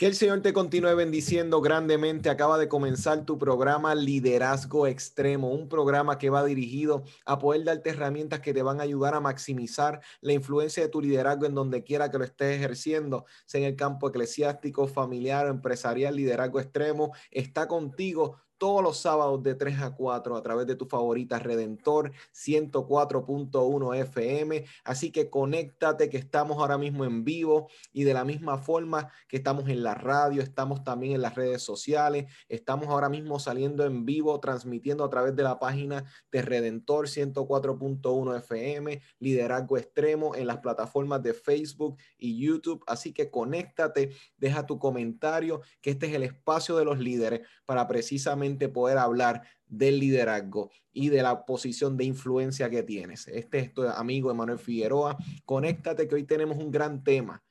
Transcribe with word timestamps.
Que 0.00 0.06
el 0.06 0.14
Señor 0.14 0.40
te 0.40 0.54
continúe 0.54 0.96
bendiciendo 0.96 1.60
grandemente. 1.60 2.30
Acaba 2.30 2.56
de 2.56 2.68
comenzar 2.68 3.26
tu 3.26 3.36
programa 3.36 3.94
Liderazgo 3.94 4.86
Extremo, 4.86 5.50
un 5.50 5.68
programa 5.68 6.16
que 6.16 6.30
va 6.30 6.42
dirigido 6.42 7.04
a 7.26 7.38
poder 7.38 7.64
darte 7.64 7.90
herramientas 7.90 8.40
que 8.40 8.54
te 8.54 8.62
van 8.62 8.80
a 8.80 8.84
ayudar 8.84 9.14
a 9.14 9.20
maximizar 9.20 10.00
la 10.22 10.32
influencia 10.32 10.82
de 10.82 10.88
tu 10.88 11.02
liderazgo 11.02 11.44
en 11.44 11.54
donde 11.54 11.84
quiera 11.84 12.10
que 12.10 12.16
lo 12.16 12.24
estés 12.24 12.56
ejerciendo, 12.56 13.26
sea 13.44 13.60
en 13.60 13.66
el 13.66 13.76
campo 13.76 14.08
eclesiástico, 14.08 14.88
familiar 14.88 15.44
o 15.44 15.50
empresarial. 15.50 16.16
Liderazgo 16.16 16.60
Extremo 16.60 17.12
está 17.30 17.68
contigo 17.68 18.38
todos 18.60 18.82
los 18.82 18.98
sábados 18.98 19.42
de 19.42 19.54
3 19.54 19.80
a 19.80 19.96
4 19.96 20.36
a 20.36 20.42
través 20.42 20.66
de 20.66 20.76
tu 20.76 20.84
favorita 20.84 21.38
Redentor 21.38 22.12
104.1 22.34 23.96
FM. 23.96 24.66
Así 24.84 25.10
que 25.10 25.30
conéctate 25.30 26.10
que 26.10 26.18
estamos 26.18 26.58
ahora 26.58 26.76
mismo 26.76 27.06
en 27.06 27.24
vivo 27.24 27.70
y 27.90 28.04
de 28.04 28.12
la 28.12 28.26
misma 28.26 28.58
forma 28.58 29.10
que 29.28 29.38
estamos 29.38 29.66
en 29.70 29.82
la 29.82 29.94
radio, 29.94 30.42
estamos 30.42 30.84
también 30.84 31.14
en 31.14 31.22
las 31.22 31.36
redes 31.36 31.62
sociales, 31.62 32.30
estamos 32.50 32.88
ahora 32.88 33.08
mismo 33.08 33.38
saliendo 33.38 33.86
en 33.86 34.04
vivo, 34.04 34.38
transmitiendo 34.40 35.04
a 35.04 35.10
través 35.10 35.34
de 35.34 35.42
la 35.42 35.58
página 35.58 36.04
de 36.30 36.42
Redentor 36.42 37.08
104.1 37.08 38.36
FM, 38.36 39.00
Liderazgo 39.20 39.78
Extremo 39.78 40.34
en 40.34 40.46
las 40.46 40.58
plataformas 40.58 41.22
de 41.22 41.32
Facebook 41.32 41.96
y 42.18 42.38
YouTube. 42.38 42.84
Así 42.86 43.14
que 43.14 43.30
conéctate, 43.30 44.10
deja 44.36 44.66
tu 44.66 44.78
comentario, 44.78 45.62
que 45.80 45.92
este 45.92 46.08
es 46.08 46.12
el 46.12 46.24
espacio 46.24 46.76
de 46.76 46.84
los 46.84 46.98
líderes 46.98 47.40
para 47.64 47.88
precisamente 47.88 48.49
poder 48.68 48.98
hablar 48.98 49.42
del 49.66 50.00
liderazgo 50.00 50.70
y 50.92 51.08
de 51.08 51.22
la 51.22 51.44
posición 51.44 51.96
de 51.96 52.04
influencia 52.04 52.68
que 52.68 52.82
tienes. 52.82 53.28
Este 53.28 53.58
es 53.58 53.72
tu 53.72 53.82
amigo 53.82 54.30
Emanuel 54.30 54.58
Figueroa. 54.58 55.16
Conéctate 55.44 56.08
que 56.08 56.16
hoy 56.16 56.24
tenemos 56.24 56.58
un 56.58 56.70
gran 56.70 57.04
tema. 57.04 57.42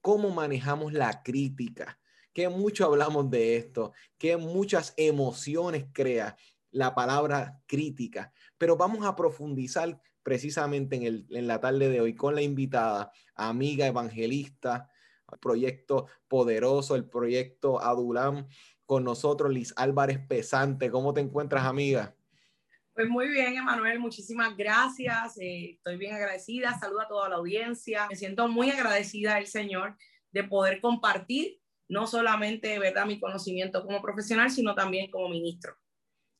¿Cómo 0.00 0.30
manejamos 0.30 0.92
la 0.92 1.22
crítica? 1.22 1.98
Que 2.32 2.48
mucho 2.48 2.84
hablamos 2.84 3.30
de 3.30 3.56
esto, 3.56 3.92
que 4.18 4.36
muchas 4.36 4.94
emociones 4.96 5.86
crea 5.92 6.36
la 6.70 6.94
palabra 6.94 7.60
crítica, 7.66 8.32
pero 8.58 8.76
vamos 8.76 9.04
a 9.06 9.16
profundizar 9.16 9.98
precisamente 10.22 10.96
en, 10.96 11.02
el, 11.04 11.26
en 11.30 11.46
la 11.46 11.60
tarde 11.60 11.88
de 11.88 12.00
hoy 12.00 12.14
con 12.14 12.34
la 12.34 12.42
invitada, 12.42 13.10
amiga 13.34 13.86
evangelista, 13.86 14.90
proyecto 15.40 16.06
poderoso, 16.28 16.94
el 16.94 17.08
proyecto 17.08 17.80
Adulam, 17.82 18.46
con 18.86 19.04
nosotros 19.04 19.52
Liz 19.52 19.74
Álvarez 19.76 20.18
Pesante. 20.26 20.90
¿Cómo 20.90 21.12
te 21.12 21.20
encuentras, 21.20 21.64
amiga? 21.64 22.14
Pues 22.94 23.08
muy 23.08 23.28
bien, 23.28 23.56
Emanuel, 23.56 23.98
muchísimas 23.98 24.56
gracias. 24.56 25.36
Eh, 25.38 25.72
estoy 25.72 25.98
bien 25.98 26.14
agradecida. 26.14 26.78
Saludo 26.78 27.02
a 27.02 27.08
toda 27.08 27.28
la 27.28 27.36
audiencia. 27.36 28.06
Me 28.08 28.16
siento 28.16 28.48
muy 28.48 28.70
agradecida 28.70 29.36
al 29.36 29.46
Señor 29.46 29.96
de 30.32 30.44
poder 30.44 30.80
compartir 30.80 31.60
no 31.88 32.06
solamente 32.06 32.78
¿verdad? 32.78 33.06
mi 33.06 33.20
conocimiento 33.20 33.84
como 33.84 34.00
profesional, 34.00 34.50
sino 34.50 34.74
también 34.74 35.10
como 35.10 35.28
ministro. 35.28 35.76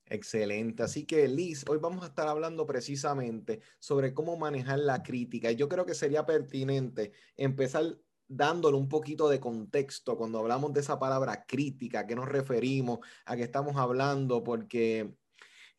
Excelente. 0.08 0.84
Así 0.84 1.04
que, 1.04 1.26
Liz, 1.26 1.64
hoy 1.68 1.78
vamos 1.78 2.04
a 2.04 2.08
estar 2.08 2.28
hablando 2.28 2.64
precisamente 2.64 3.60
sobre 3.80 4.14
cómo 4.14 4.36
manejar 4.36 4.78
la 4.78 5.02
crítica. 5.02 5.50
Y 5.50 5.56
yo 5.56 5.68
creo 5.68 5.84
que 5.84 5.94
sería 5.94 6.24
pertinente 6.24 7.12
empezar 7.36 7.98
dándole 8.28 8.76
un 8.76 8.88
poquito 8.88 9.28
de 9.28 9.40
contexto 9.40 10.16
cuando 10.16 10.38
hablamos 10.38 10.72
de 10.72 10.80
esa 10.80 10.98
palabra 10.98 11.44
crítica, 11.46 12.00
a 12.00 12.06
qué 12.06 12.14
nos 12.14 12.28
referimos, 12.28 13.00
a 13.24 13.36
qué 13.36 13.42
estamos 13.42 13.76
hablando, 13.76 14.42
porque 14.42 15.14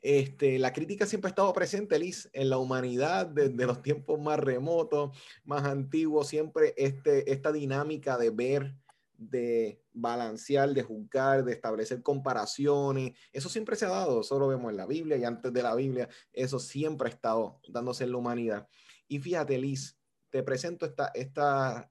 este, 0.01 0.59
la 0.59 0.73
crítica 0.73 1.05
siempre 1.05 1.29
ha 1.29 1.31
estado 1.31 1.51
presente, 1.53 1.99
Liz, 1.99 2.29
en 2.33 2.49
la 2.49 2.57
humanidad 2.57 3.27
desde 3.27 3.65
los 3.65 3.81
tiempos 3.81 4.19
más 4.19 4.39
remotos, 4.39 5.17
más 5.43 5.65
antiguos, 5.65 6.27
siempre 6.27 6.73
este, 6.77 7.31
esta 7.31 7.51
dinámica 7.51 8.17
de 8.17 8.29
ver, 8.29 8.75
de 9.17 9.81
balancear, 9.91 10.69
de 10.73 10.83
juzgar, 10.83 11.43
de 11.43 11.53
establecer 11.53 12.03
comparaciones, 12.03 13.13
eso 13.33 13.49
siempre 13.49 13.75
se 13.75 13.85
ha 13.85 13.89
dado, 13.89 14.21
eso 14.21 14.37
lo 14.37 14.47
vemos 14.47 14.69
en 14.71 14.77
la 14.77 14.85
Biblia 14.85 15.17
y 15.17 15.23
antes 15.23 15.51
de 15.51 15.63
la 15.63 15.73
Biblia, 15.75 16.07
eso 16.31 16.59
siempre 16.59 17.09
ha 17.09 17.11
estado 17.11 17.59
dándose 17.67 18.03
en 18.03 18.11
la 18.11 18.17
humanidad. 18.17 18.67
Y 19.07 19.19
fíjate, 19.19 19.57
Liz, 19.57 19.97
te 20.29 20.43
presento 20.43 20.85
esta, 20.85 21.07
esta 21.15 21.89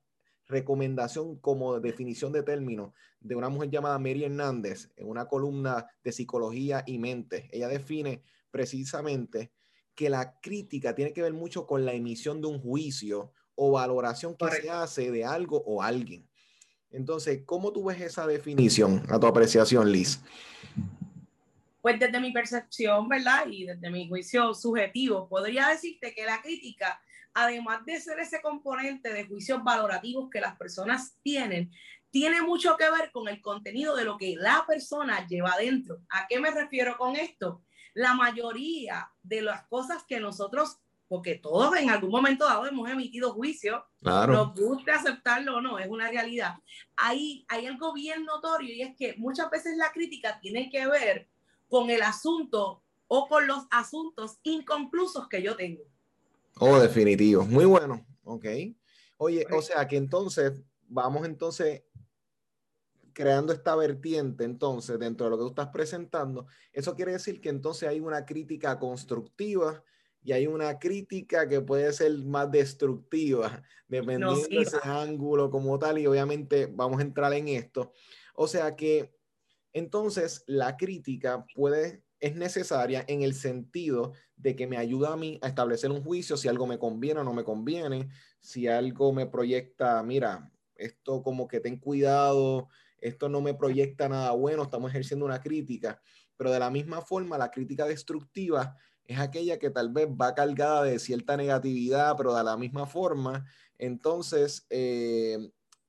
recomendación 0.48 1.36
como 1.36 1.80
definición 1.80 2.32
de 2.32 2.42
término 2.42 2.94
de 3.20 3.34
una 3.34 3.48
mujer 3.48 3.70
llamada 3.70 3.98
Mary 3.98 4.24
Hernández 4.24 4.90
en 4.96 5.08
una 5.08 5.26
columna 5.26 5.86
de 6.04 6.12
psicología 6.12 6.84
y 6.86 6.98
mente. 6.98 7.48
Ella 7.52 7.68
define 7.68 8.22
precisamente 8.50 9.52
que 9.94 10.10
la 10.10 10.38
crítica 10.40 10.94
tiene 10.94 11.12
que 11.12 11.22
ver 11.22 11.32
mucho 11.32 11.66
con 11.66 11.84
la 11.84 11.94
emisión 11.94 12.40
de 12.40 12.48
un 12.48 12.60
juicio 12.60 13.32
o 13.54 13.72
valoración 13.72 14.36
que 14.36 14.50
se 14.50 14.70
hace 14.70 15.10
de 15.10 15.24
algo 15.24 15.62
o 15.66 15.82
alguien. 15.82 16.28
Entonces, 16.90 17.42
¿cómo 17.44 17.72
tú 17.72 17.84
ves 17.84 18.00
esa 18.00 18.26
definición 18.26 19.02
a 19.08 19.18
tu 19.18 19.26
apreciación, 19.26 19.90
Liz? 19.90 20.20
Pues 21.80 21.98
desde 21.98 22.20
mi 22.20 22.32
percepción, 22.32 23.08
¿verdad? 23.08 23.46
Y 23.50 23.64
desde 23.64 23.90
mi 23.90 24.08
juicio 24.08 24.54
subjetivo, 24.54 25.28
podría 25.28 25.68
decirte 25.68 26.14
que 26.14 26.24
la 26.24 26.40
crítica 26.42 27.00
además 27.36 27.84
de 27.84 28.00
ser 28.00 28.18
ese 28.18 28.40
componente 28.40 29.12
de 29.12 29.26
juicios 29.26 29.62
valorativos 29.62 30.30
que 30.30 30.40
las 30.40 30.56
personas 30.56 31.18
tienen, 31.22 31.70
tiene 32.10 32.40
mucho 32.40 32.78
que 32.78 32.90
ver 32.90 33.12
con 33.12 33.28
el 33.28 33.42
contenido 33.42 33.94
de 33.94 34.04
lo 34.04 34.16
que 34.16 34.36
la 34.36 34.64
persona 34.66 35.26
lleva 35.26 35.52
adentro. 35.52 35.98
¿A 36.08 36.26
qué 36.26 36.40
me 36.40 36.50
refiero 36.50 36.96
con 36.96 37.14
esto? 37.14 37.62
La 37.92 38.14
mayoría 38.14 39.10
de 39.22 39.42
las 39.42 39.66
cosas 39.66 40.02
que 40.08 40.18
nosotros, 40.18 40.78
porque 41.08 41.34
todos 41.34 41.76
en 41.76 41.90
algún 41.90 42.10
momento 42.10 42.46
dado 42.46 42.66
hemos 42.66 42.88
emitido 42.88 43.34
juicios, 43.34 43.82
claro. 44.00 44.32
nos 44.32 44.54
guste 44.54 44.92
aceptarlo 44.92 45.56
o 45.56 45.60
no, 45.60 45.78
es 45.78 45.88
una 45.88 46.08
realidad. 46.08 46.54
Hay, 46.96 47.44
hay 47.48 47.66
algo 47.66 47.92
bien 47.92 48.24
notorio 48.24 48.74
y 48.74 48.80
es 48.80 48.96
que 48.96 49.14
muchas 49.18 49.50
veces 49.50 49.76
la 49.76 49.92
crítica 49.92 50.40
tiene 50.40 50.70
que 50.70 50.86
ver 50.86 51.28
con 51.68 51.90
el 51.90 52.00
asunto 52.00 52.82
o 53.08 53.28
con 53.28 53.46
los 53.46 53.66
asuntos 53.70 54.38
inconclusos 54.42 55.28
que 55.28 55.42
yo 55.42 55.54
tengo. 55.54 55.82
Oh, 56.58 56.78
definitivo. 56.78 57.44
Muy 57.44 57.64
bueno. 57.64 58.06
Ok. 58.24 58.46
Oye, 59.18 59.46
o 59.52 59.62
sea 59.62 59.86
que 59.86 59.96
entonces 59.96 60.62
vamos 60.88 61.26
entonces 61.26 61.82
creando 63.12 63.52
esta 63.52 63.74
vertiente 63.74 64.44
entonces 64.44 64.98
dentro 64.98 65.24
de 65.24 65.30
lo 65.30 65.38
que 65.38 65.42
tú 65.44 65.48
estás 65.48 65.68
presentando. 65.68 66.46
Eso 66.72 66.94
quiere 66.94 67.12
decir 67.12 67.40
que 67.40 67.48
entonces 67.48 67.88
hay 67.88 68.00
una 68.00 68.26
crítica 68.26 68.78
constructiva 68.78 69.82
y 70.22 70.32
hay 70.32 70.46
una 70.46 70.78
crítica 70.78 71.48
que 71.48 71.60
puede 71.60 71.92
ser 71.92 72.12
más 72.24 72.50
destructiva, 72.50 73.62
dependiendo 73.88 74.34
de 74.34 74.60
ese 74.60 74.78
ángulo 74.82 75.50
como 75.50 75.78
tal, 75.78 75.98
y 75.98 76.06
obviamente 76.06 76.66
vamos 76.66 76.98
a 76.98 77.02
entrar 77.02 77.32
en 77.32 77.48
esto. 77.48 77.92
O 78.34 78.46
sea 78.48 78.76
que 78.76 79.14
entonces 79.72 80.42
la 80.46 80.76
crítica 80.76 81.46
puede 81.54 82.02
es 82.20 82.34
necesaria 82.36 83.04
en 83.08 83.22
el 83.22 83.34
sentido 83.34 84.12
de 84.36 84.56
que 84.56 84.66
me 84.66 84.76
ayuda 84.76 85.12
a 85.12 85.16
mí 85.16 85.38
a 85.42 85.48
establecer 85.48 85.90
un 85.90 86.02
juicio 86.02 86.36
si 86.36 86.48
algo 86.48 86.66
me 86.66 86.78
conviene 86.78 87.20
o 87.20 87.24
no 87.24 87.34
me 87.34 87.44
conviene, 87.44 88.08
si 88.40 88.68
algo 88.68 89.12
me 89.12 89.26
proyecta, 89.26 90.02
mira, 90.02 90.50
esto 90.76 91.22
como 91.22 91.48
que 91.48 91.60
ten 91.60 91.78
cuidado, 91.78 92.68
esto 92.98 93.28
no 93.28 93.40
me 93.40 93.54
proyecta 93.54 94.08
nada 94.08 94.32
bueno, 94.32 94.62
estamos 94.62 94.90
ejerciendo 94.90 95.24
una 95.24 95.40
crítica, 95.40 96.00
pero 96.36 96.50
de 96.50 96.58
la 96.58 96.70
misma 96.70 97.02
forma 97.02 97.38
la 97.38 97.50
crítica 97.50 97.86
destructiva 97.86 98.76
es 99.04 99.18
aquella 99.18 99.58
que 99.58 99.70
tal 99.70 99.90
vez 99.90 100.08
va 100.08 100.34
cargada 100.34 100.82
de 100.82 100.98
cierta 100.98 101.36
negatividad, 101.36 102.16
pero 102.16 102.34
de 102.34 102.44
la 102.44 102.56
misma 102.56 102.86
forma, 102.86 103.46
entonces 103.78 104.66
eh, 104.70 105.38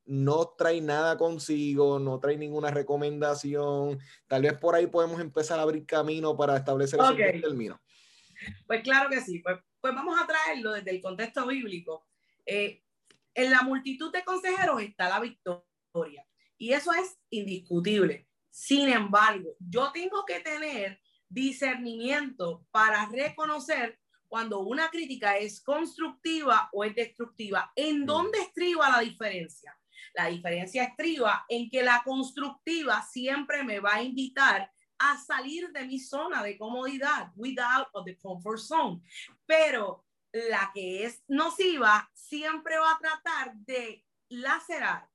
no 0.08 0.54
trae 0.56 0.80
nada 0.80 1.18
consigo, 1.18 1.98
no 1.98 2.18
trae 2.18 2.38
ninguna 2.38 2.70
recomendación. 2.70 3.98
Tal 4.26 4.42
vez 4.42 4.54
por 4.54 4.74
ahí 4.74 4.86
podemos 4.86 5.20
empezar 5.20 5.58
a 5.58 5.62
abrir 5.62 5.84
camino 5.84 6.34
para 6.36 6.56
establecer 6.56 6.98
ese 6.98 7.40
término. 7.40 7.80
Pues 8.66 8.82
claro 8.82 9.10
que 9.10 9.20
sí, 9.20 9.40
pues, 9.40 9.58
pues, 9.80 9.94
vamos 9.94 10.18
a 10.20 10.26
traerlo 10.26 10.72
desde 10.72 10.92
el 10.92 11.02
contexto 11.02 11.46
bíblico. 11.46 12.06
Eh, 12.46 12.82
en 13.34 13.50
la 13.50 13.62
multitud 13.62 14.10
de 14.10 14.24
consejeros 14.24 14.82
está 14.82 15.08
la 15.08 15.20
victoria 15.20 16.26
y 16.56 16.72
eso 16.72 16.92
es 16.92 17.18
indiscutible. 17.30 18.26
Sin 18.50 18.88
embargo, 18.88 19.56
yo 19.58 19.92
tengo 19.92 20.24
que 20.24 20.40
tener 20.40 21.00
discernimiento 21.28 22.66
para 22.70 23.06
reconocer 23.06 23.98
cuando 24.26 24.60
una 24.60 24.88
crítica 24.88 25.36
es 25.36 25.62
constructiva 25.62 26.70
o 26.72 26.84
es 26.84 26.94
destructiva. 26.94 27.70
¿En 27.76 28.02
mm. 28.02 28.06
dónde 28.06 28.38
estriba 28.40 28.88
la 28.88 29.00
diferencia? 29.00 29.78
La 30.14 30.26
diferencia 30.26 30.84
estriba 30.84 31.44
en 31.48 31.68
que 31.70 31.82
la 31.82 32.02
constructiva 32.04 33.02
siempre 33.02 33.64
me 33.64 33.80
va 33.80 33.94
a 33.94 34.02
invitar 34.02 34.70
a 34.98 35.16
salir 35.16 35.70
de 35.70 35.86
mi 35.86 35.98
zona 35.98 36.42
de 36.42 36.58
comodidad, 36.58 37.30
without 37.36 37.88
of 37.92 38.04
the 38.04 38.16
comfort 38.18 38.58
zone. 38.58 39.00
Pero 39.46 40.04
la 40.32 40.70
que 40.74 41.04
es 41.04 41.22
nociva 41.28 42.10
siempre 42.12 42.78
va 42.78 42.92
a 42.92 42.98
tratar 42.98 43.54
de 43.56 44.04
lacerar, 44.28 45.08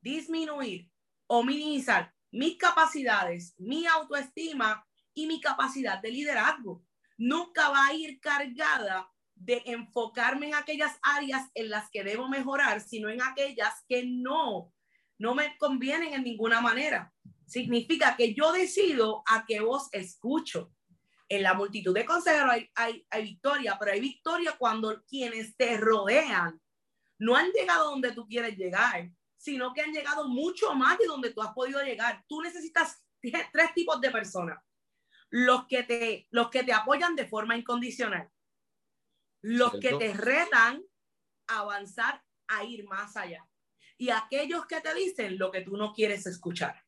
disminuir 0.00 0.90
o 1.26 1.42
minimizar 1.42 2.14
mis 2.30 2.56
capacidades, 2.56 3.54
mi 3.58 3.86
autoestima 3.86 4.86
y 5.14 5.26
mi 5.26 5.40
capacidad 5.40 6.00
de 6.00 6.10
liderazgo. 6.10 6.84
Nunca 7.18 7.68
va 7.68 7.86
a 7.86 7.94
ir 7.94 8.20
cargada 8.20 9.10
de 9.44 9.62
enfocarme 9.66 10.48
en 10.48 10.54
aquellas 10.54 10.98
áreas 11.02 11.50
en 11.54 11.70
las 11.70 11.90
que 11.90 12.04
debo 12.04 12.28
mejorar, 12.28 12.80
sino 12.80 13.08
en 13.08 13.20
aquellas 13.22 13.84
que 13.88 14.04
no, 14.06 14.72
no 15.18 15.34
me 15.34 15.56
convienen 15.58 16.14
en 16.14 16.24
ninguna 16.24 16.60
manera. 16.60 17.12
Significa 17.46 18.16
que 18.16 18.34
yo 18.34 18.52
decido 18.52 19.22
a 19.26 19.44
qué 19.46 19.60
voz 19.60 19.88
escucho. 19.92 20.72
En 21.28 21.42
la 21.42 21.54
multitud 21.54 21.94
de 21.94 22.04
consejeros 22.04 22.50
hay, 22.50 22.70
hay, 22.74 23.06
hay 23.10 23.22
victoria, 23.22 23.76
pero 23.78 23.92
hay 23.92 24.00
victoria 24.00 24.54
cuando 24.58 25.02
quienes 25.04 25.56
te 25.56 25.78
rodean 25.78 26.60
no 27.18 27.36
han 27.36 27.50
llegado 27.52 27.90
donde 27.90 28.12
tú 28.12 28.26
quieres 28.26 28.56
llegar, 28.56 29.08
sino 29.36 29.72
que 29.72 29.80
han 29.80 29.92
llegado 29.92 30.28
mucho 30.28 30.74
más 30.74 30.98
de 30.98 31.06
donde 31.06 31.32
tú 31.32 31.40
has 31.40 31.54
podido 31.54 31.82
llegar. 31.82 32.24
Tú 32.28 32.42
necesitas 32.42 33.04
tres 33.20 33.74
tipos 33.74 34.00
de 34.00 34.10
personas. 34.10 34.58
Los 35.30 35.66
que 35.66 35.84
te, 35.84 36.26
los 36.30 36.50
que 36.50 36.64
te 36.64 36.72
apoyan 36.72 37.16
de 37.16 37.26
forma 37.26 37.56
incondicional, 37.56 38.28
los 39.42 39.72
que 39.72 39.94
te 39.96 40.14
retan 40.14 40.82
a 41.48 41.58
avanzar, 41.58 42.22
a 42.48 42.64
ir 42.64 42.84
más 42.84 43.16
allá. 43.16 43.46
Y 43.98 44.10
aquellos 44.10 44.66
que 44.66 44.80
te 44.80 44.94
dicen 44.94 45.38
lo 45.38 45.50
que 45.50 45.60
tú 45.60 45.76
no 45.76 45.92
quieres 45.92 46.26
escuchar. 46.26 46.82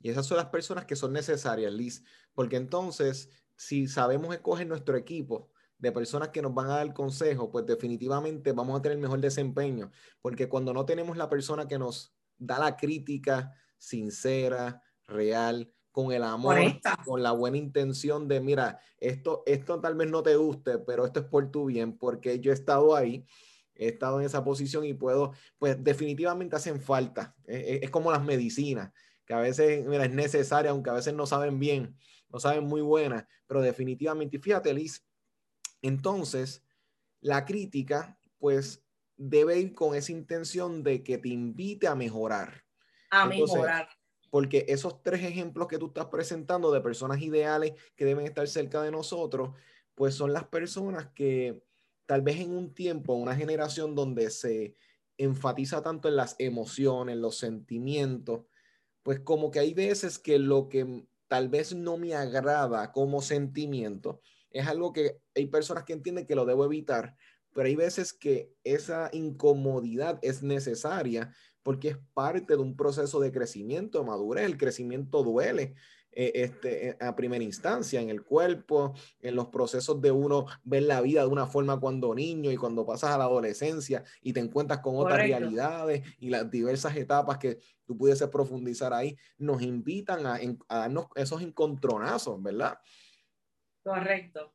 Y 0.00 0.10
esas 0.10 0.26
son 0.26 0.36
las 0.36 0.46
personas 0.46 0.84
que 0.84 0.96
son 0.96 1.12
necesarias, 1.12 1.72
Liz, 1.72 2.04
porque 2.34 2.56
entonces, 2.56 3.30
si 3.56 3.86
sabemos 3.86 4.34
escoger 4.34 4.66
nuestro 4.66 4.96
equipo 4.96 5.50
de 5.78 5.92
personas 5.92 6.28
que 6.28 6.42
nos 6.42 6.54
van 6.54 6.66
a 6.66 6.76
dar 6.76 6.92
consejo, 6.92 7.50
pues 7.50 7.66
definitivamente 7.66 8.52
vamos 8.52 8.78
a 8.78 8.82
tener 8.82 8.98
mejor 8.98 9.20
desempeño, 9.20 9.90
porque 10.20 10.48
cuando 10.48 10.72
no 10.72 10.84
tenemos 10.84 11.16
la 11.16 11.28
persona 11.28 11.68
que 11.68 11.78
nos 11.78 12.14
da 12.36 12.58
la 12.58 12.76
crítica 12.76 13.52
sincera, 13.78 14.82
real, 15.06 15.73
con 15.94 16.10
el 16.10 16.24
amor, 16.24 16.58
con 17.04 17.22
la 17.22 17.30
buena 17.30 17.56
intención 17.56 18.26
de, 18.26 18.40
mira, 18.40 18.80
esto, 18.98 19.44
esto 19.46 19.80
tal 19.80 19.94
vez 19.94 20.10
no 20.10 20.24
te 20.24 20.34
guste, 20.34 20.78
pero 20.78 21.06
esto 21.06 21.20
es 21.20 21.26
por 21.26 21.52
tu 21.52 21.66
bien, 21.66 21.96
porque 21.96 22.40
yo 22.40 22.50
he 22.50 22.54
estado 22.54 22.96
ahí, 22.96 23.24
he 23.76 23.90
estado 23.90 24.18
en 24.18 24.26
esa 24.26 24.42
posición 24.42 24.84
y 24.84 24.92
puedo, 24.92 25.34
pues 25.56 25.84
definitivamente 25.84 26.56
hacen 26.56 26.80
falta. 26.80 27.36
Es, 27.44 27.84
es 27.84 27.90
como 27.90 28.10
las 28.10 28.24
medicinas, 28.24 28.92
que 29.24 29.34
a 29.34 29.38
veces, 29.38 29.86
mira, 29.86 30.04
es 30.04 30.10
necesaria, 30.10 30.72
aunque 30.72 30.90
a 30.90 30.94
veces 30.94 31.14
no 31.14 31.26
saben 31.26 31.60
bien, 31.60 31.96
no 32.28 32.40
saben 32.40 32.64
muy 32.64 32.80
buenas, 32.80 33.24
pero 33.46 33.62
definitivamente, 33.62 34.38
y 34.38 34.40
fíjate, 34.40 34.74
Liz, 34.74 35.06
entonces, 35.80 36.64
la 37.20 37.44
crítica, 37.44 38.18
pues, 38.38 38.84
debe 39.16 39.60
ir 39.60 39.74
con 39.74 39.94
esa 39.94 40.10
intención 40.10 40.82
de 40.82 41.04
que 41.04 41.18
te 41.18 41.28
invite 41.28 41.86
a 41.86 41.94
mejorar. 41.94 42.64
A 43.10 43.26
mejorar 43.26 43.86
porque 44.34 44.64
esos 44.66 45.00
tres 45.00 45.22
ejemplos 45.22 45.68
que 45.68 45.78
tú 45.78 45.86
estás 45.86 46.06
presentando 46.06 46.72
de 46.72 46.80
personas 46.80 47.22
ideales 47.22 47.74
que 47.94 48.04
deben 48.04 48.26
estar 48.26 48.48
cerca 48.48 48.82
de 48.82 48.90
nosotros, 48.90 49.50
pues 49.94 50.16
son 50.16 50.32
las 50.32 50.48
personas 50.48 51.06
que 51.14 51.62
tal 52.04 52.22
vez 52.22 52.40
en 52.40 52.50
un 52.50 52.74
tiempo, 52.74 53.14
una 53.14 53.36
generación 53.36 53.94
donde 53.94 54.30
se 54.30 54.74
enfatiza 55.18 55.82
tanto 55.82 56.08
en 56.08 56.16
las 56.16 56.34
emociones, 56.40 57.16
los 57.16 57.38
sentimientos, 57.38 58.40
pues 59.04 59.20
como 59.20 59.52
que 59.52 59.60
hay 59.60 59.72
veces 59.72 60.18
que 60.18 60.40
lo 60.40 60.68
que 60.68 61.06
tal 61.28 61.48
vez 61.48 61.72
no 61.72 61.96
me 61.96 62.16
agrada 62.16 62.90
como 62.90 63.22
sentimiento 63.22 64.20
es 64.50 64.66
algo 64.66 64.92
que 64.92 65.20
hay 65.36 65.46
personas 65.46 65.84
que 65.84 65.92
entienden 65.92 66.26
que 66.26 66.34
lo 66.34 66.44
debo 66.44 66.64
evitar, 66.64 67.14
pero 67.52 67.68
hay 67.68 67.76
veces 67.76 68.12
que 68.12 68.52
esa 68.64 69.10
incomodidad 69.12 70.18
es 70.22 70.42
necesaria 70.42 71.32
porque 71.64 71.88
es 71.88 71.98
parte 72.12 72.54
de 72.54 72.62
un 72.62 72.76
proceso 72.76 73.18
de 73.18 73.32
crecimiento, 73.32 73.98
de 73.98 74.04
madurez. 74.04 74.44
El 74.44 74.58
crecimiento 74.58 75.24
duele 75.24 75.74
eh, 76.12 76.30
este, 76.34 76.90
eh, 76.90 76.96
a 77.00 77.16
primera 77.16 77.42
instancia 77.42 78.00
en 78.00 78.10
el 78.10 78.22
cuerpo, 78.22 78.94
en 79.20 79.34
los 79.34 79.48
procesos 79.48 80.00
de 80.00 80.12
uno 80.12 80.46
ver 80.62 80.84
la 80.84 81.00
vida 81.00 81.22
de 81.22 81.26
una 81.26 81.46
forma 81.46 81.80
cuando 81.80 82.14
niño 82.14 82.52
y 82.52 82.56
cuando 82.56 82.86
pasas 82.86 83.10
a 83.10 83.18
la 83.18 83.24
adolescencia 83.24 84.04
y 84.20 84.32
te 84.32 84.40
encuentras 84.40 84.78
con 84.80 84.94
otras 84.96 85.18
realidades 85.18 86.02
y 86.20 86.28
las 86.28 86.48
diversas 86.48 86.94
etapas 86.96 87.38
que 87.38 87.58
tú 87.84 87.96
pudieses 87.96 88.28
profundizar 88.28 88.92
ahí, 88.92 89.16
nos 89.38 89.62
invitan 89.62 90.26
a, 90.26 90.38
darnos 90.68 91.06
esos 91.16 91.42
encontronazos, 91.42 92.40
¿verdad? 92.40 92.78
Correcto. 93.82 94.54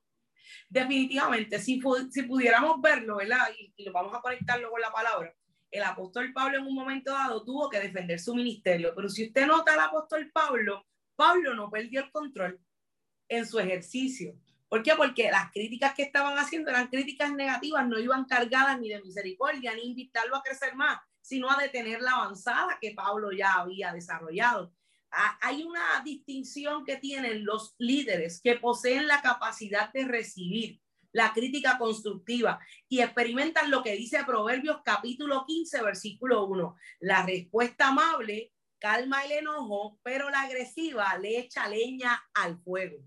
Definitivamente, 0.69 1.59
si, 1.59 1.81
si 2.11 2.23
pudiéramos 2.23 2.79
verlo, 2.81 3.17
¿verdad? 3.17 3.47
Y, 3.59 3.73
y, 3.75 3.83
lo 3.83 3.91
vamos 3.91 4.13
a 4.15 4.21
conectarlo 4.21 4.71
con 4.71 4.79
la 4.79 4.91
palabra 4.91 5.35
el 5.71 5.83
apóstol 5.83 6.33
Pablo 6.33 6.57
en 6.57 6.67
un 6.67 6.75
momento 6.75 7.11
dado 7.11 7.43
tuvo 7.43 7.69
que 7.69 7.79
defender 7.79 8.19
su 8.19 8.33
ministerio, 8.33 8.93
pero 8.95 9.09
si 9.09 9.27
usted 9.27 9.45
nota 9.45 9.73
al 9.73 9.81
apóstol 9.81 10.29
Pablo, 10.31 10.85
Pablo 11.15 11.53
no 11.53 11.69
perdió 11.69 12.01
el 12.01 12.11
control 12.11 12.59
en 13.27 13.45
su 13.45 13.59
ejercicio. 13.59 14.35
¿Por 14.67 14.83
qué? 14.83 14.93
Porque 14.95 15.31
las 15.31 15.51
críticas 15.51 15.93
que 15.93 16.03
estaban 16.03 16.37
haciendo 16.37 16.69
eran 16.69 16.87
críticas 16.87 17.33
negativas, 17.33 17.87
no 17.87 17.99
iban 17.99 18.25
cargadas 18.25 18.79
ni 18.79 18.89
de 18.89 19.01
misericordia, 19.01 19.73
ni 19.75 19.89
invitarlo 19.89 20.35
a 20.35 20.43
crecer 20.43 20.75
más, 20.75 20.99
sino 21.21 21.49
a 21.49 21.57
detener 21.57 22.01
la 22.01 22.11
avanzada 22.11 22.77
que 22.79 22.91
Pablo 22.91 23.31
ya 23.31 23.53
había 23.53 23.91
desarrollado. 23.91 24.73
Hay 25.41 25.63
una 25.63 26.01
distinción 26.03 26.85
que 26.85 26.97
tienen 26.97 27.43
los 27.43 27.73
líderes 27.79 28.41
que 28.41 28.55
poseen 28.55 29.07
la 29.07 29.21
capacidad 29.21 29.91
de 29.91 30.05
recibir 30.05 30.79
la 31.11 31.33
crítica 31.33 31.77
constructiva 31.77 32.59
y 32.87 33.01
experimentan 33.01 33.71
lo 33.71 33.83
que 33.83 33.95
dice 33.95 34.23
Proverbios 34.25 34.77
capítulo 34.83 35.45
15, 35.45 35.81
versículo 35.83 36.45
1. 36.45 36.75
La 36.99 37.25
respuesta 37.25 37.89
amable 37.89 38.53
calma 38.79 39.25
el 39.25 39.31
enojo, 39.33 39.99
pero 40.03 40.29
la 40.29 40.41
agresiva 40.41 41.17
le 41.17 41.39
echa 41.39 41.67
leña 41.67 42.21
al 42.33 42.57
fuego. 42.59 43.03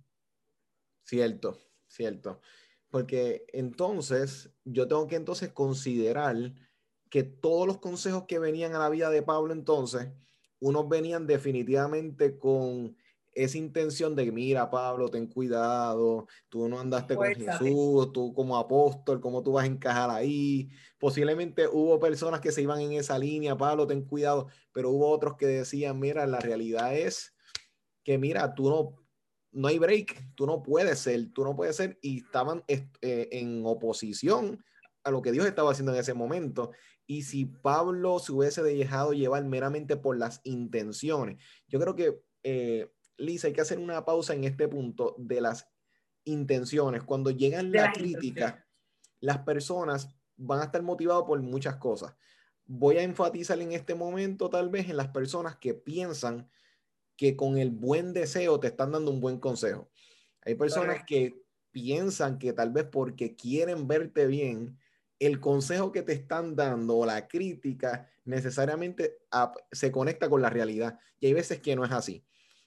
Cierto, 1.05 1.59
cierto. 1.89 2.41
Porque 2.91 3.47
entonces 3.53 4.51
yo 4.65 4.87
tengo 4.87 5.07
que 5.07 5.17
entonces 5.17 5.51
considerar 5.53 6.37
que 7.09 7.23
todos 7.23 7.67
los 7.67 7.79
consejos 7.79 8.25
que 8.27 8.39
venían 8.39 8.75
a 8.75 8.79
la 8.79 8.89
vida 8.89 9.11
de 9.11 9.23
Pablo 9.23 9.53
entonces, 9.53 10.09
unos 10.61 10.89
venían 10.89 11.27
definitivamente 11.27 12.39
con 12.39 12.97
esa 13.35 13.59
intención 13.59 14.15
de, 14.15 14.31
mira, 14.31 14.71
Pablo, 14.71 15.09
ten 15.09 15.27
cuidado, 15.27 16.27
tú 16.49 16.69
no 16.69 16.79
andaste 16.79 17.17
con 17.17 17.35
Jesús, 17.35 18.13
tú 18.13 18.33
como 18.35 18.57
apóstol, 18.57 19.21
¿cómo 19.21 19.43
tú 19.43 19.53
vas 19.53 19.65
a 19.65 19.69
encajar 19.69 20.11
ahí? 20.11 20.69
Posiblemente 20.99 21.67
hubo 21.67 21.99
personas 21.99 22.41
que 22.41 22.53
se 22.53 22.63
iban 22.63 22.81
en 22.81 22.93
esa 22.93 23.19
línea, 23.19 23.57
Pablo, 23.57 23.87
ten 23.87 24.03
cuidado, 24.03 24.49
pero 24.73 24.91
hubo 24.91 25.09
otros 25.09 25.37
que 25.37 25.47
decían, 25.47 25.99
mira, 25.99 26.27
la 26.27 26.41
realidad 26.41 26.95
es 26.97 27.35
que, 28.05 28.19
mira, 28.19 28.55
tú 28.55 28.69
no, 28.69 28.97
no 29.53 29.69
hay 29.69 29.79
break, 29.79 30.35
tú 30.35 30.47
no 30.47 30.63
puedes 30.63 30.99
ser, 30.99 31.33
tú 31.33 31.45
no 31.45 31.57
puedes 31.57 31.77
ser, 31.77 31.99
y 32.03 32.19
estaban 32.19 32.63
eh, 32.69 32.89
en 33.01 33.63
oposición 33.65 34.63
a 35.05 35.11
lo 35.11 35.23
que 35.23 35.33
Dios 35.33 35.47
estaba 35.47 35.73
haciendo 35.73 35.93
en 35.95 36.01
ese 36.01 36.15
momento. 36.15 36.73
Y 37.07 37.23
si 37.23 37.47
Pablo 37.47 38.19
se 38.19 38.33
hubiese 38.33 38.63
dejado 38.63 39.13
llevar 39.13 39.45
meramente 39.45 39.97
por 39.97 40.19
las 40.19 40.41
intenciones, 40.45 41.43
yo 41.67 41.81
creo 41.81 41.97
que... 41.97 42.21
Eh, 42.45 42.91
Lisa, 43.17 43.49
hay 43.49 43.53
que 43.53 43.61
hacer 43.61 43.79
una 43.79 44.05
pausa 44.05 44.35
en 44.35 44.45
este 44.45 44.69
punto 44.69 45.15
de 45.19 45.41
las 45.41 45.69
intenciones. 46.25 47.03
Cuando 47.03 47.31
llegan 47.31 47.73
la 47.73 47.93
crítica, 47.93 48.67
las 49.21 49.39
personas 49.39 50.09
van 50.37 50.61
a 50.61 50.65
estar 50.65 50.83
motivadas 50.83 51.25
por 51.25 51.41
muchas 51.41 51.77
cosas. 51.77 52.15
Voy 52.65 52.99
a 52.99 53.03
enfatizar 53.03 53.61
en 53.61 53.73
este 53.73 53.95
momento 53.95 54.49
tal 54.51 54.71
vez 54.71 54.89
en 54.89 54.97
las 54.97 55.09
personas 55.09 55.57
que 55.57 55.75
piensan 55.75 56.49
que 57.17 57.37
con 57.37 57.59
el 57.59 57.71
buen 57.71 58.13
deseo 58.13 58.59
te 58.59 58.69
están 58.69 58.93
dando 58.93 59.11
un 59.11 59.21
buen 59.21 59.39
consejo. 59.39 59.91
Hay 60.45 60.55
personas 60.55 61.05
que 61.07 61.43
piensan 61.71 62.39
que 62.39 62.53
tal 62.53 62.71
vez 62.71 62.85
porque 62.85 63.37
quieren 63.37 63.87
verte 63.87 64.27
bien, 64.27 64.79
el 65.19 65.39
consejo 65.39 65.93
que 65.93 66.03
te 66.03 66.13
están 66.13 66.57
dando 66.57 66.97
o 66.97 67.07
la 67.07 67.29
crítica 67.29 68.09
necesariamente 68.25 69.19
se 69.71 69.93
conecta 69.93 70.29
con 70.29 70.43
la 70.43 70.51
realidad. 70.51 70.99
Y 71.21 71.27
hay 71.27 71.33
veces 71.33 71.61
que 71.61 71.77
no 71.77 71.85
es 71.85 71.93
así. 71.93 72.25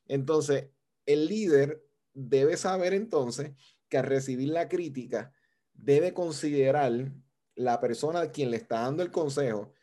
Entonces, 0.08 0.70
el 1.06 1.28
líder 1.28 1.84
debe 2.14 2.58
saber 2.58 2.94
entonces 2.94 3.52
que 3.90 3.98
al 3.98 4.06
recibir 4.06 4.50
la 4.50 4.68
crítica, 4.68 5.34
debe 5.74 6.14
considerar 6.14 7.12
la 7.56 7.80
persona 7.80 8.22
a 8.22 8.32
quien 8.32 8.52
le 8.52 8.58
está 8.58 8.82
dando 8.82 9.04
el 9.04 9.12
consejo 9.12 9.74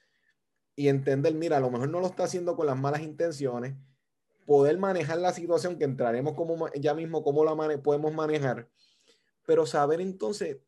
y 0.75 0.89
entender, 0.89 1.35
mira, 1.35 1.59
a 1.59 1.61
lo 1.61 1.71
mejor 1.71 1.89
no 1.89 2.01
lo 2.01 2.07
está 2.07 2.25
haciendo 2.25 2.57
con 2.57 2.67
las 2.67 2.79
malas 2.79 3.03
intenciones, 3.03 3.75
poder 4.47 4.79
manejar 4.79 5.19
la 5.19 5.33
situación 5.33 5.79
que 5.79 5.85
entraremos 5.85 6.35
como 6.35 6.69
ya 6.75 6.95
mismo, 6.95 7.23
cómo 7.23 7.45
la 7.45 7.55
podemos 7.83 8.13
manejar, 8.13 8.69
pero 9.47 9.67
saber 9.67 10.01
entonces 10.01 10.59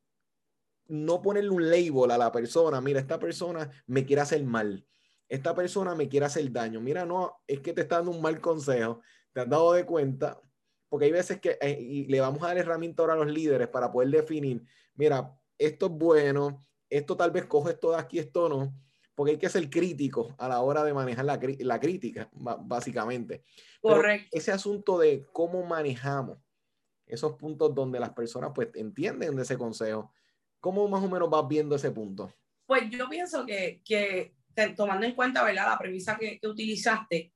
no 0.86 1.22
ponerle 1.22 1.50
un 1.50 1.70
label 1.70 2.10
a 2.10 2.18
la 2.18 2.30
persona, 2.30 2.80
mira, 2.80 3.00
esta 3.00 3.18
persona 3.18 3.70
me 3.86 4.04
quiere 4.04 4.22
hacer 4.22 4.42
mal, 4.44 4.86
esta 5.28 5.54
persona 5.54 5.94
me 5.94 6.08
quiere 6.08 6.26
hacer 6.26 6.50
daño, 6.52 6.80
mira, 6.80 7.06
no, 7.06 7.40
es 7.46 7.60
que 7.60 7.72
te 7.72 7.80
está 7.80 7.96
dando 7.96 8.10
un 8.10 8.20
mal 8.20 8.40
consejo, 8.40 9.00
te 9.34 9.40
has 9.40 9.48
dado 9.48 9.72
de 9.72 9.84
cuenta, 9.84 10.40
porque 10.88 11.06
hay 11.06 11.12
veces 11.12 11.40
que 11.40 11.58
eh, 11.60 11.78
y 11.78 12.06
le 12.06 12.20
vamos 12.20 12.42
a 12.42 12.46
dar 12.46 12.58
herramientas 12.58 13.02
ahora 13.02 13.14
a 13.14 13.24
los 13.24 13.34
líderes 13.34 13.68
para 13.68 13.92
poder 13.92 14.08
definir, 14.10 14.62
mira, 14.94 15.36
esto 15.58 15.86
es 15.86 15.92
bueno, 15.92 16.64
esto 16.88 17.16
tal 17.16 17.32
vez 17.32 17.46
coge 17.46 17.72
esto 17.72 17.90
de 17.90 17.98
aquí, 17.98 18.20
esto 18.20 18.48
no, 18.48 18.72
porque 19.14 19.32
hay 19.32 19.38
que 19.38 19.48
ser 19.48 19.68
crítico 19.68 20.34
a 20.38 20.48
la 20.48 20.60
hora 20.60 20.84
de 20.84 20.94
manejar 20.94 21.24
la, 21.24 21.40
la 21.58 21.80
crítica, 21.80 22.30
básicamente. 22.32 23.42
Correcto. 23.80 24.28
ese 24.32 24.52
asunto 24.52 24.98
de 24.98 25.26
cómo 25.32 25.62
manejamos 25.64 26.38
esos 27.06 27.34
puntos 27.34 27.74
donde 27.74 28.00
las 28.00 28.10
personas 28.10 28.52
pues 28.54 28.68
entienden 28.74 29.36
de 29.36 29.42
ese 29.42 29.58
consejo, 29.58 30.12
¿cómo 30.60 30.88
más 30.88 31.02
o 31.02 31.08
menos 31.08 31.28
vas 31.28 31.46
viendo 31.46 31.76
ese 31.76 31.90
punto? 31.90 32.32
Pues 32.66 32.88
yo 32.88 33.08
pienso 33.08 33.44
que, 33.44 33.82
que 33.84 34.34
tomando 34.74 35.04
en 35.04 35.14
cuenta 35.14 35.44
¿verdad? 35.44 35.66
la 35.68 35.78
premisa 35.78 36.16
que, 36.16 36.38
que 36.38 36.48
utilizaste, 36.48 37.33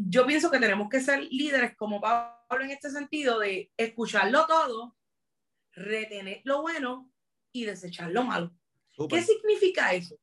yo 0.00 0.24
pienso 0.26 0.50
que 0.50 0.60
tenemos 0.60 0.88
que 0.88 1.00
ser 1.00 1.24
líderes 1.24 1.76
como 1.76 2.00
Pablo 2.00 2.64
en 2.64 2.70
este 2.70 2.88
sentido 2.88 3.40
de 3.40 3.72
escucharlo 3.76 4.46
todo, 4.46 4.96
retener 5.72 6.40
lo 6.44 6.62
bueno 6.62 7.12
y 7.52 7.64
desechar 7.64 8.10
lo 8.12 8.22
malo. 8.22 8.54
¿Qué 9.08 9.22
significa 9.22 9.92
eso? 9.92 10.16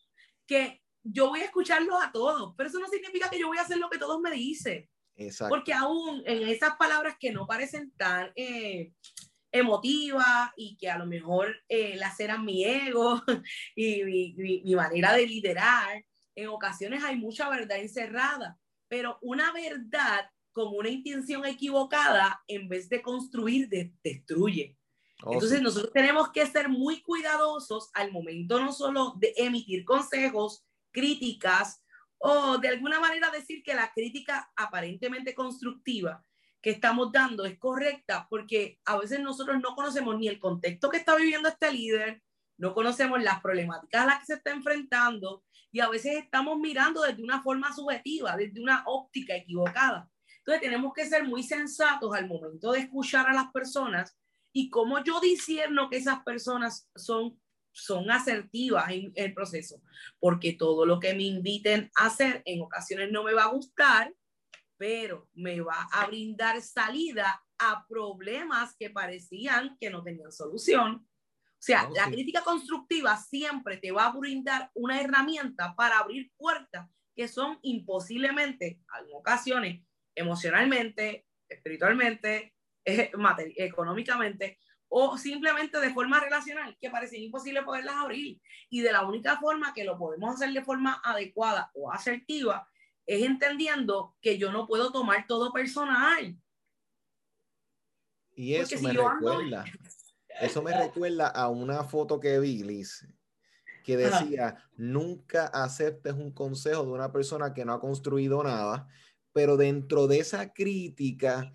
Que 0.47 0.81
yo 1.03 1.27
voy 1.27 1.41
a 1.41 1.45
escucharlos 1.45 2.01
a 2.01 2.11
todos, 2.11 2.53
pero 2.57 2.69
eso 2.69 2.79
no 2.79 2.87
significa 2.87 3.29
que 3.29 3.37
yo 3.37 3.47
voy 3.47 3.57
a 3.57 3.63
hacer 3.63 3.77
lo 3.77 3.89
que 3.89 3.97
todos 3.97 4.19
me 4.21 4.31
dicen. 4.31 4.89
Exacto. 5.17 5.53
Porque 5.53 5.73
aún 5.73 6.23
en 6.25 6.47
esas 6.47 6.77
palabras 6.77 7.17
que 7.19 7.31
no 7.31 7.45
parecen 7.45 7.91
tan 7.97 8.31
eh, 8.35 8.93
emotivas 9.51 10.51
y 10.55 10.77
que 10.77 10.89
a 10.89 10.97
lo 10.97 11.05
mejor 11.05 11.53
eh, 11.67 11.97
laceran 11.97 12.45
mi 12.45 12.63
ego 12.63 13.21
y 13.75 14.03
mi, 14.03 14.61
mi 14.63 14.75
manera 14.75 15.13
de 15.13 15.27
liderar, 15.27 16.05
en 16.33 16.47
ocasiones 16.47 17.03
hay 17.03 17.17
mucha 17.17 17.49
verdad 17.49 17.77
encerrada, 17.77 18.57
pero 18.95 19.19
una 19.21 19.51
verdad 19.51 20.31
con 20.53 20.73
una 20.73 20.87
intención 20.87 21.45
equivocada, 21.45 22.41
en 22.47 22.69
vez 22.69 22.87
de 22.87 23.01
construir, 23.01 23.67
destruye. 24.01 24.77
Oh, 25.21 25.33
Entonces 25.33 25.61
nosotros 25.61 25.91
tenemos 25.91 26.31
que 26.31 26.45
ser 26.45 26.69
muy 26.69 27.01
cuidadosos 27.01 27.89
al 27.93 28.13
momento 28.13 28.57
no 28.57 28.71
solo 28.71 29.15
de 29.17 29.33
emitir 29.35 29.83
consejos, 29.83 30.65
críticas 30.91 31.83
o 32.19 32.57
de 32.57 32.69
alguna 32.69 33.01
manera 33.01 33.29
decir 33.31 33.63
que 33.63 33.75
la 33.75 33.91
crítica 33.93 34.49
aparentemente 34.55 35.35
constructiva 35.35 36.25
que 36.61 36.69
estamos 36.69 37.11
dando 37.11 37.43
es 37.43 37.59
correcta, 37.59 38.27
porque 38.29 38.79
a 38.85 38.97
veces 38.97 39.19
nosotros 39.19 39.57
no 39.61 39.75
conocemos 39.75 40.17
ni 40.17 40.29
el 40.29 40.39
contexto 40.39 40.89
que 40.89 40.97
está 40.97 41.17
viviendo 41.17 41.49
este 41.49 41.69
líder, 41.69 42.23
no 42.57 42.73
conocemos 42.73 43.21
las 43.21 43.41
problemáticas 43.41 44.03
a 44.03 44.05
las 44.05 44.19
que 44.19 44.27
se 44.27 44.33
está 44.35 44.51
enfrentando 44.51 45.43
y 45.75 45.81
a 45.81 45.89
veces 45.89 46.23
estamos 46.23 46.57
mirando 46.57 47.01
desde 47.01 47.21
una 47.21 47.43
forma 47.43 47.75
subjetiva, 47.75 48.37
desde 48.37 48.61
una 48.61 48.85
óptica 48.85 49.35
equivocada. 49.35 50.09
Entonces 50.37 50.61
tenemos 50.61 50.93
que 50.93 51.05
ser 51.05 51.25
muy 51.25 51.43
sensatos 51.43 52.15
al 52.15 52.29
momento 52.29 52.71
de 52.71 52.79
escuchar 52.79 53.27
a 53.27 53.33
las 53.33 53.51
personas 53.51 54.17
y 54.53 54.69
cómo 54.69 55.03
yo 55.03 55.19
disierno 55.19 55.89
que 55.89 55.97
esas 55.97 56.23
personas 56.23 56.89
son, 56.95 57.37
son 57.73 58.09
asertivas 58.09 58.89
en 58.89 59.11
el 59.15 59.33
proceso, 59.33 59.81
porque 60.17 60.53
todo 60.53 60.85
lo 60.85 60.97
que 60.97 61.13
me 61.13 61.23
inviten 61.23 61.91
a 61.97 62.05
hacer 62.05 62.41
en 62.45 62.61
ocasiones 62.61 63.11
no 63.11 63.25
me 63.25 63.33
va 63.33 63.43
a 63.43 63.51
gustar, 63.51 64.15
pero 64.77 65.27
me 65.33 65.59
va 65.59 65.89
a 65.91 66.07
brindar 66.07 66.61
salida 66.61 67.43
a 67.59 67.85
problemas 67.85 68.77
que 68.79 68.91
parecían 68.91 69.75
que 69.77 69.89
no 69.89 70.01
tenían 70.01 70.31
solución. 70.31 71.05
O 71.65 71.67
sea, 71.67 71.89
la 71.95 72.11
crítica 72.11 72.43
constructiva 72.43 73.17
siempre 73.17 73.77
te 73.77 73.91
va 73.91 74.05
a 74.05 74.11
brindar 74.11 74.69
una 74.75 75.01
herramienta 75.01 75.73
para 75.75 75.97
abrir 75.97 76.31
puertas 76.37 76.87
que 77.15 77.27
son 77.27 77.57
imposiblemente, 77.63 78.79
en 78.99 79.15
ocasiones, 79.15 79.83
emocionalmente, 80.13 81.25
espiritualmente, 81.49 82.53
eh, 82.85 83.11
económicamente 83.55 84.59
o 84.89 85.17
simplemente 85.17 85.79
de 85.79 85.91
forma 85.91 86.19
relacional, 86.19 86.77
que 86.79 86.91
parece 86.91 87.17
imposible 87.17 87.63
poderlas 87.63 87.95
abrir. 87.95 88.39
Y 88.69 88.81
de 88.81 88.91
la 88.91 89.03
única 89.03 89.39
forma 89.39 89.73
que 89.73 89.85
lo 89.85 89.97
podemos 89.97 90.35
hacer 90.35 90.53
de 90.53 90.63
forma 90.63 91.01
adecuada 91.03 91.71
o 91.73 91.91
asertiva 91.91 92.69
es 93.07 93.23
entendiendo 93.23 94.15
que 94.21 94.37
yo 94.37 94.51
no 94.51 94.67
puedo 94.67 94.91
tomar 94.91 95.25
todo 95.25 95.51
personal. 95.51 96.37
Y 98.35 98.53
eso 98.53 98.79
me 98.83 98.93
recuerda, 98.93 99.65
eso 100.41 100.61
me 100.61 100.77
recuerda 100.77 101.27
a 101.27 101.49
una 101.49 101.83
foto 101.83 102.19
que 102.19 102.39
vi, 102.39 102.63
Liz, 102.63 103.07
que 103.83 103.97
decía, 103.97 104.57
nunca 104.75 105.47
aceptes 105.47 106.13
un 106.13 106.31
consejo 106.31 106.83
de 106.83 106.91
una 106.91 107.11
persona 107.11 107.53
que 107.53 107.65
no 107.65 107.73
ha 107.73 107.79
construido 107.79 108.43
nada, 108.43 108.87
pero 109.31 109.57
dentro 109.57 110.07
de 110.07 110.19
esa 110.19 110.53
crítica 110.53 111.53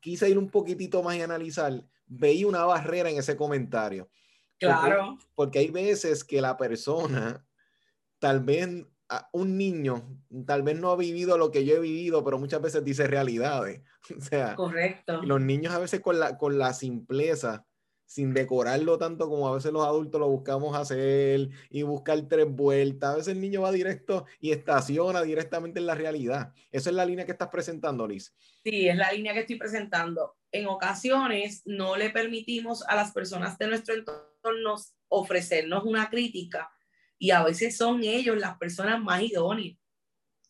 quise 0.00 0.28
ir 0.28 0.38
un 0.38 0.50
poquitito 0.50 1.02
más 1.02 1.16
y 1.16 1.22
analizar, 1.22 1.82
veía 2.06 2.46
una 2.46 2.64
barrera 2.64 3.10
en 3.10 3.18
ese 3.18 3.36
comentario. 3.36 4.10
Claro. 4.58 5.16
Porque, 5.34 5.60
hay 5.60 5.70
veces 5.70 6.22
que 6.22 6.40
la 6.42 6.56
persona, 6.58 7.46
tal 8.18 8.40
vez 8.40 8.68
un 9.32 9.58
niño, 9.58 10.18
tal 10.46 10.62
vez 10.62 10.78
no 10.78 10.90
ha 10.90 10.96
vivido 10.96 11.36
lo 11.36 11.50
que 11.50 11.64
yo 11.64 11.76
he 11.76 11.80
vivido, 11.80 12.24
pero 12.24 12.38
muchas 12.38 12.62
veces 12.62 12.84
dice 12.84 13.06
realidades. 13.06 13.82
O 14.16 14.20
sea, 14.20 14.56
correcto. 14.56 15.22
Los 15.22 15.40
niños 15.40 15.74
a 15.74 15.78
veces 15.78 16.00
con 16.00 16.18
la, 16.18 16.38
con 16.38 16.58
la 16.58 16.72
simpleza 16.72 17.66
sin 18.10 18.34
decorarlo 18.34 18.98
tanto 18.98 19.28
como 19.28 19.46
a 19.46 19.54
veces 19.54 19.72
los 19.72 19.86
adultos 19.86 20.20
lo 20.20 20.28
buscamos 20.28 20.76
hacer 20.76 21.48
y 21.70 21.82
buscar 21.82 22.20
tres 22.28 22.46
vueltas. 22.48 23.10
A 23.10 23.16
veces 23.16 23.34
el 23.34 23.40
niño 23.40 23.62
va 23.62 23.70
directo 23.70 24.26
y 24.40 24.50
estaciona 24.50 25.22
directamente 25.22 25.78
en 25.78 25.86
la 25.86 25.94
realidad. 25.94 26.52
Esa 26.72 26.90
es 26.90 26.96
la 26.96 27.06
línea 27.06 27.24
que 27.24 27.30
estás 27.30 27.50
presentando, 27.50 28.08
Liz. 28.08 28.34
Sí, 28.64 28.88
es 28.88 28.96
la 28.96 29.12
línea 29.12 29.32
que 29.32 29.40
estoy 29.40 29.54
presentando. 29.54 30.34
En 30.50 30.66
ocasiones 30.66 31.62
no 31.66 31.94
le 31.96 32.10
permitimos 32.10 32.82
a 32.88 32.96
las 32.96 33.12
personas 33.12 33.56
de 33.58 33.68
nuestro 33.68 33.94
entorno 33.94 34.74
ofrecernos 35.06 35.84
una 35.84 36.10
crítica 36.10 36.68
y 37.20 37.30
a 37.30 37.44
veces 37.44 37.76
son 37.76 38.02
ellos 38.02 38.36
las 38.36 38.58
personas 38.58 39.00
más 39.00 39.22
idóneas. 39.22 39.78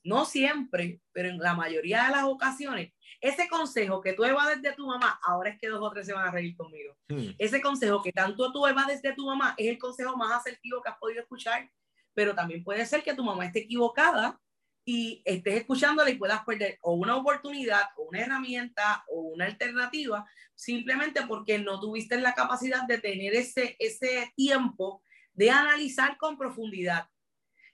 No 0.02 0.24
siempre, 0.24 1.02
pero 1.12 1.28
en 1.28 1.38
la 1.38 1.52
mayoría 1.52 2.04
de 2.04 2.12
las 2.12 2.24
ocasiones 2.24 2.92
ese 3.20 3.48
consejo 3.48 4.00
que 4.00 4.14
tú 4.14 4.24
evades 4.24 4.62
de 4.62 4.72
tu 4.72 4.86
mamá, 4.86 5.20
ahora 5.22 5.50
es 5.50 5.58
que 5.58 5.68
dos 5.68 5.82
o 5.82 5.90
tres 5.90 6.06
se 6.06 6.12
van 6.12 6.28
a 6.28 6.30
reír 6.30 6.56
conmigo. 6.56 6.96
Hmm. 7.08 7.30
Ese 7.38 7.60
consejo 7.60 8.02
que 8.02 8.12
tanto 8.12 8.50
tú 8.50 8.66
evades 8.66 9.02
de 9.02 9.12
tu 9.12 9.26
mamá 9.26 9.54
es 9.58 9.68
el 9.68 9.78
consejo 9.78 10.16
más 10.16 10.32
asertivo 10.32 10.80
que 10.82 10.88
has 10.88 10.98
podido 10.98 11.20
escuchar, 11.20 11.70
pero 12.14 12.34
también 12.34 12.64
puede 12.64 12.86
ser 12.86 13.02
que 13.02 13.14
tu 13.14 13.22
mamá 13.22 13.44
esté 13.44 13.60
equivocada 13.60 14.40
y 14.86 15.22
estés 15.26 15.60
escuchándola 15.60 16.08
y 16.08 16.16
puedas 16.16 16.42
perder 16.44 16.78
o 16.80 16.94
una 16.94 17.16
oportunidad 17.16 17.82
o 17.96 18.04
una 18.04 18.20
herramienta 18.20 19.04
o 19.08 19.20
una 19.20 19.44
alternativa 19.44 20.26
simplemente 20.54 21.20
porque 21.26 21.58
no 21.58 21.78
tuviste 21.78 22.18
la 22.18 22.34
capacidad 22.34 22.86
de 22.86 22.98
tener 22.98 23.34
ese, 23.34 23.76
ese 23.78 24.32
tiempo 24.34 25.02
de 25.32 25.50
analizar 25.50 26.16
con 26.16 26.36
profundidad, 26.36 27.08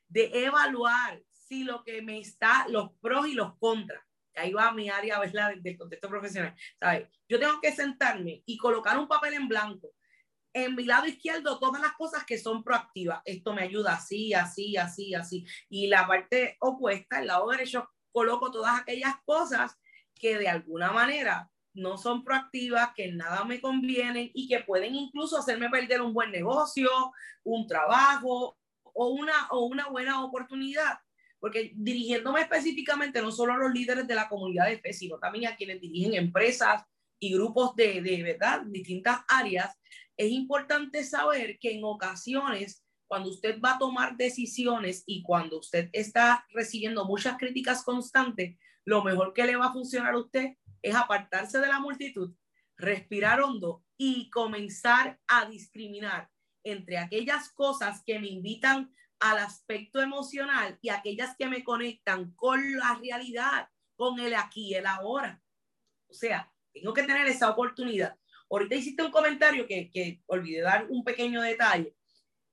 de 0.09 0.31
evaluar 0.45 1.23
si 1.31 1.65
lo 1.65 1.83
que 1.85 2.03
me 2.03 2.19
está, 2.19 2.67
los 2.69 2.93
pros 3.01 3.29
y 3.29 3.35
los 3.35 3.57
contras 3.59 4.07
ahí 4.37 4.53
va 4.53 4.73
mi 4.73 4.89
área 4.89 5.19
¿verdad? 5.19 5.55
del 5.57 5.77
contexto 5.77 6.09
profesional, 6.09 6.55
¿sabes? 6.79 7.09
Yo 7.29 7.39
tengo 7.39 7.61
que 7.61 7.73
sentarme 7.73 8.43
y 8.47 8.57
colocar 8.57 8.99
un 8.99 9.09
papel 9.09 9.35
en 9.35 9.49
blanco. 9.49 9.93
En 10.53 10.75
mi 10.75 10.85
lado 10.85 11.07
izquierdo, 11.07 11.59
todas 11.59 11.83
las 11.83 11.93
cosas 11.93 12.25
que 12.25 12.39
son 12.39 12.65
proactivas. 12.65 13.21
Esto 13.25 13.53
me 13.53 13.63
ayuda 13.63 13.95
así, 13.95 14.33
así, 14.33 14.77
así, 14.77 15.15
así. 15.15 15.47
Y 15.69 15.87
la 15.87 16.07
parte 16.07 16.57
opuesta, 16.61 17.21
el 17.21 17.27
lado 17.27 17.51
derecho, 17.51 17.91
coloco 18.11 18.51
todas 18.51 18.81
aquellas 18.81 19.15
cosas 19.25 19.77
que 20.15 20.39
de 20.39 20.49
alguna 20.49 20.93
manera 20.93 21.51
no 21.77 21.99
son 21.99 22.25
proactivas, 22.25 22.91
que 22.95 23.13
nada 23.13 23.45
me 23.45 23.61
convienen 23.61 24.31
y 24.35 24.49
que 24.49 24.61
pueden 24.61 24.95
incluso 24.95 25.39
hacerme 25.39 25.71
perder 25.71 26.01
un 26.03 26.13
buen 26.13 26.33
negocio, 26.33 26.91
un 27.45 27.67
trabajo 27.67 28.59
o 28.83 29.09
una, 29.09 29.49
o 29.51 29.67
una 29.67 29.89
buena 29.89 30.25
oportunidad. 30.25 30.99
Porque 31.39 31.73
dirigiéndome 31.75 32.41
específicamente 32.41 33.21
no 33.21 33.31
solo 33.31 33.53
a 33.53 33.59
los 33.59 33.73
líderes 33.73 34.07
de 34.07 34.15
la 34.15 34.29
comunidad 34.29 34.67
de 34.67 34.79
fe, 34.79 34.93
sino 34.93 35.19
también 35.19 35.53
a 35.53 35.57
quienes 35.57 35.81
dirigen 35.81 36.15
empresas 36.15 36.83
y 37.19 37.35
grupos 37.35 37.77
de, 37.77 38.01
de 38.01 38.23
verdad, 38.23 38.63
distintas 38.67 39.21
áreas, 39.29 39.79
es 40.17 40.31
importante 40.31 41.05
saber 41.05 41.59
que 41.59 41.73
en 41.73 41.85
ocasiones, 41.85 42.83
cuando 43.07 43.31
usted 43.31 43.61
va 43.61 43.75
a 43.75 43.79
tomar 43.79 44.17
decisiones 44.17 45.05
y 45.07 45.23
cuando 45.23 45.59
usted 45.59 45.91
está 45.93 46.47
recibiendo 46.51 47.05
muchas 47.05 47.37
críticas 47.37 47.85
constantes, 47.85 48.57
lo 48.85 49.03
mejor 49.05 49.33
que 49.35 49.45
le 49.45 49.57
va 49.57 49.67
a 49.67 49.73
funcionar 49.73 50.15
a 50.15 50.19
usted 50.19 50.55
es 50.87 50.95
apartarse 50.95 51.59
de 51.59 51.67
la 51.67 51.81
multitud, 51.81 52.33
respirar 52.77 53.41
hondo 53.41 53.85
y 53.97 54.31
comenzar 54.31 55.19
a 55.27 55.47
discriminar 55.47 56.31
entre 56.63 56.99
aquellas 56.99 57.51
cosas 57.51 58.03
que 58.05 58.19
me 58.19 58.29
invitan 58.29 58.95
al 59.19 59.39
aspecto 59.39 60.01
emocional 60.01 60.79
y 60.81 60.91
aquellas 60.91 61.37
que 61.37 61.49
me 61.49 61.65
conectan 61.65 62.33
con 62.33 62.77
la 62.77 62.99
realidad, 63.01 63.69
con 63.97 64.21
el 64.21 64.35
aquí, 64.35 64.75
el 64.75 64.87
ahora. 64.87 65.43
O 66.09 66.15
sea, 66.15 66.53
tengo 66.73 66.93
que 66.93 67.03
tener 67.03 67.27
esa 67.27 67.51
oportunidad. 67.51 68.17
Ahorita 68.49 68.77
hiciste 68.77 69.03
un 69.03 69.11
comentario 69.11 69.67
que, 69.67 69.91
que 69.91 70.23
olvidé 70.27 70.61
dar 70.61 70.87
un 70.89 71.03
pequeño 71.03 71.43
detalle. 71.43 71.97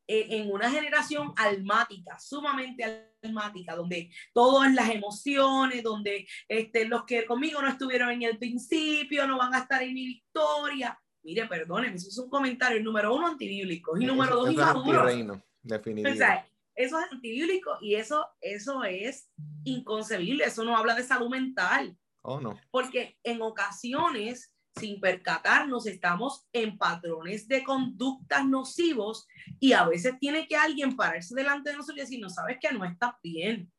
En 0.06 0.52
una 0.52 0.70
generación 0.70 1.34
almática, 1.38 2.20
sumamente 2.20 3.10
almática, 3.24 3.76
donde 3.76 4.12
todo 4.34 4.64
es 4.66 4.74
las 4.74 4.90
emociones, 4.90 5.82
donde 5.82 6.28
este, 6.48 6.86
los 6.86 7.06
que 7.06 7.26
conmigo 7.26 7.62
no 7.62 7.70
estuvieron 7.70 8.12
en 8.12 8.24
el 8.24 8.38
principio 8.38 9.26
no 9.28 9.38
van 9.38 9.54
a 9.54 9.60
estar 9.60 9.82
en 9.82 9.94
mi 9.94 10.06
victoria. 10.06 11.00
Mire, 11.24 11.48
perdónenme, 11.48 11.96
eso 11.96 12.10
es 12.10 12.18
un 12.18 12.30
comentario 12.30 12.84
número 12.84 13.16
uno 13.16 13.28
antibíblico 13.28 13.98
y 13.98 14.06
número 14.06 14.36
dos 14.36 14.52
inmaduro. 14.52 15.42
Definitivamente. 15.62 16.52
eso 16.76 17.00
es 17.00 17.12
antibíblico 17.12 17.78
y 17.82 17.96
eso, 17.96 18.28
eso 18.42 18.84
es 18.84 19.30
inconcebible, 19.64 20.44
eso 20.44 20.66
no 20.66 20.76
habla 20.76 20.96
de 20.96 21.04
salud 21.04 21.30
mental. 21.30 21.98
Oh, 22.24 22.42
no. 22.42 22.60
Porque 22.72 23.18
en 23.24 23.42
ocasiones 23.42 24.53
sin 24.76 25.00
percatarnos, 25.00 25.86
estamos 25.86 26.48
en 26.52 26.78
patrones 26.78 27.48
de 27.48 27.64
conductas 27.64 28.46
nocivos 28.46 29.28
y 29.60 29.74
a 29.74 29.86
veces 29.86 30.18
tiene 30.20 30.48
que 30.48 30.56
alguien 30.56 30.96
pararse 30.96 31.36
delante 31.36 31.70
de 31.70 31.78
nosotros 31.78 31.98
y 31.98 32.02
decir, 32.02 32.20
no 32.20 32.30
sabes 32.30 32.58
que 32.60 32.72
no 32.72 32.84
estás 32.84 33.14
bien. 33.22 33.72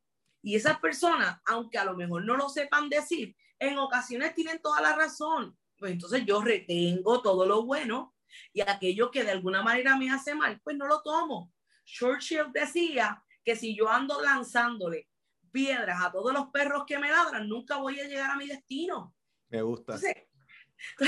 Y 0.42 0.54
esas 0.56 0.78
personas, 0.78 1.40
aunque 1.46 1.78
a 1.78 1.84
lo 1.84 1.96
mejor 1.96 2.24
no 2.24 2.36
lo 2.36 2.48
sepan 2.48 2.88
decir, 2.88 3.36
en 3.58 3.78
ocasiones 3.78 4.34
tienen 4.34 4.60
toda 4.60 4.80
la 4.80 4.94
razón. 4.94 5.56
Pues 5.76 5.92
entonces 5.92 6.24
yo 6.26 6.40
retengo 6.42 7.22
todo 7.22 7.46
lo 7.46 7.64
bueno 7.64 8.14
y 8.52 8.60
aquello 8.60 9.10
que 9.10 9.24
de 9.24 9.32
alguna 9.32 9.62
manera 9.62 9.96
me 9.96 10.10
hace 10.10 10.34
mal, 10.34 10.60
pues 10.62 10.76
no 10.76 10.86
lo 10.86 11.02
tomo. 11.02 11.52
Churchill 11.84 12.52
decía 12.52 13.22
que 13.44 13.56
si 13.56 13.76
yo 13.76 13.88
ando 13.88 14.20
lanzándole 14.22 15.08
piedras 15.50 16.02
a 16.02 16.12
todos 16.12 16.32
los 16.32 16.48
perros 16.50 16.84
que 16.86 16.98
me 16.98 17.10
ladran, 17.10 17.48
nunca 17.48 17.78
voy 17.78 17.98
a 18.00 18.06
llegar 18.06 18.30
a 18.30 18.36
mi 18.36 18.46
destino. 18.46 19.14
Me 19.48 19.62
gusta. 19.62 19.94
Entonces 19.94 20.24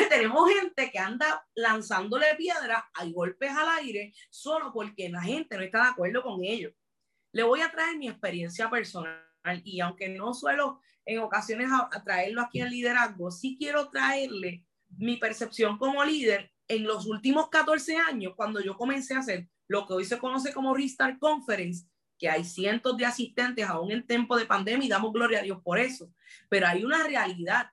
tenemos 0.09 0.49
gente 0.51 0.91
que 0.91 0.99
anda 0.99 1.47
lanzándole 1.55 2.35
piedras, 2.37 2.85
hay 2.95 3.13
golpes 3.13 3.51
al 3.51 3.69
aire, 3.81 4.13
solo 4.31 4.73
porque 4.73 5.09
la 5.09 5.23
gente 5.23 5.57
no 5.57 5.63
está 5.63 5.83
de 5.83 5.89
acuerdo 5.91 6.23
con 6.23 6.43
ellos. 6.45 6.73
Le 7.33 7.43
voy 7.43 7.61
a 7.61 7.71
traer 7.71 7.97
mi 7.99 8.09
experiencia 8.09 8.71
personal 8.71 9.21
y 9.65 9.81
aunque 9.81 10.09
no 10.09 10.35
suelo 10.35 10.81
en 11.05 11.21
ocasiones 11.21 11.69
a, 11.71 12.03
traerlo 12.03 12.43
aquí 12.43 12.61
en 12.61 12.71
liderazgo, 12.71 13.31
sí 13.31 13.57
quiero 13.59 13.89
traerle 13.91 14.65
mi 14.89 15.17
percepción 15.17 15.79
como 15.79 16.05
líder 16.05 16.51
en 16.69 16.85
los 16.85 17.07
últimos 17.07 17.49
14 17.49 17.97
años, 17.97 18.35
cuando 18.35 18.61
yo 18.61 18.77
comencé 18.77 19.15
a 19.15 19.21
hacer 19.21 19.49
lo 19.69 19.87
que 19.87 19.95
hoy 19.95 20.05
se 20.05 20.19
conoce 20.19 20.53
como 20.53 20.75
Restart 20.75 21.19
Conference, 21.19 21.87
que 22.19 22.29
hay 22.29 22.45
cientos 22.45 22.97
de 22.97 23.05
asistentes 23.05 23.67
aún 23.67 23.93
en 23.93 24.07
tiempo 24.07 24.37
de 24.37 24.47
pandemia 24.47 24.87
y 24.87 24.91
damos 24.91 25.13
gloria 25.13 25.41
a 25.41 25.43
Dios 25.43 25.61
por 25.63 25.79
eso, 25.79 26.13
pero 26.49 26.67
hay 26.67 26.85
una 26.85 27.05
realidad 27.05 27.71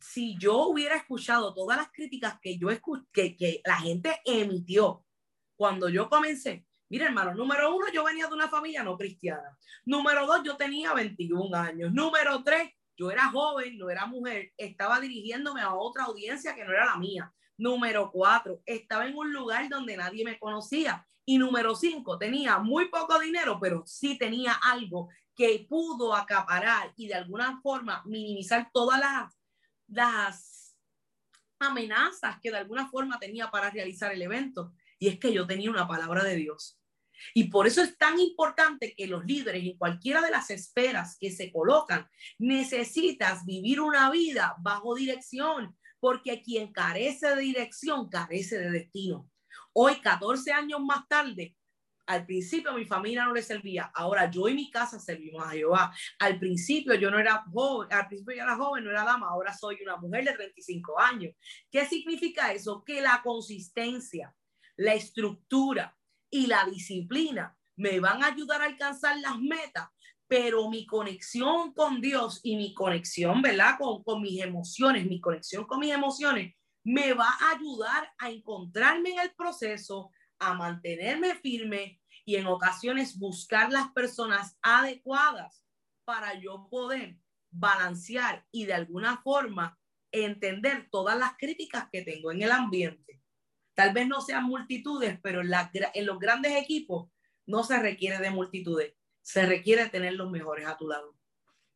si 0.00 0.36
yo 0.38 0.66
hubiera 0.66 0.96
escuchado 0.96 1.54
todas 1.54 1.78
las 1.78 1.90
críticas 1.90 2.38
que 2.40 2.58
yo 2.58 2.68
que, 3.12 3.36
que 3.36 3.60
la 3.64 3.76
gente 3.76 4.20
emitió 4.24 5.04
cuando 5.56 5.88
yo 5.88 6.08
comencé, 6.08 6.66
mira 6.88 7.06
hermano, 7.06 7.34
número 7.34 7.74
uno, 7.74 7.86
yo 7.92 8.04
venía 8.04 8.26
de 8.26 8.34
una 8.34 8.48
familia 8.48 8.82
no 8.82 8.96
cristiana. 8.96 9.56
Número 9.84 10.26
dos, 10.26 10.42
yo 10.44 10.56
tenía 10.56 10.92
21 10.92 11.56
años. 11.56 11.92
Número 11.92 12.42
tres, 12.42 12.70
yo 12.96 13.10
era 13.10 13.30
joven, 13.30 13.78
no 13.78 13.90
era 13.90 14.06
mujer, 14.06 14.52
estaba 14.56 15.00
dirigiéndome 15.00 15.60
a 15.60 15.74
otra 15.74 16.04
audiencia 16.04 16.54
que 16.54 16.64
no 16.64 16.72
era 16.72 16.86
la 16.86 16.96
mía. 16.96 17.32
Número 17.58 18.10
cuatro, 18.12 18.60
estaba 18.66 19.06
en 19.06 19.16
un 19.16 19.32
lugar 19.32 19.68
donde 19.68 19.96
nadie 19.96 20.24
me 20.24 20.38
conocía. 20.38 21.06
Y 21.24 21.38
número 21.38 21.74
cinco, 21.74 22.18
tenía 22.18 22.58
muy 22.58 22.88
poco 22.88 23.18
dinero, 23.18 23.58
pero 23.60 23.82
sí 23.86 24.16
tenía 24.18 24.52
algo 24.62 25.08
que 25.34 25.66
pudo 25.68 26.14
acaparar 26.14 26.92
y 26.96 27.08
de 27.08 27.14
alguna 27.14 27.60
forma 27.60 28.02
minimizar 28.06 28.70
todas 28.72 29.00
las 29.00 29.35
las 29.88 30.76
amenazas 31.58 32.38
que 32.40 32.50
de 32.50 32.58
alguna 32.58 32.88
forma 32.88 33.18
tenía 33.18 33.50
para 33.50 33.70
realizar 33.70 34.12
el 34.12 34.22
evento. 34.22 34.72
Y 34.98 35.08
es 35.08 35.18
que 35.18 35.32
yo 35.32 35.46
tenía 35.46 35.70
una 35.70 35.86
palabra 35.86 36.24
de 36.24 36.36
Dios. 36.36 36.78
Y 37.34 37.44
por 37.44 37.66
eso 37.66 37.82
es 37.82 37.96
tan 37.96 38.18
importante 38.18 38.94
que 38.94 39.06
los 39.06 39.24
líderes 39.24 39.64
en 39.64 39.76
cualquiera 39.78 40.20
de 40.20 40.30
las 40.30 40.50
esferas 40.50 41.16
que 41.18 41.30
se 41.30 41.50
colocan, 41.50 42.08
necesitas 42.38 43.44
vivir 43.44 43.80
una 43.80 44.10
vida 44.10 44.54
bajo 44.60 44.94
dirección, 44.94 45.76
porque 45.98 46.42
quien 46.42 46.72
carece 46.72 47.34
de 47.34 47.42
dirección 47.42 48.08
carece 48.08 48.58
de 48.58 48.70
destino. 48.70 49.30
Hoy, 49.72 50.00
14 50.00 50.52
años 50.52 50.80
más 50.80 51.08
tarde, 51.08 51.56
al 52.06 52.24
principio 52.24 52.72
mi 52.72 52.84
familia 52.84 53.24
no 53.24 53.32
le 53.32 53.42
servía, 53.42 53.90
ahora 53.94 54.30
yo 54.30 54.48
y 54.48 54.54
mi 54.54 54.70
casa 54.70 54.98
servimos 54.98 55.44
a 55.44 55.50
Jehová. 55.50 55.94
Al 56.18 56.38
principio 56.38 56.94
yo 56.94 57.10
no 57.10 57.18
era 57.18 57.44
joven, 57.52 57.92
al 57.92 58.06
principio 58.06 58.36
yo 58.36 58.42
era 58.42 58.56
joven, 58.56 58.84
no 58.84 58.90
era 58.90 59.04
dama, 59.04 59.28
ahora 59.28 59.52
soy 59.52 59.78
una 59.82 59.96
mujer 59.96 60.24
de 60.24 60.32
35 60.32 61.00
años. 61.00 61.34
¿Qué 61.70 61.84
significa 61.86 62.52
eso? 62.52 62.84
Que 62.84 63.00
la 63.00 63.20
consistencia, 63.22 64.34
la 64.76 64.94
estructura 64.94 65.96
y 66.30 66.46
la 66.46 66.64
disciplina 66.64 67.56
me 67.76 68.00
van 68.00 68.22
a 68.22 68.28
ayudar 68.28 68.62
a 68.62 68.66
alcanzar 68.66 69.18
las 69.18 69.38
metas, 69.38 69.88
pero 70.28 70.68
mi 70.70 70.86
conexión 70.86 71.72
con 71.72 72.00
Dios 72.00 72.40
y 72.42 72.56
mi 72.56 72.72
conexión, 72.74 73.42
¿verdad? 73.42 73.76
Con, 73.78 74.02
con 74.02 74.22
mis 74.22 74.40
emociones, 74.42 75.06
mi 75.06 75.20
conexión 75.20 75.64
con 75.64 75.80
mis 75.80 75.92
emociones 75.92 76.54
me 76.86 77.14
va 77.14 77.28
a 77.28 77.56
ayudar 77.56 78.12
a 78.16 78.30
encontrarme 78.30 79.10
en 79.10 79.18
el 79.18 79.32
proceso, 79.34 80.12
a 80.38 80.54
mantenerme 80.54 81.34
firme 81.36 82.00
y 82.24 82.36
en 82.36 82.46
ocasiones 82.46 83.18
buscar 83.18 83.70
las 83.70 83.92
personas 83.92 84.58
adecuadas 84.62 85.64
para 86.04 86.38
yo 86.40 86.68
poder 86.70 87.18
balancear 87.50 88.46
y 88.50 88.66
de 88.66 88.74
alguna 88.74 89.22
forma 89.22 89.78
entender 90.12 90.88
todas 90.90 91.18
las 91.18 91.32
críticas 91.38 91.88
que 91.90 92.02
tengo 92.02 92.32
en 92.32 92.42
el 92.42 92.52
ambiente. 92.52 93.22
Tal 93.74 93.92
vez 93.92 94.08
no 94.08 94.20
sean 94.20 94.44
multitudes, 94.44 95.18
pero 95.22 95.42
en, 95.42 96.06
los 96.06 96.18
grandes 96.18 96.52
equipos 96.56 97.10
no 97.44 97.62
se 97.62 97.78
requiere 97.78 98.18
de 98.18 98.30
multitudes, 98.30 98.94
se 99.20 99.44
requiere 99.44 99.88
tener 99.88 100.14
los 100.14 100.30
mejores 100.30 100.66
a 100.66 100.76
tu 100.76 100.88
lado. 100.88 101.14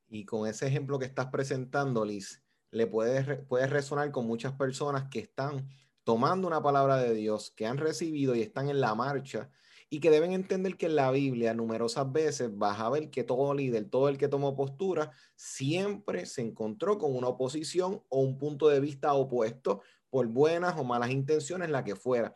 Y 0.09 0.25
con 0.25 0.49
ese 0.49 0.67
ejemplo 0.67 0.99
que 0.99 1.05
estás 1.05 1.27
presentando, 1.27 2.05
Liz, 2.05 2.43
le 2.71 2.87
puedes, 2.87 3.45
puedes 3.47 3.71
resonar 3.71 4.11
con 4.11 4.27
muchas 4.27 4.55
personas 4.55 5.09
que 5.11 5.21
están 5.21 5.69
tomando 6.05 6.47
una 6.47 6.63
palabra 6.63 6.97
de 6.97 7.15
Dios 7.15 7.53
que 7.57 7.67
han 7.67 7.79
recibido 7.79 8.35
y 8.35 8.43
están 8.43 8.69
en 8.69 8.81
la 8.81 8.95
marcha 8.95 9.51
y 9.93 9.99
que 9.99 10.11
deben 10.11 10.33
entender 10.33 10.77
que 10.77 10.87
en 10.87 10.95
la 10.95 11.11
Biblia 11.11 11.53
numerosas 11.53 12.11
veces 12.13 12.57
vas 12.57 12.79
a 12.79 12.89
ver 12.89 13.11
que 13.11 13.25
todo 13.25 13.55
líder, 13.55 13.91
todo 13.91 14.09
el 14.09 14.19
que 14.19 14.29
tomó 14.29 14.55
postura, 14.55 15.11
siempre 15.35 16.27
se 16.27 16.43
encontró 16.43 16.97
con 16.97 17.17
una 17.17 17.27
oposición 17.27 18.03
o 18.09 18.21
un 18.21 18.39
punto 18.39 18.69
de 18.69 18.79
vista 18.79 19.13
opuesto 19.15 19.83
por 20.09 20.27
buenas 20.29 20.79
o 20.79 20.85
malas 20.85 21.11
intenciones, 21.11 21.71
la 21.71 21.83
que 21.83 21.97
fuera. 21.97 22.35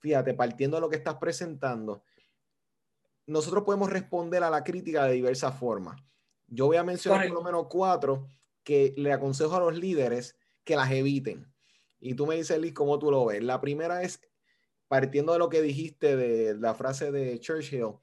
Fíjate, 0.00 0.34
partiendo 0.34 0.76
de 0.76 0.82
lo 0.82 0.90
que 0.90 0.96
estás 0.96 1.16
presentando, 1.16 2.02
nosotros 3.26 3.64
podemos 3.64 3.90
responder 3.90 4.42
a 4.42 4.50
la 4.50 4.64
crítica 4.64 5.06
de 5.06 5.14
diversas 5.14 5.58
formas. 5.58 6.00
Yo 6.48 6.66
voy 6.66 6.76
a 6.76 6.84
mencionar 6.84 7.26
por 7.28 7.36
lo 7.36 7.42
menos 7.42 7.66
cuatro 7.70 8.28
que 8.62 8.92
le 8.96 9.12
aconsejo 9.12 9.56
a 9.56 9.60
los 9.60 9.76
líderes 9.76 10.36
que 10.64 10.76
las 10.76 10.90
eviten. 10.90 11.51
Y 12.04 12.14
tú 12.14 12.26
me 12.26 12.34
dices, 12.34 12.58
Liz, 12.58 12.74
¿cómo 12.74 12.98
tú 12.98 13.12
lo 13.12 13.26
ves? 13.26 13.42
La 13.44 13.60
primera 13.60 14.02
es, 14.02 14.20
partiendo 14.88 15.32
de 15.32 15.38
lo 15.38 15.48
que 15.48 15.62
dijiste 15.62 16.16
de 16.16 16.58
la 16.58 16.74
frase 16.74 17.12
de 17.12 17.38
Churchill, 17.38 17.94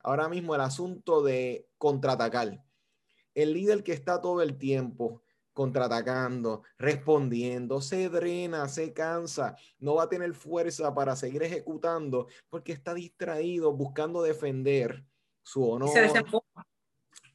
ahora 0.00 0.28
mismo 0.28 0.54
el 0.54 0.60
asunto 0.60 1.22
de 1.22 1.68
contraatacar. 1.76 2.64
El 3.34 3.52
líder 3.52 3.82
que 3.82 3.92
está 3.92 4.20
todo 4.20 4.42
el 4.42 4.56
tiempo 4.58 5.22
contraatacando, 5.52 6.62
respondiendo, 6.78 7.80
se 7.80 8.08
drena, 8.08 8.68
se 8.68 8.92
cansa, 8.92 9.56
no 9.80 9.96
va 9.96 10.04
a 10.04 10.08
tener 10.08 10.32
fuerza 10.34 10.94
para 10.94 11.16
seguir 11.16 11.42
ejecutando 11.42 12.28
porque 12.48 12.70
está 12.70 12.94
distraído 12.94 13.72
buscando 13.72 14.22
defender 14.22 15.04
su 15.42 15.68
honor, 15.68 15.88
se 15.88 16.22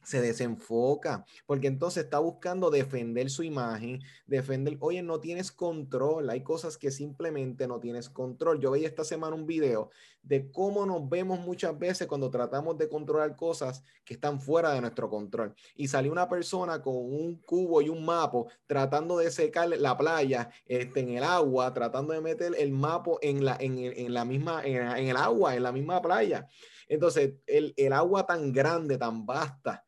desenfoca, 0.04 1.24
porque 1.46 1.66
entonces 1.66 2.04
está 2.04 2.18
buscando 2.18 2.70
defender 2.70 3.30
su 3.30 3.42
imagen, 3.42 4.00
defender, 4.26 4.76
oye, 4.80 5.02
no 5.02 5.20
tienes 5.20 5.50
control, 5.50 6.30
hay 6.30 6.42
cosas 6.42 6.76
que 6.76 6.90
simplemente 6.90 7.66
no 7.66 7.80
tienes 7.80 8.08
control. 8.08 8.60
Yo 8.60 8.70
veía 8.70 8.88
esta 8.88 9.04
semana 9.04 9.34
un 9.34 9.46
video 9.46 9.90
de 10.24 10.50
cómo 10.50 10.86
nos 10.86 11.08
vemos 11.08 11.38
muchas 11.40 11.78
veces 11.78 12.06
cuando 12.06 12.30
tratamos 12.30 12.78
de 12.78 12.88
controlar 12.88 13.36
cosas 13.36 13.84
que 14.04 14.14
están 14.14 14.40
fuera 14.40 14.72
de 14.72 14.80
nuestro 14.80 15.10
control. 15.10 15.54
Y 15.76 15.88
salió 15.88 16.10
una 16.10 16.28
persona 16.28 16.80
con 16.80 16.94
un 16.94 17.36
cubo 17.44 17.82
y 17.82 17.88
un 17.88 18.04
mapo 18.04 18.48
tratando 18.66 19.18
de 19.18 19.30
secar 19.30 19.68
la 19.68 19.96
playa 19.96 20.50
este, 20.66 21.00
en 21.00 21.10
el 21.10 21.24
agua, 21.24 21.72
tratando 21.74 22.14
de 22.14 22.20
meter 22.20 22.54
el 22.58 22.72
mapo 22.72 23.18
en 23.20 23.44
la, 23.44 23.56
en, 23.60 24.14
la 24.14 24.24
misma, 24.24 24.64
en, 24.64 25.08
el 25.08 25.16
agua, 25.16 25.54
en 25.54 25.62
la 25.62 25.72
misma 25.72 26.00
playa. 26.00 26.48
Entonces, 26.88 27.34
el, 27.46 27.74
el 27.76 27.92
agua 27.92 28.26
tan 28.26 28.52
grande, 28.52 28.96
tan 28.96 29.26
vasta, 29.26 29.84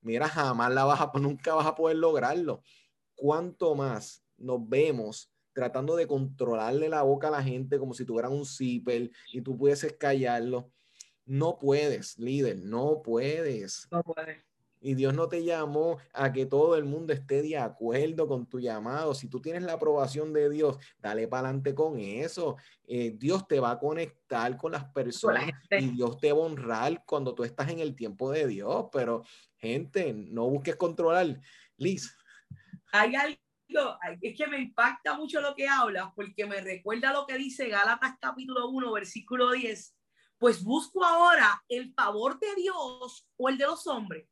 mira, 0.00 0.28
jamás 0.28 0.72
la 0.72 0.84
vas 0.84 1.00
a, 1.00 1.10
nunca 1.18 1.54
vas 1.54 1.66
a 1.66 1.74
poder 1.74 1.96
lograrlo. 1.96 2.62
Cuanto 3.14 3.74
más 3.74 4.24
nos 4.36 4.66
vemos 4.68 5.30
tratando 5.52 5.96
de 5.96 6.06
controlarle 6.06 6.88
la 6.88 7.02
boca 7.02 7.28
a 7.28 7.32
la 7.32 7.42
gente 7.42 7.78
como 7.78 7.92
si 7.92 8.04
tuvieran 8.04 8.32
un 8.32 8.46
zipper 8.46 9.10
y 9.32 9.42
tú 9.42 9.56
pudieses 9.56 9.94
callarlo. 9.94 10.70
No 11.26 11.58
puedes, 11.58 12.18
líder, 12.18 12.58
no 12.58 13.02
puedes. 13.02 13.86
No 13.90 14.02
puedes. 14.02 14.50
Y 14.82 14.94
Dios 14.94 15.12
no 15.12 15.28
te 15.28 15.44
llamó 15.44 15.98
a 16.14 16.32
que 16.32 16.46
todo 16.46 16.74
el 16.74 16.86
mundo 16.86 17.12
esté 17.12 17.42
de 17.42 17.58
acuerdo 17.58 18.26
con 18.26 18.46
tu 18.46 18.58
llamado. 18.58 19.14
Si 19.14 19.28
tú 19.28 19.40
tienes 19.40 19.62
la 19.62 19.74
aprobación 19.74 20.32
de 20.32 20.48
Dios, 20.48 20.78
dale 20.98 21.28
para 21.28 21.48
adelante 21.48 21.74
con 21.74 21.98
eso. 21.98 22.56
Eh, 22.86 23.14
Dios 23.16 23.46
te 23.46 23.60
va 23.60 23.72
a 23.72 23.78
conectar 23.78 24.56
con 24.56 24.72
las 24.72 24.84
personas 24.86 25.50
y 25.70 25.90
Dios 25.90 26.18
te 26.18 26.32
va 26.32 26.38
a 26.38 26.46
honrar 26.46 27.04
cuando 27.04 27.34
tú 27.34 27.44
estás 27.44 27.68
en 27.68 27.80
el 27.80 27.94
tiempo 27.94 28.30
de 28.30 28.46
Dios. 28.46 28.86
Pero, 28.90 29.22
gente, 29.60 30.12
no 30.12 30.48
busques 30.48 30.76
controlar. 30.76 31.40
Liz. 31.76 32.16
Hay 32.92 33.14
algo, 33.14 33.38
es 34.20 34.36
que 34.36 34.46
me 34.46 34.60
impacta 34.60 35.16
mucho 35.16 35.40
lo 35.40 35.54
que 35.54 35.68
hablas 35.68 36.08
porque 36.14 36.46
me 36.46 36.60
recuerda 36.60 37.12
lo 37.12 37.26
que 37.26 37.38
dice 37.38 37.68
Gálatas 37.68 38.16
capítulo 38.20 38.68
1, 38.68 38.92
versículo 38.92 39.52
10. 39.52 39.96
Pues 40.38 40.62
busco 40.64 41.04
ahora 41.04 41.62
el 41.68 41.92
favor 41.94 42.38
de 42.38 42.54
Dios 42.56 43.28
o 43.36 43.48
el 43.48 43.58
de 43.58 43.66
los 43.66 43.86
hombres 43.86 44.26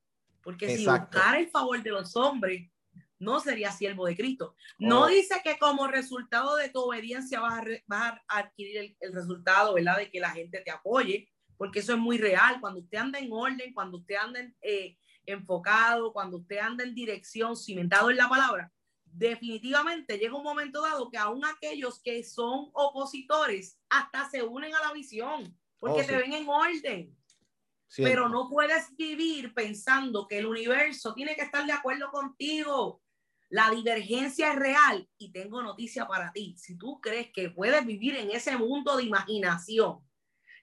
porque 0.48 0.78
si 0.78 0.86
buscara 0.86 1.38
el 1.38 1.50
favor 1.50 1.82
de 1.82 1.90
los 1.90 2.16
hombres, 2.16 2.70
no 3.18 3.38
sería 3.38 3.70
siervo 3.70 4.06
de 4.06 4.16
Cristo. 4.16 4.54
No 4.78 5.02
oh. 5.02 5.06
dice 5.06 5.34
que 5.44 5.58
como 5.58 5.88
resultado 5.88 6.56
de 6.56 6.70
tu 6.70 6.80
obediencia 6.80 7.40
vas 7.40 7.62
a, 7.90 8.22
adquirir 8.28 8.96
el, 8.98 9.12
resultado, 9.12 9.74
¿verdad? 9.74 9.98
De 9.98 10.10
que 10.10 10.20
la 10.20 10.30
gente 10.30 10.62
te 10.64 10.70
apoye, 10.70 11.28
porque 11.58 11.80
eso 11.80 11.92
es 11.92 11.98
muy 11.98 12.16
real. 12.16 12.62
Cuando 12.62 12.80
usted 12.80 12.96
anda 12.96 13.18
en 13.18 13.30
orden, 13.30 13.74
cuando 13.74 13.98
usted 13.98 14.14
anda 14.14 14.40
eh, 14.62 14.96
enfocado, 15.32 16.12
cuando 16.12 16.38
usted 16.38 16.58
anda 16.58 16.84
en 16.84 16.94
dirección, 16.94 17.56
cimentado 17.56 18.10
en 18.10 18.16
la 18.16 18.28
palabra, 18.28 18.72
definitivamente 19.04 20.18
llega 20.18 20.36
un 20.36 20.42
momento 20.42 20.82
dado 20.82 21.10
que 21.10 21.18
aún 21.18 21.44
aquellos 21.44 22.00
que 22.02 22.22
son 22.22 22.70
opositores 22.72 23.78
hasta 23.88 24.28
se 24.30 24.42
unen 24.42 24.74
a 24.74 24.80
la 24.80 24.92
visión, 24.92 25.56
porque 25.78 26.02
oh, 26.02 26.06
te 26.06 26.16
ven 26.16 26.32
en 26.32 26.48
orden. 26.48 27.14
Pero 27.96 28.28
no 28.28 28.50
puedes 28.50 28.94
vivir 28.96 29.54
pensando 29.54 30.28
que 30.28 30.38
el 30.38 30.46
universo 30.46 31.14
tiene 31.14 31.34
que 31.34 31.42
estar 31.42 31.64
de 31.64 31.72
acuerdo 31.72 32.10
contigo. 32.10 33.02
La 33.48 33.70
divergencia 33.70 34.52
es 34.52 34.58
real 34.58 35.08
y 35.16 35.32
tengo 35.32 35.62
noticia 35.62 36.06
para 36.06 36.30
ti. 36.32 36.54
Si 36.58 36.76
tú 36.76 37.00
crees 37.00 37.30
que 37.32 37.48
puedes 37.48 37.84
vivir 37.86 38.16
en 38.16 38.30
ese 38.30 38.58
mundo 38.58 38.98
de 38.98 39.04
imaginación, 39.04 40.00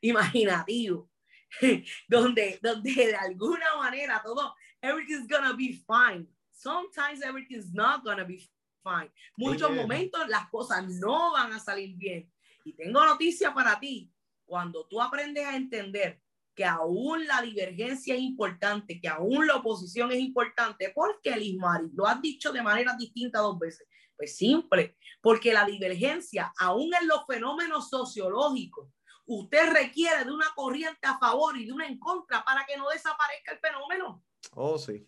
imaginativo, 0.02 1.10
donde, 2.08 2.60
donde 2.62 2.94
de 2.94 3.16
alguna 3.16 3.76
manera 3.78 4.22
todo, 4.24 4.56
everything's 4.82 5.28
gonna 5.28 5.54
be 5.54 5.74
fine. 5.86 6.28
Sometimes 6.52 7.22
everything's 7.24 7.74
not 7.74 8.04
gonna 8.04 8.26
be 8.26 8.40
fine. 8.84 9.12
Muchos 9.38 9.72
momentos 9.72 10.28
las 10.30 10.50
cosas 10.50 10.88
no 10.88 11.34
van 11.34 11.54
a 11.54 11.60
salir 11.60 11.96
bien. 11.96 12.32
Y 12.64 12.74
tengo 12.74 13.06
noticia 13.06 13.54
para 13.54 13.80
ti. 13.80 14.12
Cuando 14.46 14.86
tú 14.88 15.02
aprendes 15.02 15.46
a 15.46 15.56
entender 15.56 16.22
que 16.56 16.66
aún 16.66 17.28
la 17.28 17.42
divergencia 17.42 18.16
es 18.16 18.22
importante, 18.22 19.00
que 19.02 19.08
aún 19.08 19.46
la 19.46 19.58
oposición 19.58 20.12
es 20.12 20.20
importante. 20.20 20.90
¿Por 20.92 21.20
qué, 21.22 21.36
Lismari? 21.36 21.90
Lo 21.94 22.08
has 22.08 22.22
dicho 22.22 22.52
de 22.54 22.62
manera 22.62 22.96
distinta 22.98 23.40
dos 23.40 23.60
veces. 23.60 23.88
Pues 24.16 24.38
simple, 24.38 24.96
porque 25.22 25.52
la 25.52 25.66
divergencia, 25.66 26.54
aún 26.58 26.94
en 27.00 27.08
los 27.08 27.26
fenómenos 27.28 27.90
sociológicos, 27.90 28.88
usted 29.26 29.72
requiere 29.74 30.26
de 30.26 30.32
una 30.32 30.48
corriente 30.56 31.08
a 31.08 31.18
favor 31.18 31.58
y 31.58 31.66
de 31.66 31.74
una 31.74 31.88
en 31.88 32.00
contra 32.00 32.44
para 32.44 32.66
que 32.66 32.78
no 32.78 32.90
desaparezca 32.90 33.54
el 33.54 33.60
fenómeno. 33.60 34.24
Oh, 34.52 34.78
sí. 34.78 35.08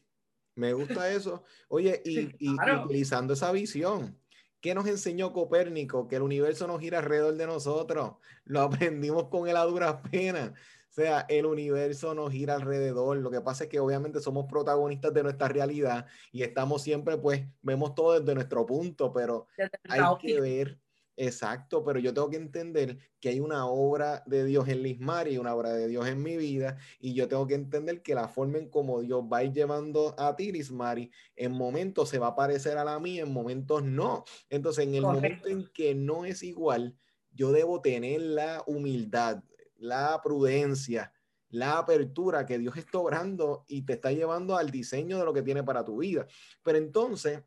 Me 0.55 0.73
gusta 0.73 1.11
eso. 1.11 1.43
Oye, 1.67 2.01
y, 2.03 2.31
y 2.39 2.55
utilizando 2.83 3.33
esa 3.33 3.51
visión, 3.51 4.19
¿Qué 4.59 4.73
nos 4.73 4.87
enseñó 4.87 5.33
Copérnico? 5.33 6.07
Que 6.07 6.15
el 6.15 6.23
universo 6.23 6.67
no 6.67 6.79
gira 6.79 6.99
alrededor 6.99 7.35
de 7.35 7.45
nosotros. 7.45 8.15
Lo 8.43 8.61
aprendimos 8.61 9.27
con 9.29 9.47
el 9.47 9.55
a 9.55 9.63
duras 9.63 9.97
penas. 10.09 10.49
O 10.49 10.93
sea, 10.93 11.25
el 11.29 11.45
universo 11.45 12.15
nos 12.15 12.31
gira 12.31 12.55
alrededor. 12.55 13.17
Lo 13.17 13.29
que 13.29 13.41
pasa 13.41 13.65
es 13.65 13.69
que 13.69 13.79
obviamente 13.79 14.19
somos 14.19 14.45
protagonistas 14.47 15.13
de 15.13 15.21
nuestra 15.21 15.47
realidad 15.47 16.07
y 16.31 16.41
estamos 16.41 16.81
siempre, 16.81 17.17
pues, 17.17 17.45
vemos 17.61 17.93
todo 17.93 18.19
desde 18.19 18.33
nuestro 18.33 18.65
punto, 18.65 19.13
pero 19.13 19.47
hay 19.87 20.01
que 20.19 20.41
ver, 20.41 20.79
exacto, 21.17 21.83
pero 21.83 21.99
yo 21.99 22.13
tengo 22.13 22.29
que 22.29 22.37
entender 22.37 22.97
que 23.19 23.29
hay 23.29 23.41
una 23.41 23.65
obra 23.65 24.23
de 24.25 24.45
Dios 24.45 24.69
en 24.69 24.83
Lismar 24.83 25.27
y 25.27 25.37
una 25.37 25.53
obra 25.53 25.73
de 25.73 25.87
Dios 25.89 26.07
en 26.07 26.23
mi 26.23 26.37
vida 26.37 26.77
y 26.99 27.13
yo 27.13 27.27
tengo 27.27 27.45
que 27.45 27.55
entender 27.55 28.01
que 28.01 28.15
la 28.15 28.29
forma 28.29 28.59
en 28.59 28.69
como 28.69 29.01
Dios 29.01 29.23
va 29.23 29.39
a 29.39 29.43
ir 29.43 29.51
llevando 29.51 30.15
a 30.17 30.35
ti, 30.35 30.53
Lismari, 30.53 31.11
en 31.35 31.51
momentos 31.51 32.07
se 32.07 32.19
va 32.19 32.27
a 32.27 32.35
parecer 32.35 32.77
a 32.77 32.85
la 32.85 32.99
mía, 32.99 33.23
en 33.23 33.33
momentos 33.33 33.83
no. 33.83 34.23
Entonces, 34.49 34.87
en 34.87 34.95
el 34.95 35.01
momento 35.01 35.49
en 35.49 35.67
que 35.73 35.93
no 35.93 36.23
es 36.23 36.43
igual, 36.43 36.95
yo 37.31 37.51
debo 37.51 37.81
tener 37.81 38.21
la 38.21 38.63
humildad 38.65 39.43
la 39.79 40.19
prudencia, 40.21 41.13
la 41.49 41.77
apertura 41.77 42.45
que 42.45 42.59
Dios 42.59 42.77
está 42.77 42.99
obrando 42.99 43.65
y 43.67 43.83
te 43.83 43.93
está 43.93 44.11
llevando 44.11 44.57
al 44.57 44.69
diseño 44.69 45.17
de 45.17 45.25
lo 45.25 45.33
que 45.33 45.41
tiene 45.41 45.63
para 45.63 45.85
tu 45.85 45.97
vida. 45.97 46.27
Pero 46.63 46.77
entonces, 46.77 47.41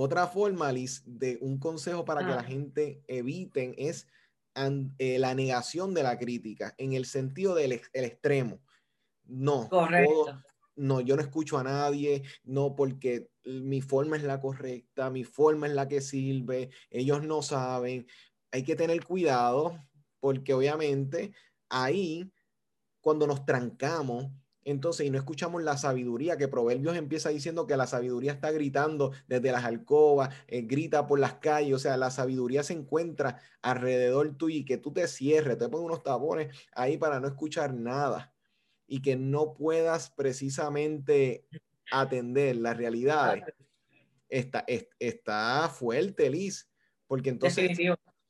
otra 0.00 0.28
forma, 0.28 0.70
Liz, 0.70 1.02
de 1.06 1.38
un 1.40 1.58
consejo 1.58 2.04
para 2.04 2.20
que 2.20 2.32
la 2.32 2.44
gente 2.44 3.02
eviten 3.08 3.74
es 3.76 4.06
eh, 4.54 5.18
la 5.18 5.34
negación 5.34 5.92
de 5.92 6.04
la 6.04 6.16
crítica 6.16 6.72
en 6.78 6.92
el 6.92 7.04
sentido 7.04 7.56
del 7.56 7.72
extremo. 7.72 8.60
No, 9.24 9.68
correcto. 9.68 10.40
no, 10.76 11.00
yo 11.00 11.16
no 11.16 11.22
escucho 11.22 11.58
a 11.58 11.64
nadie, 11.64 12.22
no 12.44 12.76
porque 12.76 13.28
mi 13.44 13.80
forma 13.80 14.16
es 14.16 14.22
la 14.22 14.40
correcta, 14.40 15.10
mi 15.10 15.24
forma 15.24 15.66
es 15.66 15.72
la 15.72 15.88
que 15.88 16.00
sirve, 16.00 16.70
ellos 16.90 17.24
no 17.24 17.42
saben. 17.42 18.06
Hay 18.52 18.62
que 18.62 18.76
tener 18.76 19.04
cuidado 19.04 19.84
porque 20.20 20.54
obviamente 20.54 21.32
ahí, 21.68 22.30
cuando 23.00 23.26
nos 23.26 23.44
trancamos, 23.44 24.30
entonces, 24.70 25.06
y 25.06 25.10
no 25.10 25.18
escuchamos 25.18 25.62
la 25.62 25.76
sabiduría, 25.78 26.36
que 26.36 26.48
Proverbios 26.48 26.96
empieza 26.96 27.30
diciendo 27.30 27.66
que 27.66 27.76
la 27.76 27.86
sabiduría 27.86 28.32
está 28.32 28.50
gritando 28.50 29.12
desde 29.26 29.50
las 29.52 29.64
alcobas, 29.64 30.34
eh, 30.46 30.62
grita 30.62 31.06
por 31.06 31.20
las 31.20 31.34
calles, 31.34 31.74
o 31.74 31.78
sea, 31.78 31.96
la 31.96 32.10
sabiduría 32.10 32.62
se 32.62 32.74
encuentra 32.74 33.40
alrededor 33.62 34.36
tuyo 34.36 34.58
y 34.58 34.64
que 34.64 34.76
tú 34.76 34.92
te 34.92 35.06
cierres, 35.08 35.58
te 35.58 35.68
pones 35.68 35.86
unos 35.86 36.02
tapones 36.02 36.54
ahí 36.74 36.98
para 36.98 37.18
no 37.20 37.28
escuchar 37.28 37.72
nada 37.72 38.34
y 38.86 39.00
que 39.00 39.16
no 39.16 39.54
puedas 39.54 40.10
precisamente 40.10 41.46
atender 41.90 42.56
las 42.56 42.76
realidades. 42.76 43.44
Está, 44.28 44.64
está 44.98 45.70
fuerte, 45.70 46.28
Liz, 46.28 46.70
porque 47.06 47.30
entonces 47.30 47.78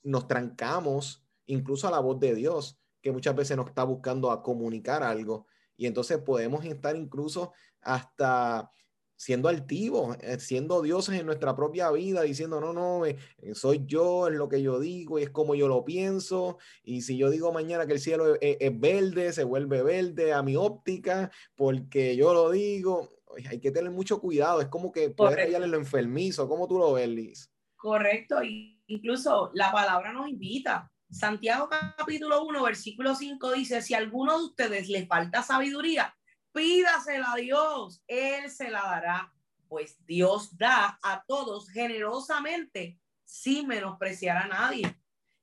nos 0.02 0.28
trancamos 0.28 1.24
incluso 1.46 1.88
a 1.88 1.90
la 1.90 1.98
voz 1.98 2.20
de 2.20 2.34
Dios, 2.34 2.78
que 3.00 3.10
muchas 3.10 3.34
veces 3.34 3.56
nos 3.56 3.66
está 3.66 3.82
buscando 3.84 4.30
a 4.30 4.42
comunicar 4.42 5.02
algo. 5.02 5.46
Y 5.78 5.86
entonces 5.86 6.18
podemos 6.18 6.64
estar 6.66 6.94
incluso 6.96 7.54
hasta 7.80 8.70
siendo 9.16 9.48
altivos, 9.48 10.16
eh, 10.20 10.38
siendo 10.38 10.82
dioses 10.82 11.18
en 11.18 11.26
nuestra 11.26 11.54
propia 11.56 11.90
vida, 11.90 12.22
diciendo, 12.22 12.60
no, 12.60 12.72
no, 12.72 13.06
eh, 13.06 13.16
soy 13.52 13.84
yo, 13.86 14.28
es 14.28 14.34
lo 14.34 14.48
que 14.48 14.60
yo 14.60 14.78
digo 14.78 15.18
y 15.18 15.22
es 15.22 15.30
como 15.30 15.54
yo 15.54 15.66
lo 15.66 15.84
pienso. 15.84 16.58
Y 16.82 17.02
si 17.02 17.16
yo 17.16 17.30
digo 17.30 17.52
mañana 17.52 17.86
que 17.86 17.94
el 17.94 18.00
cielo 18.00 18.36
es, 18.40 18.80
verde, 18.80 19.32
se 19.32 19.44
vuelve 19.44 19.82
verde 19.82 20.32
a 20.32 20.42
mi 20.42 20.56
óptica, 20.56 21.30
porque 21.56 22.16
yo 22.16 22.34
lo 22.34 22.50
digo, 22.50 23.08
hay 23.48 23.60
que 23.60 23.70
tener 23.70 23.90
mucho 23.90 24.20
cuidado, 24.20 24.60
es 24.60 24.68
como 24.68 24.92
que 24.92 25.10
puedes 25.10 25.36
hallarle 25.36 25.68
lo 25.68 25.78
enfermizo, 25.78 26.48
¿cómo 26.48 26.66
tú 26.68 26.78
lo 26.78 26.92
ves, 26.92 27.08
Liz? 27.08 27.52
Correcto, 27.76 28.36
incluso 28.42 29.50
la 29.54 29.70
palabra 29.70 30.12
nos 30.12 30.28
invita 30.28 30.90
Santiago 31.10 31.70
capítulo 31.96 32.44
1, 32.44 32.62
versículo 32.62 33.14
5 33.14 33.52
dice, 33.52 33.80
si 33.80 33.94
alguno 33.94 34.38
de 34.38 34.44
ustedes 34.44 34.88
le 34.88 35.06
falta 35.06 35.42
sabiduría, 35.42 36.14
pídasela 36.52 37.32
a 37.32 37.36
Dios, 37.36 38.02
Él 38.06 38.50
se 38.50 38.70
la 38.70 38.82
dará, 38.82 39.34
pues 39.68 40.04
Dios 40.04 40.56
da 40.58 40.98
a 41.02 41.24
todos 41.26 41.70
generosamente 41.70 43.00
sin 43.24 43.66
menospreciar 43.68 44.36
a 44.36 44.48
nadie. 44.48 44.94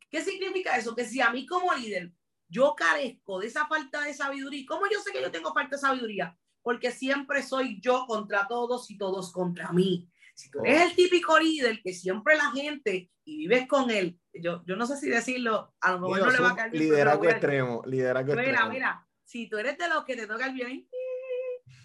¿Qué 0.10 0.24
significa 0.24 0.78
eso? 0.78 0.96
Que 0.96 1.06
si 1.06 1.20
a 1.20 1.32
mí 1.32 1.48
como 1.48 1.74
líder 1.74 2.14
yo 2.48 2.76
carezco 2.76 3.40
de 3.40 3.48
esa 3.48 3.66
falta 3.66 4.02
de 4.02 4.14
sabiduría, 4.14 4.66
¿cómo 4.68 4.86
yo 4.92 5.02
sé 5.02 5.12
que 5.12 5.22
yo 5.22 5.32
tengo 5.32 5.52
falta 5.52 5.78
de 5.78 5.82
sabiduría? 5.82 6.38
Porque 6.62 6.92
siempre 6.92 7.42
soy 7.42 7.80
yo 7.82 8.06
contra 8.06 8.48
todos 8.48 8.90
y 8.92 8.98
todos 8.98 9.32
contra 9.32 9.72
mí. 9.72 10.08
Si 10.36 10.52
tú 10.52 10.60
eres 10.66 10.90
el 10.90 10.96
típico 10.96 11.40
líder 11.40 11.82
que 11.82 11.94
siempre 11.94 12.36
la 12.36 12.52
gente 12.52 13.10
y 13.24 13.38
vives 13.38 13.68
con 13.68 13.90
él, 13.90 14.20
yo, 14.34 14.64
yo 14.66 14.76
no 14.76 14.86
sé 14.86 14.98
si 14.98 15.10
decirlo, 15.10 15.74
a 15.80 15.94
lo 15.94 16.02
mejor 16.02 16.26
no 16.26 16.32
le 16.32 16.40
va 16.40 16.50
a 16.50 16.56
caer 16.56 16.72
bien. 16.72 16.84
Liderazgo 16.84 17.30
extremo, 17.30 17.82
liderazgo 17.86 18.34
mira, 18.34 18.44
extremo. 18.44 18.70
Mira, 18.70 19.08
si 19.24 19.50
tú 19.50 19.58
eres 19.58 19.78
de 19.78 19.88
los 19.88 20.04
que 20.04 20.18
te 20.18 20.28
toca 20.28 20.48
el 20.48 20.54
violín, 20.54 20.90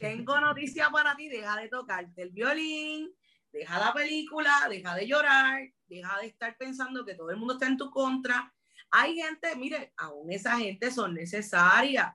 tengo 0.01 0.41
noticia 0.41 0.91
para 0.91 1.15
ti, 1.15 1.29
deja 1.29 1.57
de 1.57 1.69
tocarte 1.69 2.23
el 2.23 2.31
violín, 2.31 3.15
deja 3.53 3.79
la 3.79 3.93
película, 3.93 4.67
deja 4.69 4.97
de 4.97 5.07
llorar, 5.07 5.61
deja 5.87 6.19
de 6.19 6.27
estar 6.27 6.57
pensando 6.57 7.05
que 7.05 7.15
todo 7.15 7.31
el 7.31 7.37
mundo 7.37 7.55
está 7.55 7.69
en 7.69 7.77
tu 7.77 7.89
contra. 7.91 8.53
Hay 8.91 9.15
gente, 9.15 9.55
mire, 9.55 9.93
aún 9.97 10.33
esa 10.33 10.59
gente 10.59 10.91
son 10.91 11.15
necesarias. 11.15 12.13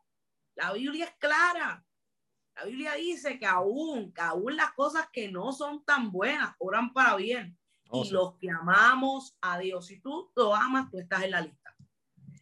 La 0.56 0.74
Biblia 0.74 1.06
es 1.06 1.15
clara. 1.17 1.85
La 2.55 2.63
Biblia 2.63 2.93
dice 2.93 3.37
que 3.37 3.45
aún, 3.45 4.13
que 4.13 4.21
aún 4.21 4.55
las 4.55 4.71
cosas 4.73 5.09
que 5.11 5.29
no 5.29 5.51
son 5.51 5.83
tan 5.83 6.11
buenas 6.11 6.55
oran 6.59 6.93
para 6.93 7.15
bien. 7.17 7.57
Oh, 7.89 8.03
y 8.03 8.09
los 8.09 8.37
que 8.37 8.49
amamos 8.49 9.37
a 9.41 9.59
Dios, 9.59 9.87
si 9.87 9.99
tú 9.99 10.31
lo 10.35 10.55
amas, 10.55 10.89
tú 10.89 10.97
estás 10.97 11.23
en 11.23 11.31
la 11.31 11.41
lista. 11.41 11.75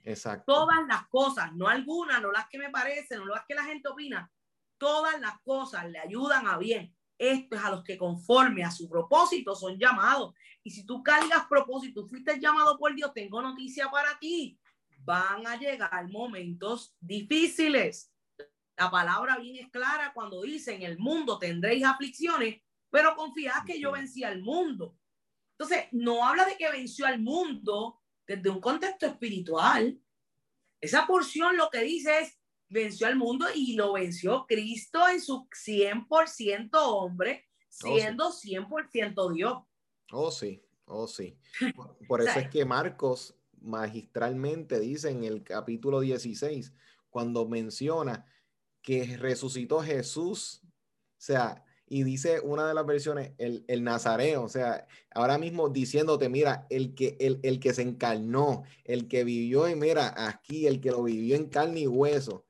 Exacto. 0.04 0.54
Todas 0.54 0.86
las 0.88 1.08
cosas, 1.08 1.54
no 1.54 1.68
algunas, 1.68 2.22
no 2.22 2.32
las 2.32 2.48
que 2.48 2.60
me 2.60 2.70
parecen, 2.70 3.20
no 3.20 3.26
las 3.26 3.46
que 3.46 3.56
la 3.56 3.64
gente 3.64 3.90
opina, 3.90 4.32
todas 4.78 5.20
las 5.20 5.40
cosas 5.42 5.90
le 5.90 6.00
ayudan 6.00 6.48
a 6.48 6.58
bien. 6.58 6.96
Esto 7.18 7.56
es 7.56 7.64
a 7.64 7.72
los 7.72 7.84
que 7.84 7.98
conforme 7.98 8.64
a 8.64 8.72
su 8.72 8.90
propósito 8.90 9.56
son 9.56 9.78
llamados. 9.78 10.34
Y 10.64 10.72
si 10.72 10.86
tú 10.86 11.02
cargas 11.02 11.46
propósito, 11.48 12.08
fuiste 12.08 12.40
llamado 12.40 12.78
por 12.78 12.94
Dios, 12.96 13.14
tengo 13.14 13.42
noticia 13.42 13.90
para 13.90 14.18
ti. 14.20 14.60
Van 15.00 15.46
a 15.48 15.56
llegar 15.58 16.08
momentos 16.10 16.96
difíciles. 17.00 18.13
La 18.78 18.90
palabra 18.90 19.38
bien 19.38 19.64
es 19.64 19.72
clara 19.72 20.12
cuando 20.14 20.42
dice, 20.42 20.74
en 20.74 20.82
el 20.82 20.98
mundo 20.98 21.38
tendréis 21.38 21.84
aflicciones, 21.84 22.62
pero 22.90 23.16
confiad 23.16 23.66
que 23.66 23.80
yo 23.80 23.92
vencí 23.92 24.24
al 24.24 24.42
mundo. 24.42 24.98
Entonces, 25.58 25.86
no 25.92 26.26
habla 26.26 26.46
de 26.46 26.58
que 26.58 26.72
venció 26.72 27.06
al 27.06 27.20
mundo 27.20 28.02
desde 28.26 28.50
un 28.50 28.60
contexto 28.60 29.06
espiritual. 29.06 30.00
Esa 30.82 31.06
porción 31.06 31.56
lo 31.56 31.70
que 31.70 31.82
dice 31.82 32.20
es, 32.20 32.40
venció 32.70 33.08
al 33.08 33.16
mundo 33.16 33.46
y 33.54 33.76
lo 33.76 33.94
venció 33.94 34.46
Cristo 34.48 35.08
en 35.08 35.22
su 35.22 35.48
100% 35.50 36.70
hombre, 36.74 37.48
siendo 37.70 38.32
100% 38.32 39.34
Dios. 39.34 39.64
Oh, 40.12 40.32
sí, 40.32 40.64
oh, 40.86 41.08
sí. 41.08 41.38
Por, 42.08 42.22
eso 42.22 42.40
es 42.40 42.50
que 42.50 42.66
Marcos 42.66 43.36
magistralmente 43.62 44.80
dice 44.80 45.10
en 45.10 45.24
el 45.24 45.44
capítulo 45.44 46.00
16, 46.00 46.74
cuando 47.10 47.48
menciona 47.48 48.26
que 48.84 49.18
resucitó 49.18 49.82
Jesús, 49.82 50.62
o 50.64 50.70
sea, 51.18 51.64
y 51.88 52.04
dice 52.04 52.40
una 52.42 52.68
de 52.68 52.74
las 52.74 52.86
versiones, 52.86 53.32
el, 53.38 53.66
el, 53.68 53.84
Nazareo, 53.84 54.44
o 54.44 54.50
sea, 54.50 54.88
ahora 55.14 55.38
mismo 55.38 55.70
diciéndote, 55.70 56.30
mira, 56.30 56.68
el 56.70 56.96
que, 56.96 57.18
el, 57.20 57.40
el 57.44 57.60
que 57.60 57.74
se 57.74 57.82
encarnó, 57.82 58.64
el 58.84 59.08
que 59.08 59.24
vivió, 59.24 59.68
y 59.70 59.76
mira, 59.76 60.14
aquí, 60.28 60.68
el 60.68 60.82
que 60.82 60.92
lo 60.92 61.04
vivió 61.04 61.36
en 61.36 61.50
carne 61.50 61.82
y 61.82 61.88
hueso, 61.88 62.46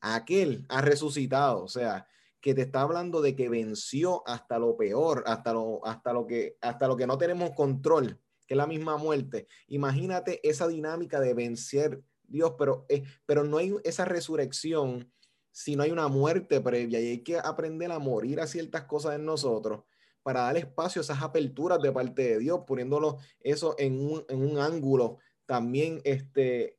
aquel 0.00 0.64
ha 0.68 0.80
resucitado, 0.80 1.62
o 1.62 1.68
sea, 1.68 2.06
que 2.40 2.54
te 2.54 2.62
está 2.62 2.82
hablando 2.82 3.22
de 3.22 3.34
que 3.34 3.48
venció 3.48 4.22
hasta 4.28 4.58
lo 4.58 4.76
peor, 4.76 5.24
hasta 5.26 5.54
lo, 5.54 5.84
hasta 5.86 6.12
lo, 6.12 6.26
que, 6.26 6.58
hasta 6.60 6.86
lo 6.86 6.96
que 6.96 7.06
no 7.06 7.16
tenemos 7.16 7.52
control, 7.52 8.20
que 8.46 8.54
es 8.54 8.58
la 8.58 8.66
misma 8.66 8.98
muerte. 8.98 9.46
Imagínate 9.68 10.46
esa 10.48 10.68
dinámica 10.68 11.20
de 11.20 11.32
vencer 11.32 12.02
Dios, 12.22 12.54
pero, 12.58 12.84
eh, 12.88 13.02
pero 13.26 13.44
no 13.44 13.58
hay 13.58 13.74
esa 13.84 14.04
resurrección 14.04 15.10
si 15.54 15.76
no 15.76 15.84
hay 15.84 15.92
una 15.92 16.08
muerte 16.08 16.60
previa 16.60 17.00
y 17.00 17.06
hay 17.06 17.18
que 17.22 17.38
aprender 17.38 17.92
a 17.92 18.00
morir 18.00 18.40
a 18.40 18.46
ciertas 18.48 18.86
cosas 18.86 19.14
en 19.14 19.24
nosotros 19.24 19.84
para 20.24 20.40
dar 20.40 20.56
espacio 20.56 21.00
a 21.00 21.04
esas 21.04 21.22
aperturas 21.22 21.80
de 21.80 21.92
parte 21.92 22.22
de 22.22 22.38
Dios, 22.40 22.62
poniéndolo 22.66 23.18
eso 23.38 23.76
en 23.78 24.00
un, 24.00 24.24
en 24.28 24.42
un 24.42 24.58
ángulo 24.58 25.18
también 25.46 26.00
este, 26.02 26.76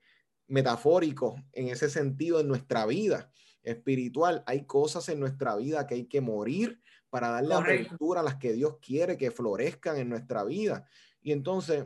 metafórico 0.47 1.41
en 1.53 1.69
ese 1.69 1.89
sentido 1.89 2.41
en 2.41 2.49
nuestra 2.49 2.85
vida 2.85 3.31
espiritual. 3.63 4.43
Hay 4.45 4.65
cosas 4.65 5.07
en 5.07 5.21
nuestra 5.21 5.55
vida 5.55 5.87
que 5.87 5.95
hay 5.95 6.05
que 6.07 6.19
morir 6.19 6.81
para 7.09 7.29
darle 7.29 7.55
apertura 7.55 8.19
a 8.19 8.23
las 8.23 8.35
que 8.35 8.51
Dios 8.51 8.79
quiere 8.81 9.15
que 9.15 9.31
florezcan 9.31 9.95
en 9.95 10.09
nuestra 10.09 10.43
vida. 10.43 10.85
Y 11.21 11.31
entonces, 11.31 11.85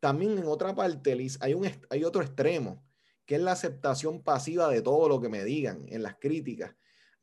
también 0.00 0.38
en 0.38 0.46
otra 0.46 0.74
parte, 0.74 1.14
Liz, 1.14 1.36
hay, 1.42 1.52
un, 1.52 1.70
hay 1.90 2.02
otro 2.02 2.22
extremo, 2.22 2.82
que 3.26 3.36
es 3.36 3.40
la 3.40 3.52
aceptación 3.52 4.22
pasiva 4.22 4.68
de 4.68 4.82
todo 4.82 5.08
lo 5.08 5.20
que 5.20 5.28
me 5.28 5.44
digan 5.44 5.86
en 5.88 6.02
las 6.02 6.16
críticas. 6.16 6.74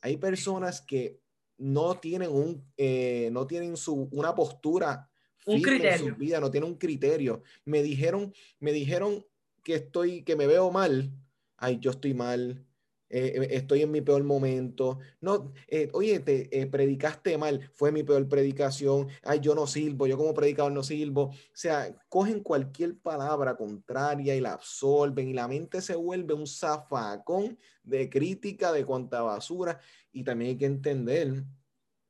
Hay 0.02 0.18
personas 0.18 0.82
que 0.82 1.20
no 1.58 2.00
tienen, 2.00 2.32
un, 2.32 2.66
eh, 2.78 3.30
no 3.32 3.46
tienen 3.46 3.78
su, 3.78 4.10
una 4.12 4.34
postura 4.34 5.10
un 5.46 5.62
criterio. 5.62 6.08
en 6.08 6.14
su 6.14 6.16
vida, 6.16 6.40
no 6.40 6.52
tienen 6.52 6.70
un 6.70 6.78
criterio. 6.78 7.44
Me 7.66 7.84
dijeron, 7.84 8.34
me 8.60 8.72
dijeron 8.72 9.26
que 9.64 9.76
estoy, 9.76 10.24
que 10.24 10.36
me 10.36 10.48
veo 10.48 10.72
mal, 10.72 11.12
ay, 11.58 11.78
yo 11.80 11.92
estoy 11.92 12.14
mal, 12.14 12.66
eh, 13.12 13.34
eh, 13.36 13.48
estoy 13.52 13.82
en 13.82 13.92
mi 13.92 14.02
peor 14.02 14.24
momento. 14.24 15.00
No, 15.20 15.54
eh, 15.68 15.90
oye, 15.94 16.20
te 16.20 16.68
predicaste 16.68 17.38
mal, 17.38 17.70
fue 17.74 17.92
mi 17.92 18.04
peor 18.04 18.28
predicación. 18.30 19.10
Ay, 19.24 19.42
yo 19.42 19.54
no 19.54 19.68
sirvo, 19.68 20.08
yo 20.08 20.18
como 20.18 20.34
predicador 20.34 20.72
no 20.72 20.82
sirvo. 20.82 21.24
O 21.24 21.36
sea, 21.54 21.94
cogen 22.08 22.40
cualquier 22.40 22.98
palabra 22.98 23.56
contraria 23.56 24.36
y 24.36 24.40
la 24.40 24.54
absorben 24.54 25.28
y 25.28 25.34
la 25.34 25.48
mente 25.48 25.82
se 25.82 25.96
vuelve 25.96 26.34
un 26.34 26.48
zafacón 26.48 27.60
de 27.84 28.10
crítica 28.10 28.72
de 28.72 28.86
cuanta 28.86 29.22
basura. 29.22 29.80
Y 30.14 30.24
también 30.24 30.52
hay 30.52 30.58
que 30.58 30.66
entender, 30.66 31.44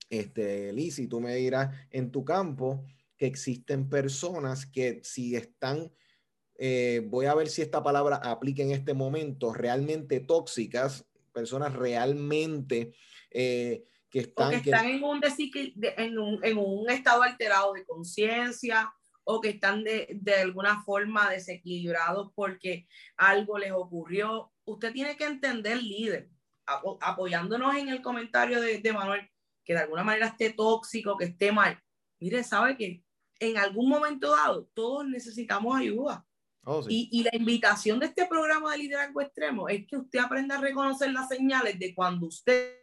este, 0.09 0.71
Liz, 0.71 1.01
tú 1.09 1.19
me 1.19 1.35
dirás 1.35 1.75
en 1.89 2.11
tu 2.11 2.23
campo 2.23 2.85
que 3.17 3.25
existen 3.25 3.89
personas 3.89 4.65
que 4.65 5.01
si 5.03 5.35
están 5.35 5.91
eh, 6.63 7.01
voy 7.07 7.25
a 7.25 7.33
ver 7.33 7.49
si 7.49 7.63
esta 7.63 7.81
palabra 7.81 8.17
aplica 8.17 8.61
en 8.61 8.69
este 8.69 8.93
momento, 8.93 9.51
realmente 9.51 10.19
tóxicas, 10.19 11.07
personas 11.33 11.73
realmente 11.73 12.93
eh, 13.31 13.85
que 14.11 14.19
están... 14.19 14.53
están 14.53 14.85
en, 14.85 15.03
un 15.03 15.19
en, 15.23 16.19
un, 16.19 16.45
en, 16.45 16.57
un, 16.59 16.87
estado 16.91 17.23
alterado 17.23 17.73
de 17.73 17.83
conciencia 17.83 18.93
o 19.23 19.41
que 19.41 19.49
están 19.49 19.83
de, 19.83 20.09
de, 20.13 20.35
alguna 20.35 20.83
forma 20.83 21.31
desequilibrados 21.31 22.31
porque 22.35 22.87
algo 23.17 23.57
les 23.57 23.71
ocurrió. 23.71 24.53
Usted 24.63 24.93
tiene 24.93 25.17
que 25.17 25.25
entender, 25.25 25.81
líder, 25.81 26.29
apoyándonos 26.67 27.75
en 27.75 27.89
el 27.89 28.03
comentario 28.03 28.61
de, 28.61 28.77
de 28.77 28.93
Manuel, 28.93 29.27
que 29.65 29.73
de 29.73 29.79
alguna 29.79 30.03
manera 30.03 30.27
esté 30.27 30.53
tóxico, 30.53 31.17
que 31.17 31.25
esté 31.25 31.51
mal. 31.51 31.81
Mire, 32.19 32.43
sabe 32.43 32.77
que 32.77 33.03
en 33.39 33.57
algún 33.57 33.89
momento 33.89 34.35
dado 34.35 34.69
todos 34.75 35.07
necesitamos 35.07 35.75
ayuda 35.75 36.23
Oh, 36.63 36.85
y, 36.87 37.23
la 37.23 37.35
invitación 37.35 37.99
de 37.99 38.05
este 38.05 38.27
programa 38.27 38.71
de 38.71 38.77
liderazgo 38.79 39.21
extremo 39.21 39.67
es 39.67 39.87
que 39.87 39.97
usted 39.97 40.19
aprenda 40.19 40.57
a 40.57 40.61
reconocer 40.61 41.11
las 41.11 41.27
señales 41.27 41.79
de 41.79 41.95
cuando 41.95 42.27
usted 42.27 42.77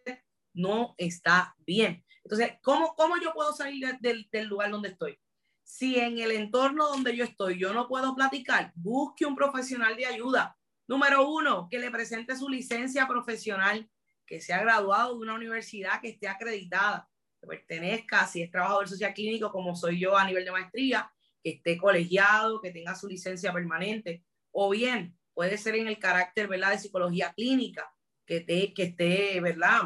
no 0.53 0.95
está 0.99 1.55
bien. 1.65 2.05
Entonces, 2.25 2.55
¿cómo, 2.63 2.95
cómo 2.97 3.15
yo 3.23 3.33
puedo 3.33 3.53
salir 3.53 3.97
del, 4.01 4.29
del 4.33 4.47
lugar 4.47 4.73
donde 4.73 4.89
estoy? 4.89 5.17
Si 5.63 5.97
en 5.97 6.19
el 6.19 6.33
entorno 6.33 6.89
donde 6.89 7.15
yo 7.15 7.25
estoy 7.25 7.59
yo 7.59 7.73
no 7.73 7.87
puedo 7.87 8.17
platicar, 8.17 8.73
busque 8.75 9.25
un 9.25 9.37
profesional 9.37 9.97
de 9.97 10.07
ayuda. 10.07 10.57
Número 10.89 11.29
uno, 11.29 11.69
que 11.71 11.79
le 11.79 11.91
presente 11.91 12.35
su 12.35 12.49
licencia 12.49 13.07
profesional, 13.07 13.89
que 14.27 14.41
sea 14.41 14.61
graduado 14.61 15.15
de 15.15 15.21
una 15.21 15.35
universidad 15.35 16.01
que 16.01 16.09
esté 16.09 16.27
acreditada, 16.27 17.09
que 17.41 17.47
pertenezca, 17.47 18.27
si 18.27 18.43
es 18.43 18.51
trabajador 18.51 18.89
social 18.89 19.15
clínico 19.15 19.53
como 19.53 19.77
soy 19.77 20.01
yo 20.01 20.17
a 20.17 20.25
nivel 20.25 20.45
de 20.45 20.51
maestría, 20.51 21.13
que 21.43 21.51
esté 21.51 21.79
colegiado, 21.79 22.61
que 22.61 22.71
tenga 22.71 22.95
su 22.95 23.09
licencia 23.09 23.53
permanente, 23.53 24.25
o 24.51 24.71
bien 24.71 25.17
puede 25.35 25.57
ser 25.59 25.77
en 25.77 25.89
el 25.89 25.99
carácter, 25.99 26.49
¿verdad?, 26.49 26.73
de 26.73 26.79
psicología 26.79 27.33
clínica, 27.33 27.89
que, 28.27 28.41
te, 28.41 28.75
que 28.75 28.83
esté, 28.85 29.41
¿verdad?, 29.41 29.83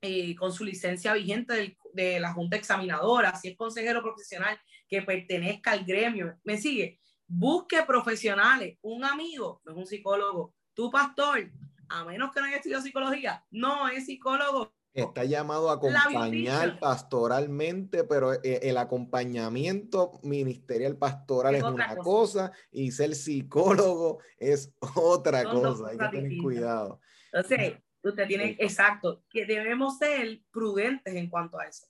eh, 0.00 0.36
con 0.36 0.52
su 0.52 0.64
licencia 0.64 1.12
vigente 1.14 1.76
de 1.92 2.20
la 2.20 2.32
Junta 2.32 2.56
Examinadora, 2.56 3.34
si 3.34 3.48
es 3.48 3.56
consejero 3.56 4.02
profesional, 4.02 4.58
que 4.88 5.02
pertenezca 5.02 5.72
al 5.72 5.84
gremio. 5.84 6.38
¿Me 6.44 6.56
sigue? 6.56 7.00
Busque 7.26 7.82
profesionales, 7.82 8.78
un 8.82 9.04
amigo, 9.04 9.60
no 9.64 9.72
es 9.72 9.78
un 9.78 9.86
psicólogo, 9.86 10.54
tu 10.72 10.90
pastor, 10.90 11.50
a 11.88 12.04
menos 12.04 12.32
que 12.32 12.40
no 12.40 12.46
haya 12.46 12.56
estudiado 12.56 12.82
psicología, 12.82 13.44
no 13.50 13.88
es 13.88 14.06
psicólogo, 14.06 14.74
Está 15.02 15.24
llamado 15.24 15.70
a 15.70 15.74
acompañar 15.74 16.80
pastoralmente, 16.80 18.02
pero 18.02 18.32
eh, 18.34 18.60
el 18.62 18.76
acompañamiento 18.78 20.18
ministerial 20.24 20.96
pastoral 20.96 21.54
es, 21.54 21.62
una 21.62 21.96
cosa. 21.96 22.50
y 22.72 22.90
ser 22.90 23.14
psicólogo 23.14 24.18
es 24.38 24.74
otra 24.96 25.44
cosa. 25.44 25.88
Hay 25.90 25.98
que 25.98 26.08
tener 26.08 26.38
cuidado. 26.42 27.00
Entonces, 27.32 27.74
usted 28.02 28.26
tiene, 28.26 28.56
exacto, 28.58 29.22
que 29.30 29.46
debemos 29.46 29.98
ser 29.98 30.42
prudentes 30.50 31.14
en 31.14 31.30
cuanto 31.30 31.60
a 31.60 31.66
eso. 31.66 31.86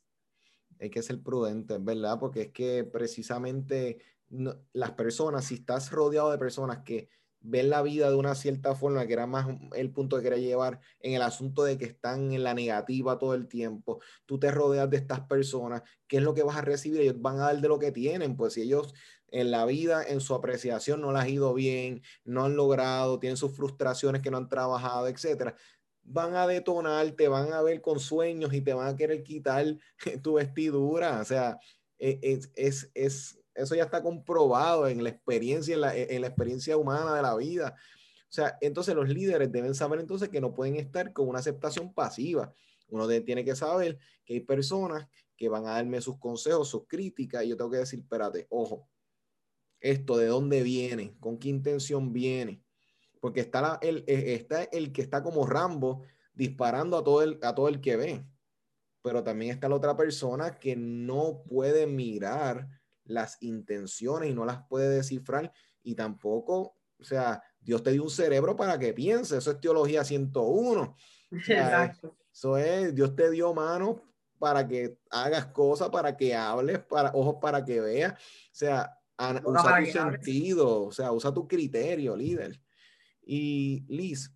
Hay 0.78 0.90
que 0.90 1.02
ser 1.02 1.22
prudentes, 1.22 1.82
¿verdad? 1.82 2.18
Porque 2.20 2.42
es 2.42 2.48
que 2.48 2.84
precisamente 2.84 3.98
las 4.74 4.90
personas, 4.92 5.46
si 5.46 5.54
estás 5.54 5.90
rodeado 5.90 6.30
de 6.30 6.36
personas 6.38 6.80
que 6.84 7.08
ver 7.40 7.66
la 7.66 7.82
vida 7.82 8.10
de 8.10 8.16
una 8.16 8.34
cierta 8.34 8.74
forma, 8.74 9.06
que 9.06 9.12
era 9.12 9.26
más 9.26 9.46
el 9.74 9.90
punto 9.92 10.16
que 10.16 10.24
quería 10.24 10.38
llevar 10.38 10.80
en 11.00 11.14
el 11.14 11.22
asunto 11.22 11.64
de 11.64 11.78
que 11.78 11.84
están 11.84 12.32
en 12.32 12.42
la 12.42 12.54
negativa 12.54 13.18
todo 13.18 13.34
el 13.34 13.46
tiempo, 13.46 14.00
tú 14.26 14.38
te 14.38 14.50
rodeas 14.50 14.90
de 14.90 14.96
estas 14.96 15.20
personas, 15.20 15.82
¿qué 16.06 16.18
es 16.18 16.22
lo 16.22 16.34
que 16.34 16.42
vas 16.42 16.56
a 16.56 16.62
recibir? 16.62 17.00
Ellos 17.00 17.20
van 17.20 17.36
a 17.36 17.46
dar 17.46 17.60
de 17.60 17.68
lo 17.68 17.78
que 17.78 17.92
tienen, 17.92 18.36
pues 18.36 18.54
si 18.54 18.62
ellos 18.62 18.94
en 19.30 19.50
la 19.50 19.64
vida, 19.66 20.02
en 20.02 20.20
su 20.20 20.34
apreciación 20.34 21.00
no 21.00 21.12
les 21.12 21.22
ha 21.22 21.28
ido 21.28 21.54
bien, 21.54 22.02
no 22.24 22.44
han 22.44 22.56
logrado, 22.56 23.18
tienen 23.18 23.36
sus 23.36 23.54
frustraciones 23.54 24.22
que 24.22 24.30
no 24.30 24.38
han 24.38 24.48
trabajado, 24.48 25.06
etcétera, 25.08 25.54
van 26.02 26.34
a 26.34 26.46
detonar, 26.46 27.10
te 27.12 27.28
van 27.28 27.52
a 27.52 27.62
ver 27.62 27.80
con 27.82 28.00
sueños 28.00 28.52
y 28.54 28.62
te 28.62 28.72
van 28.72 28.88
a 28.88 28.96
querer 28.96 29.22
quitar 29.22 29.76
tu 30.22 30.34
vestidura, 30.34 31.20
o 31.20 31.24
sea, 31.24 31.58
e, 31.98 32.18
es, 32.22 32.50
es, 32.54 32.90
es 32.94 33.37
eso 33.58 33.74
ya 33.74 33.84
está 33.84 34.02
comprobado 34.02 34.88
en 34.88 35.02
la 35.02 35.10
experiencia, 35.10 35.74
en 35.74 35.80
la, 35.80 35.96
en 35.96 36.20
la 36.20 36.28
experiencia 36.28 36.76
humana 36.76 37.14
de 37.14 37.22
la 37.22 37.36
vida. 37.36 37.74
O 38.22 38.32
sea, 38.32 38.58
entonces 38.60 38.94
los 38.94 39.08
líderes 39.08 39.50
deben 39.50 39.74
saber 39.74 40.00
entonces 40.00 40.28
que 40.28 40.40
no 40.40 40.54
pueden 40.54 40.76
estar 40.76 41.12
con 41.12 41.28
una 41.28 41.38
aceptación 41.38 41.92
pasiva. 41.92 42.52
Uno 42.88 43.08
tiene 43.08 43.44
que 43.44 43.56
saber 43.56 43.98
que 44.24 44.34
hay 44.34 44.40
personas 44.40 45.08
que 45.36 45.48
van 45.48 45.66
a 45.66 45.70
darme 45.70 46.00
sus 46.00 46.18
consejos, 46.18 46.68
sus 46.68 46.86
críticas, 46.86 47.44
y 47.44 47.48
yo 47.48 47.56
tengo 47.56 47.70
que 47.70 47.78
decir, 47.78 48.00
espérate, 48.00 48.46
ojo, 48.50 48.88
esto 49.80 50.16
de 50.16 50.26
dónde 50.26 50.62
viene, 50.62 51.16
con 51.20 51.38
qué 51.38 51.48
intención 51.48 52.12
viene, 52.12 52.62
porque 53.20 53.40
está, 53.40 53.78
el, 53.82 54.04
eh, 54.06 54.34
está 54.34 54.64
el 54.64 54.92
que 54.92 55.02
está 55.02 55.22
como 55.22 55.46
Rambo 55.46 56.02
disparando 56.34 56.96
a 56.96 57.04
todo 57.04 57.22
el, 57.22 57.38
a 57.42 57.54
todo 57.54 57.68
el 57.68 57.80
que 57.80 57.96
ve. 57.96 58.26
Pero 59.02 59.22
también 59.22 59.52
está 59.52 59.68
la 59.68 59.76
otra 59.76 59.96
persona 59.96 60.58
que 60.58 60.76
no 60.76 61.42
puede 61.48 61.86
mirar 61.86 62.68
las 63.08 63.36
intenciones 63.40 64.30
y 64.30 64.34
no 64.34 64.44
las 64.44 64.66
puede 64.66 64.88
descifrar 64.88 65.52
y 65.82 65.94
tampoco, 65.94 66.76
o 66.98 67.04
sea, 67.04 67.42
Dios 67.60 67.82
te 67.82 67.92
dio 67.92 68.04
un 68.04 68.10
cerebro 68.10 68.56
para 68.56 68.78
que 68.78 68.92
piense, 68.92 69.38
eso 69.38 69.50
es 69.50 69.60
teología 69.60 70.04
101. 70.04 70.96
Exacto. 71.30 72.16
Eso 72.32 72.56
es, 72.56 72.94
Dios 72.94 73.16
te 73.16 73.30
dio 73.30 73.52
manos 73.52 73.96
para 74.38 74.66
que 74.66 74.98
hagas 75.10 75.46
cosas, 75.46 75.88
para 75.90 76.16
que 76.16 76.34
hables, 76.34 76.78
para 76.80 77.10
ojos 77.14 77.36
para 77.40 77.64
que 77.64 77.80
veas. 77.80 78.12
O 78.12 78.16
sea, 78.52 78.96
usa 79.44 79.78
tu 79.78 79.90
sentido, 79.90 80.84
o 80.84 80.92
sea, 80.92 81.12
usa 81.12 81.32
tu 81.34 81.48
criterio, 81.48 82.16
líder. 82.16 82.60
Y 83.22 83.84
Liz, 83.88 84.32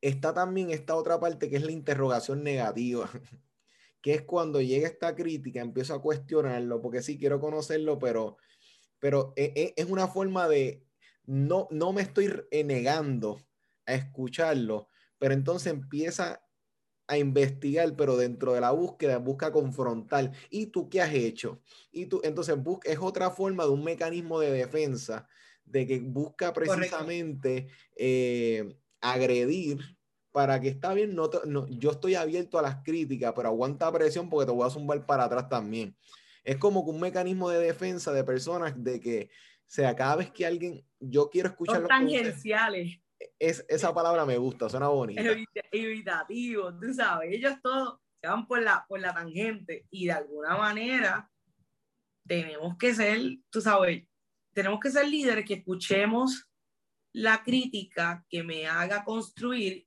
está 0.00 0.34
también 0.34 0.70
esta 0.70 0.94
otra 0.96 1.18
parte 1.18 1.48
que 1.48 1.56
es 1.56 1.62
la 1.62 1.72
interrogación 1.72 2.42
negativa, 2.42 3.08
que 4.06 4.14
es 4.14 4.22
cuando 4.22 4.60
llega 4.60 4.86
esta 4.86 5.16
crítica, 5.16 5.60
empiezo 5.60 5.92
a 5.92 6.00
cuestionarlo, 6.00 6.80
porque 6.80 7.02
sí 7.02 7.18
quiero 7.18 7.40
conocerlo, 7.40 7.98
pero, 7.98 8.36
pero 9.00 9.32
e, 9.34 9.52
e, 9.56 9.74
es 9.74 9.90
una 9.90 10.06
forma 10.06 10.46
de, 10.46 10.86
no, 11.24 11.66
no 11.72 11.92
me 11.92 12.02
estoy 12.02 12.32
negando 12.64 13.40
a 13.84 13.94
escucharlo, 13.94 14.86
pero 15.18 15.34
entonces 15.34 15.72
empieza 15.72 16.40
a 17.08 17.18
investigar, 17.18 17.96
pero 17.96 18.16
dentro 18.16 18.52
de 18.52 18.60
la 18.60 18.70
búsqueda 18.70 19.18
busca 19.18 19.50
confrontar. 19.50 20.30
¿Y 20.50 20.66
tú 20.66 20.88
qué 20.88 21.02
has 21.02 21.12
hecho? 21.12 21.60
Y 21.90 22.06
tú, 22.06 22.20
entonces, 22.22 22.56
es 22.84 22.98
otra 23.00 23.30
forma 23.30 23.64
de 23.64 23.70
un 23.70 23.82
mecanismo 23.82 24.38
de 24.38 24.52
defensa, 24.52 25.26
de 25.64 25.84
que 25.84 25.98
busca 25.98 26.52
precisamente 26.52 27.66
eh, 27.96 28.72
agredir 29.00 29.95
para 30.36 30.60
que 30.60 30.68
está 30.68 30.92
bien, 30.92 31.14
no, 31.14 31.30
no, 31.46 31.66
yo 31.66 31.92
estoy 31.92 32.14
abierto 32.14 32.58
a 32.58 32.62
las 32.62 32.82
críticas, 32.82 33.32
pero 33.34 33.48
aguanta 33.48 33.90
presión 33.90 34.28
porque 34.28 34.44
te 34.44 34.52
voy 34.52 34.66
a 34.66 34.70
zumbar 34.70 35.06
para 35.06 35.24
atrás 35.24 35.48
también. 35.48 35.96
Es 36.44 36.58
como 36.58 36.84
que 36.84 36.90
un 36.90 37.00
mecanismo 37.00 37.48
de 37.48 37.58
defensa 37.58 38.12
de 38.12 38.22
personas 38.22 38.74
de 38.76 39.00
que, 39.00 39.30
sea, 39.64 39.96
cada 39.96 40.16
vez 40.16 40.30
que 40.30 40.44
alguien, 40.44 40.86
yo 41.00 41.30
quiero 41.30 41.48
escuchar... 41.48 41.80
Los 41.80 41.88
tangenciales 41.88 43.00
es, 43.38 43.64
esa 43.66 43.94
palabra 43.94 44.26
me 44.26 44.36
gusta, 44.36 44.68
suena 44.68 44.88
bonita. 44.88 45.22
Evitativo, 45.72 46.78
tú 46.78 46.92
sabes, 46.92 47.32
ellos 47.32 47.54
todos 47.62 47.98
se 48.20 48.28
van 48.28 48.46
por 48.46 48.60
la, 48.60 48.84
por 48.86 49.00
la 49.00 49.14
tangente 49.14 49.86
y 49.88 50.04
de 50.04 50.12
alguna 50.12 50.58
manera 50.58 51.30
tenemos 52.28 52.76
que 52.76 52.94
ser, 52.94 53.38
tú 53.48 53.62
sabes, 53.62 54.04
tenemos 54.52 54.80
que 54.80 54.90
ser 54.90 55.08
líderes 55.08 55.46
que 55.46 55.54
escuchemos 55.54 56.46
la 57.14 57.42
crítica 57.42 58.22
que 58.28 58.42
me 58.42 58.66
haga 58.66 59.02
construir 59.02 59.85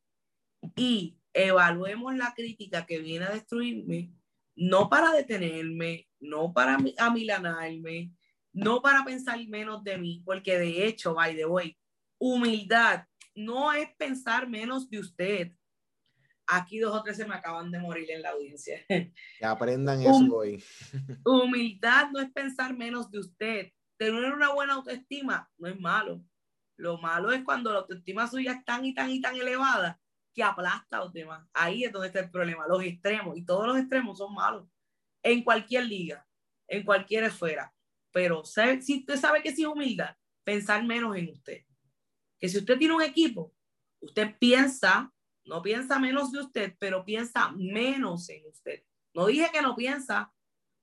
y 0.76 1.18
evaluemos 1.34 2.16
la 2.16 2.34
crítica 2.34 2.86
que 2.86 3.00
viene 3.00 3.26
a 3.26 3.32
destruirme, 3.32 4.14
no 4.56 4.90
para 4.90 5.12
detenerme, 5.12 6.10
no 6.20 6.54
para 6.54 6.78
amilanarme, 6.98 8.12
no 8.52 8.82
para 8.82 9.04
pensar 9.06 9.40
menos 9.48 9.84
de 9.84 9.98
mí, 9.98 10.22
porque 10.26 10.58
de 10.58 10.86
hecho, 10.86 11.14
by 11.14 11.36
the 11.36 11.46
way, 11.46 11.78
humildad 12.18 13.06
no 13.36 13.72
es 13.72 13.90
pensar 13.96 14.50
menos 14.50 14.90
de 14.90 15.00
usted. 15.00 15.52
Aquí 16.48 16.80
dos 16.80 16.96
o 16.96 17.04
tres 17.04 17.16
se 17.16 17.28
me 17.28 17.36
acaban 17.36 17.72
de 17.72 17.80
morir 17.80 18.10
en 18.12 18.24
la 18.24 18.32
audiencia. 18.32 18.84
Que 19.40 19.46
aprendan 19.46 20.02
eso 20.02 20.36
hoy. 20.36 20.62
Humildad 21.26 22.10
no 22.12 22.20
es 22.20 22.32
pensar 22.32 22.76
menos 22.76 23.10
de 23.12 23.20
usted. 23.20 23.72
Tener 23.98 24.34
una 24.34 24.52
buena 24.52 24.74
autoestima 24.74 25.50
no 25.58 25.68
es 25.68 25.80
malo. 25.80 26.24
Lo 26.76 26.98
malo 26.98 27.32
es 27.32 27.44
cuando 27.44 27.72
la 27.72 27.80
autoestima 27.80 28.28
suya 28.28 28.54
es 28.54 28.66
tan 28.66 28.84
y 28.84 28.94
tan 28.94 29.12
y 29.12 29.22
tan 29.22 29.36
elevada 29.36 30.00
aplasta 30.42 31.00
los 31.00 31.14
demás. 31.14 31.48
Ahí 31.54 31.84
es 31.84 31.92
donde 31.92 32.08
está 32.08 32.20
el 32.20 32.32
problema, 32.32 32.68
los 32.68 32.84
extremos. 32.84 33.38
Y 33.38 33.46
todos 33.46 33.68
los 33.68 33.78
extremos 33.78 34.18
son 34.18 34.34
malos. 34.34 34.68
En 35.24 35.44
cualquier 35.44 35.86
liga, 35.86 36.26
en 36.68 36.84
cualquier 36.84 37.26
esfera. 37.26 37.74
Pero 38.12 38.44
si 38.44 39.00
usted 39.00 39.18
sabe 39.18 39.42
que 39.42 39.50
es 39.50 39.60
humildad, 39.60 40.16
pensar 40.44 40.84
menos 40.84 41.16
en 41.16 41.30
usted 41.30 41.64
que 42.40 42.48
si 42.48 42.58
usted 42.58 42.78
tiene 42.78 42.96
un 42.96 43.02
equipo, 43.02 43.54
usted 44.00 44.36
piensa, 44.40 45.14
no 45.46 45.62
piensa 45.62 46.00
menos 46.00 46.32
de 46.32 46.40
usted, 46.40 46.76
pero 46.80 47.04
piensa 47.04 47.52
menos 47.52 48.30
en 48.30 48.46
usted. 48.48 48.84
No 49.14 49.28
dije 49.28 49.50
que 49.52 49.62
no 49.62 49.76
piensa, 49.76 50.34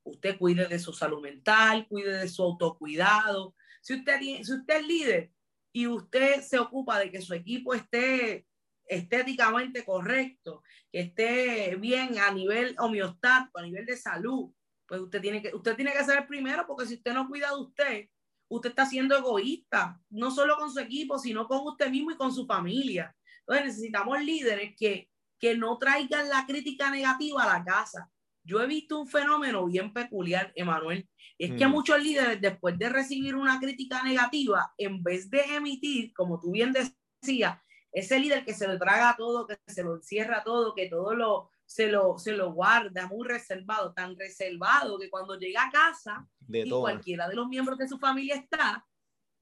usted 0.05 0.38
cuide 0.38 0.69
de 0.69 0.79
su 0.79 0.92
salud 0.92 1.23
mental, 1.23 1.87
cuide 1.88 2.19
de 2.19 2.29
su 2.29 2.42
autocuidado. 2.42 3.55
Si 3.81 3.95
usted, 3.95 4.21
si 4.21 4.53
usted 4.53 4.77
es 4.77 4.87
líder 4.87 5.33
y 5.73 5.87
usted 5.87 6.42
se 6.42 6.59
ocupa 6.59 6.99
de 6.99 7.11
que 7.11 7.23
su 7.23 7.33
equipo 7.33 7.73
esté 7.73 8.45
estéticamente 8.87 9.85
correcto, 9.85 10.62
que 10.90 11.01
esté 11.01 11.77
bien 11.77 12.18
a 12.18 12.31
nivel 12.31 12.75
homeostático, 12.79 13.59
a 13.59 13.62
nivel 13.62 13.87
de 13.87 13.96
salud, 13.96 14.53
pues 14.87 15.01
usted 15.01 15.20
tiene 15.20 15.42
que, 15.42 15.55
usted 15.55 15.75
tiene 15.77 15.92
que 15.92 16.05
ser 16.05 16.18
el 16.18 16.27
primero, 16.27 16.66
porque 16.66 16.87
si 16.87 16.94
usted 16.94 17.12
no 17.12 17.29
cuida 17.29 17.49
de 17.49 17.61
usted, 17.61 18.09
usted 18.49 18.70
está 18.70 18.87
siendo 18.87 19.16
egoísta, 19.16 20.01
no 20.11 20.31
solo 20.31 20.57
con 20.57 20.70
su 20.70 20.79
equipo, 20.79 21.18
sino 21.18 21.46
con 21.46 21.66
usted 21.66 21.90
mismo 21.90 22.12
y 22.12 22.16
con 22.16 22.33
su 22.33 22.46
familia. 22.46 23.14
Entonces 23.40 23.66
necesitamos 23.66 24.22
líderes 24.22 24.75
que, 24.77 25.11
que 25.38 25.57
no 25.57 25.79
traigan 25.79 26.29
la 26.29 26.46
crítica 26.46 26.90
negativa 26.90 27.42
a 27.42 27.59
la 27.59 27.64
casa. 27.64 28.11
Yo 28.44 28.61
he 28.61 28.66
visto 28.66 29.01
un 29.01 29.09
fenómeno 29.09 29.66
bien 29.66 29.92
peculiar, 29.92 30.53
Emanuel, 30.55 31.09
es 31.38 31.53
que 31.53 31.66
mm. 31.66 31.70
muchos 31.70 32.01
líderes, 32.01 32.40
después 32.40 32.79
de 32.79 32.88
recibir 32.88 33.35
una 33.35 33.59
crítica 33.59 34.03
negativa, 34.05 34.72
en 34.79 35.03
vez 35.03 35.29
de 35.29 35.40
emitir, 35.57 36.12
como 36.14 36.38
tú 36.38 36.53
bien 36.53 36.72
decías, 36.72 37.59
ese 37.96 38.20
líder 38.20 38.44
que 38.44 38.52
se 38.52 38.68
lo 38.68 38.78
traga 38.78 39.14
todo, 39.16 39.46
que 39.46 39.56
se 39.66 39.82
lo 39.82 39.94
encierra 39.94 40.44
todo, 40.44 40.74
que 40.74 40.87
todo 40.87 41.14
lo, 41.14 41.48
se 41.64 41.87
lo, 41.87 42.18
se 42.18 42.32
lo 42.32 42.52
guarda 42.52 43.06
muy 43.06 43.26
reservado, 43.26 43.94
tan 43.94 44.14
reservado 44.18 44.98
que 44.98 45.09
cuando 45.09 45.38
llega 45.38 45.64
a 45.64 45.70
casa 45.70 46.28
y 46.46 46.68
cualquiera 46.68 47.26
de 47.26 47.35
los 47.35 47.48
miembros 47.48 47.78
de 47.78 47.88
su 47.88 47.98
familia 47.98 48.35
está, 48.35 48.87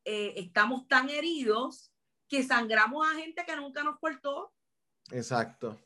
eh, 0.04 0.34
estamos 0.36 0.86
tan 0.86 1.10
heridos 1.10 1.90
que 2.28 2.44
sangramos 2.44 3.04
a 3.04 3.16
gente 3.16 3.42
que 3.44 3.56
nunca 3.56 3.82
nos 3.82 3.98
cortó. 3.98 4.52
Exacto. 5.10 5.76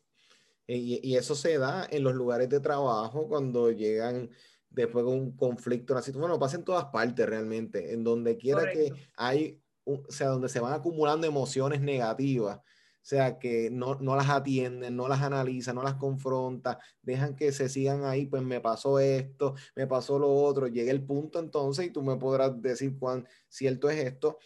Y, 0.66 1.00
y, 1.02 1.16
eso 1.16 1.34
se 1.34 1.56
da 1.56 1.88
en 1.90 2.04
los 2.04 2.14
lugares 2.14 2.50
de 2.50 2.60
trabajo 2.60 3.26
cuando 3.28 3.70
llegan 3.70 4.28
después 4.68 5.06
de 5.06 5.10
un 5.10 5.34
conflicto, 5.34 5.94
una 5.94 6.02
situación, 6.02 6.20
bueno, 6.20 6.38
pasa 6.38 6.58
en 6.58 6.64
todas 6.64 6.84
partes 6.92 7.26
realmente, 7.26 7.94
en 7.94 8.04
donde 8.04 8.36
quiera 8.36 8.70
que 8.70 8.92
hay, 9.16 9.58
o 9.88 10.12
sea, 10.12 10.28
donde 10.28 10.48
se 10.48 10.60
van 10.60 10.74
acumulando 10.74 11.26
emociones 11.26 11.80
negativas. 11.80 12.58
O 12.58 13.08
sea, 13.08 13.38
que 13.38 13.70
no, 13.70 13.94
no, 13.94 14.16
las 14.16 14.28
atienden, 14.28 14.94
no 14.94 15.08
las 15.08 15.22
analizan, 15.22 15.76
no 15.76 15.82
las 15.82 15.94
confronta, 15.94 16.78
dejan 17.00 17.36
que 17.36 17.52
se 17.52 17.70
sigan 17.70 18.04
ahí, 18.04 18.26
pues 18.26 18.42
me 18.42 18.60
pasó 18.60 18.98
esto, 18.98 19.54
me 19.74 19.86
pasó 19.86 20.18
lo 20.18 20.30
otro, 20.30 20.66
llega 20.66 20.90
el 20.90 21.02
punto 21.02 21.38
entonces 21.38 21.86
y 21.86 21.90
tú 21.90 22.02
me 22.02 22.16
podrás 22.16 22.60
decir 22.60 22.98
cuán 22.98 23.26
cierto 23.48 23.88
es 23.88 24.04
esto, 24.04 24.38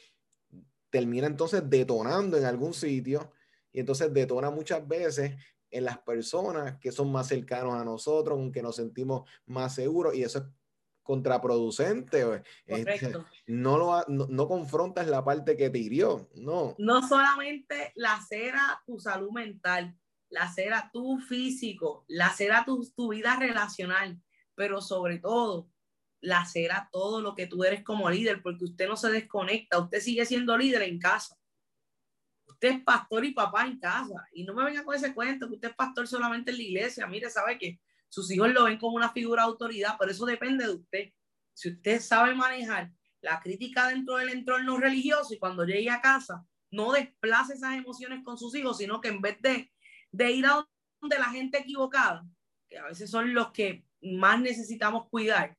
termina 0.91 1.27
entonces 1.27 1.69
detonando 1.69 2.37
en 2.37 2.45
algún 2.45 2.73
sitio 2.73 3.33
y 3.73 3.81
entonces 3.81 4.13
detona 4.13 4.51
muchas 4.51 4.87
veces 4.87 5.35
en 5.71 5.85
las 5.85 5.99
personas 5.99 6.79
que 6.79 6.93
son 6.93 7.11
más 7.11 7.27
cercanos 7.27 7.75
a 7.75 7.85
nosotros, 7.85 8.39
con 8.39 8.53
que 8.53 8.63
nos 8.63 8.77
sentimos 8.77 9.29
más 9.47 9.75
seguros 9.75 10.15
y 10.15 10.23
eso 10.23 10.39
es 10.39 10.45
contraproducente. 11.03 12.43
Este, 12.67 13.13
no, 13.47 13.79
lo, 13.79 14.05
no, 14.09 14.49
confrontas 14.49 15.07
la 15.09 15.25
parte 15.25 15.57
que 15.57 15.71
te 15.71 15.79
hirió, 15.79 16.29
no. 16.35 16.75
No 16.79 17.07
solamente 17.07 17.93
lacera 17.97 18.83
tu 18.87 18.99
salud 18.99 19.31
mental, 19.33 19.97
lacera 20.29 20.91
tu 20.93 21.19
físico, 21.19 22.05
lacera 22.09 22.65
tu, 22.65 22.89
tu 22.95 23.09
vida 23.09 23.37
relacional, 23.37 24.21
pero 24.55 24.81
sobre 24.81 25.19
todo 25.19 25.69
lacera 26.21 26.89
todo 26.93 27.21
lo 27.21 27.35
que 27.35 27.49
tú 27.49 27.65
eres 27.65 27.83
como 27.83 28.09
líder, 28.09 28.43
porque 28.43 28.65
usted 28.65 28.89
no 28.89 28.97
se 28.97 29.11
desconecta, 29.11 29.79
usted 29.79 30.01
sigue 30.01 30.25
siendo 30.25 30.57
líder 30.57 30.83
en 30.83 30.99
casa. 30.99 31.37
Usted 32.47 32.77
es 32.77 32.85
pastor 32.85 33.25
y 33.25 33.33
papá 33.33 33.67
en 33.67 33.79
casa. 33.81 34.25
Y 34.33 34.45
no 34.45 34.55
me 34.55 34.65
venga 34.65 34.85
con 34.85 34.95
ese 34.95 35.13
cuento 35.13 35.49
que 35.49 35.55
usted 35.55 35.71
es 35.71 35.75
pastor 35.75 36.07
solamente 36.07 36.53
en 36.53 36.59
la 36.59 36.63
iglesia. 36.63 37.07
Mire, 37.09 37.29
sabe 37.29 37.59
que 37.59 37.81
sus 38.13 38.31
hijos 38.31 38.51
lo 38.53 38.65
ven 38.65 38.79
como 38.79 38.97
una 38.97 39.11
figura 39.11 39.43
de 39.43 39.49
autoridad, 39.49 39.97
pero 39.99 40.11
eso 40.11 40.27
depende 40.27 40.67
de 40.67 40.75
usted. 40.75 41.13
Si 41.55 41.71
usted 41.71 41.99
sabe 41.99 42.35
manejar 42.35 42.93
la 43.23 43.41
crítica 43.41 43.89
dentro 43.89 44.17
del 44.17 44.29
entorno 44.29 44.77
religioso 44.77 45.33
y 45.33 45.39
cuando 45.39 45.65
llegue 45.65 45.89
a 45.89 46.03
casa 46.03 46.47
no 46.71 46.93
desplace 46.93 47.55
esas 47.55 47.75
emociones 47.75 48.23
con 48.23 48.37
sus 48.37 48.55
hijos, 48.55 48.77
sino 48.77 49.01
que 49.01 49.09
en 49.09 49.23
vez 49.23 49.41
de, 49.41 49.73
de 50.11 50.31
ir 50.31 50.45
a 50.45 50.63
donde 51.01 51.19
la 51.19 51.31
gente 51.31 51.57
equivocada, 51.57 52.27
que 52.69 52.77
a 52.77 52.85
veces 52.85 53.11
son 53.11 53.33
los 53.33 53.51
que 53.51 53.87
más 54.03 54.39
necesitamos 54.39 55.09
cuidar, 55.09 55.57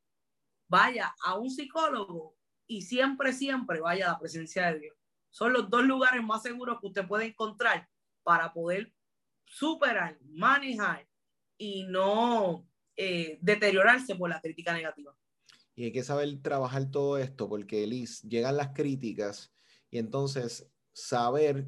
vaya 0.67 1.11
a 1.25 1.39
un 1.39 1.49
psicólogo 1.49 2.38
y 2.67 2.84
siempre, 2.84 3.34
siempre 3.34 3.82
vaya 3.82 4.09
a 4.09 4.11
la 4.13 4.19
presencia 4.19 4.71
de 4.71 4.80
Dios. 4.80 4.95
Son 5.32 5.53
los 5.53 5.71
dos 5.71 5.86
lugares 5.86 6.23
más 6.23 6.43
seguros 6.43 6.80
que 6.80 6.86
usted 6.86 7.07
puede 7.07 7.25
encontrar 7.25 7.89
para 8.21 8.53
poder 8.53 8.93
superar, 9.43 10.19
manejar 10.21 11.07
y 11.57 11.83
no 11.85 12.67
eh, 12.95 13.37
deteriorarse 13.41 14.15
por 14.15 14.29
la 14.29 14.41
crítica 14.41 14.73
negativa. 14.73 15.15
Y 15.75 15.85
hay 15.85 15.91
que 15.91 16.03
saber 16.03 16.41
trabajar 16.41 16.91
todo 16.91 17.17
esto 17.17 17.49
porque, 17.49 17.87
Liz, 17.87 18.21
llegan 18.21 18.57
las 18.57 18.69
críticas 18.69 19.53
y 19.89 19.97
entonces 19.97 20.69
saber 20.91 21.67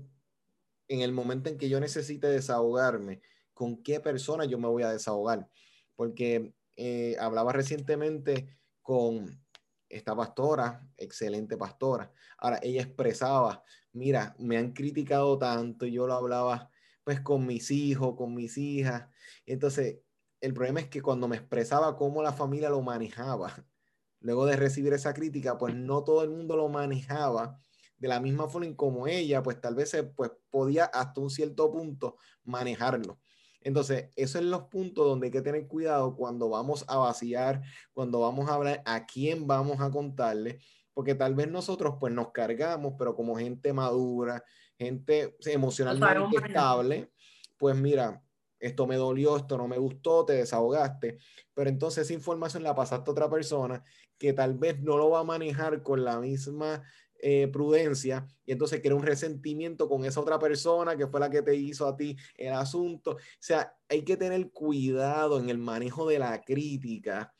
en 0.88 1.02
el 1.02 1.12
momento 1.12 1.50
en 1.50 1.58
que 1.58 1.70
yo 1.70 1.80
necesite 1.80 2.28
desahogarme, 2.28 3.22
con 3.54 3.82
qué 3.82 4.00
persona 4.00 4.46
yo 4.46 4.60
me 4.60 4.68
voy 4.68 4.84
a 4.84 4.92
desahogar. 4.92 5.50
Porque 5.96 6.54
eh, 6.76 7.16
hablaba 7.20 7.54
recientemente 7.54 8.60
con 8.82 9.44
esta 9.90 10.16
pastora, 10.16 10.88
excelente 10.98 11.58
pastora. 11.58 12.12
Ahora, 12.38 12.60
ella 12.62 12.82
expresaba, 12.82 13.64
mira, 13.94 14.36
me 14.38 14.58
han 14.58 14.74
criticado 14.74 15.38
tanto, 15.40 15.86
yo 15.86 16.06
lo 16.06 16.14
hablaba 16.14 16.70
pues 17.06 17.22
con 17.22 17.46
mis 17.46 17.72
hijos, 17.72 18.16
con 18.18 18.34
mis 18.34 18.58
hijas. 18.58 19.08
Entonces, 19.46 20.00
el 20.42 20.54
problema 20.54 20.82
es 20.82 20.90
que 20.90 21.02
cuando 21.02 21.30
me 21.30 21.38
expresaba 21.38 21.96
cómo 21.96 22.22
la 22.22 22.34
familia 22.34 22.70
lo 22.70 22.82
manejaba, 22.82 23.54
luego 24.20 24.46
de 24.46 24.58
recibir 24.58 24.92
esa 24.92 25.14
crítica, 25.14 25.58
pues 25.58 25.76
no 25.76 26.04
todo 26.04 26.24
el 26.24 26.32
mundo 26.32 26.58
lo 26.58 26.68
manejaba 26.68 27.58
de 27.98 28.08
la 28.08 28.20
misma 28.20 28.50
forma 28.50 28.76
como 28.76 29.08
ella, 29.08 29.42
pues 29.42 29.62
tal 29.62 29.76
vez 29.76 29.92
se, 29.92 30.04
pues, 30.04 30.32
podía 30.50 30.86
hasta 30.86 31.22
un 31.22 31.30
cierto 31.30 31.72
punto 31.72 32.18
manejarlo. 32.44 33.20
Entonces, 33.62 34.10
esos 34.16 34.42
son 34.42 34.52
los 34.52 34.64
puntos 34.64 35.06
donde 35.06 35.28
hay 35.28 35.32
que 35.32 35.42
tener 35.42 35.68
cuidado 35.68 36.16
cuando 36.16 36.50
vamos 36.50 36.86
a 36.88 36.98
vaciar, 36.98 37.62
cuando 37.94 38.20
vamos 38.20 38.50
a 38.50 38.56
hablar, 38.56 38.84
a 38.86 39.06
quién 39.06 39.48
vamos 39.48 39.80
a 39.80 39.90
contarle, 39.90 40.60
porque 40.94 41.16
tal 41.16 41.36
vez 41.36 41.50
nosotros 41.50 41.96
pues 42.00 42.14
nos 42.14 42.32
cargamos, 42.32 42.94
pero 42.98 43.16
como 43.16 43.36
gente 43.36 43.74
madura, 43.74 44.44
gente 44.78 45.36
emocionalmente 45.46 46.38
estable, 46.46 47.12
pues 47.58 47.76
mira, 47.76 48.22
esto 48.60 48.88
me 48.88 48.96
dolió, 48.96 49.38
esto 49.38 49.58
no 49.58 49.68
me 49.68 49.78
gustó, 49.78 50.26
te 50.26 50.34
desahogaste, 50.34 51.18
pero 51.54 51.70
entonces 51.70 52.06
esa 52.06 52.14
información 52.14 52.64
la 52.64 52.76
pasaste 52.76 53.10
a 53.10 53.14
otra 53.14 53.30
persona 53.30 53.84
que 54.18 54.34
tal 54.34 54.56
vez 54.56 54.80
no 54.82 54.98
lo 54.98 55.10
va 55.10 55.20
a 55.20 55.24
manejar 55.24 55.84
con 55.84 56.04
la 56.04 56.20
misma 56.20 56.84
eh, 57.20 57.48
prudencia 57.48 58.28
y 58.46 58.52
entonces 58.52 58.82
crea 58.82 58.96
un 58.96 59.04
resentimiento 59.04 59.88
con 59.88 60.06
esa 60.06 60.20
otra 60.20 60.38
persona 60.38 60.96
que 60.96 61.08
fue 61.08 61.20
la 61.20 61.30
que 61.30 61.42
te 61.42 61.56
hizo 61.56 61.88
a 61.88 61.96
ti 61.96 62.16
el 62.38 62.54
asunto. 62.54 63.12
O 63.12 63.20
sea, 63.40 63.76
hay 63.90 64.04
que 64.04 64.18
tener 64.18 64.52
cuidado 64.52 65.40
en 65.40 65.50
el 65.50 65.58
manejo 65.58 66.08
de 66.08 66.20
la 66.20 66.42
crítica 66.42 67.34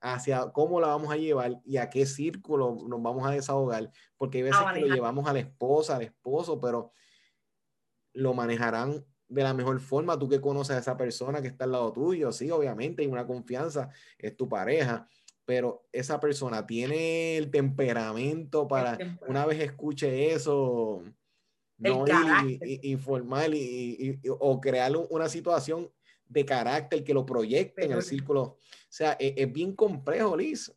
hacia 0.00 0.50
cómo 0.52 0.80
la 0.80 0.88
vamos 0.88 1.12
a 1.12 1.16
llevar 1.16 1.60
y 1.64 1.76
a 1.76 1.90
qué 1.90 2.06
círculo 2.06 2.76
nos 2.86 3.02
vamos 3.02 3.26
a 3.26 3.30
desahogar, 3.30 3.90
porque 4.16 4.38
hay 4.38 4.44
veces 4.44 4.60
que 4.74 4.80
lo 4.80 4.94
llevamos 4.94 5.26
a 5.28 5.32
la 5.32 5.40
esposa, 5.40 5.96
al 5.96 6.02
esposo, 6.02 6.60
pero 6.60 6.92
lo 8.12 8.34
manejarán 8.34 9.04
de 9.28 9.42
la 9.42 9.54
mejor 9.54 9.80
forma. 9.80 10.18
Tú 10.18 10.28
que 10.28 10.40
conoces 10.40 10.76
a 10.76 10.80
esa 10.80 10.96
persona 10.96 11.42
que 11.42 11.48
está 11.48 11.64
al 11.64 11.72
lado 11.72 11.92
tuyo, 11.92 12.32
sí, 12.32 12.50
obviamente 12.50 13.02
hay 13.02 13.08
una 13.08 13.26
confianza, 13.26 13.90
es 14.18 14.36
tu 14.36 14.48
pareja, 14.48 15.08
pero 15.44 15.86
esa 15.92 16.20
persona 16.20 16.66
tiene 16.66 17.36
el 17.36 17.50
temperamento 17.50 18.68
para 18.68 18.98
una 19.26 19.46
vez 19.46 19.60
escuche 19.60 20.32
eso, 20.32 21.02
no 21.78 22.04
informar 22.82 23.54
y, 23.54 24.20
o 24.28 24.60
crear 24.60 24.92
una 25.08 25.28
situación 25.28 25.90
de 26.28 26.44
carácter 26.44 27.02
que 27.02 27.14
lo 27.14 27.24
proyecte 27.24 27.84
en 27.84 27.92
el 27.92 28.02
círculo. 28.02 28.42
O 28.42 28.58
sea, 28.88 29.16
e, 29.18 29.34
es, 29.36 29.52
bien 29.52 29.74
complejo, 29.74 30.36
Liz. 30.36 30.72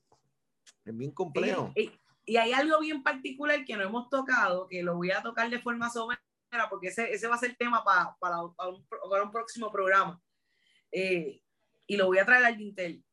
Es 0.85 0.97
bien 0.97 1.11
complejo. 1.11 1.71
Y, 1.75 1.91
hay 2.37 2.53
algo 2.53 2.79
bien 2.79 3.03
particular 3.03 3.65
que 3.65 3.75
no 3.75 3.83
hemos 3.83 4.09
tocado, 4.09 4.67
que 4.67 4.81
lo 4.83 4.95
voy 4.95 5.11
a 5.11 5.21
tocar 5.21 5.49
de 5.49 5.59
forma 5.59 5.89
somera, 5.89 6.21
porque 6.69 6.87
ese, 6.87 7.11
ese 7.11 7.27
va 7.27 7.35
a 7.35 7.39
ser 7.39 7.51
el 7.51 7.57
tema 7.57 7.83
para, 7.83 8.15
para, 8.19 8.41
un, 8.41 8.55
para 8.55 9.23
un, 9.23 9.31
próximo 9.31 9.71
programa. 9.71 10.21
Eh, 10.91 11.41
y 11.87 11.97
lo 11.97 12.05
voy 12.05 12.19
a 12.19 12.25
traer 12.25 12.45
al 12.45 12.61
Intel 12.61 13.03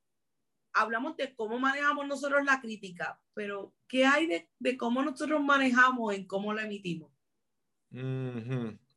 hablamos 0.78 1.16
de 1.16 1.34
cómo 1.34 1.58
manejamos 1.58 2.06
nosotros 2.06 2.44
la 2.44 2.60
crítica, 2.60 3.20
pero 3.34 3.74
¿qué 3.86 4.06
hay 4.06 4.26
de, 4.26 4.50
de 4.58 4.76
cómo 4.76 5.02
nosotros 5.02 5.42
manejamos 5.42 6.14
en 6.14 6.26
cómo 6.26 6.52
la 6.52 6.62
emitimos? 6.62 7.10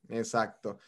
Exacto. 0.10 0.80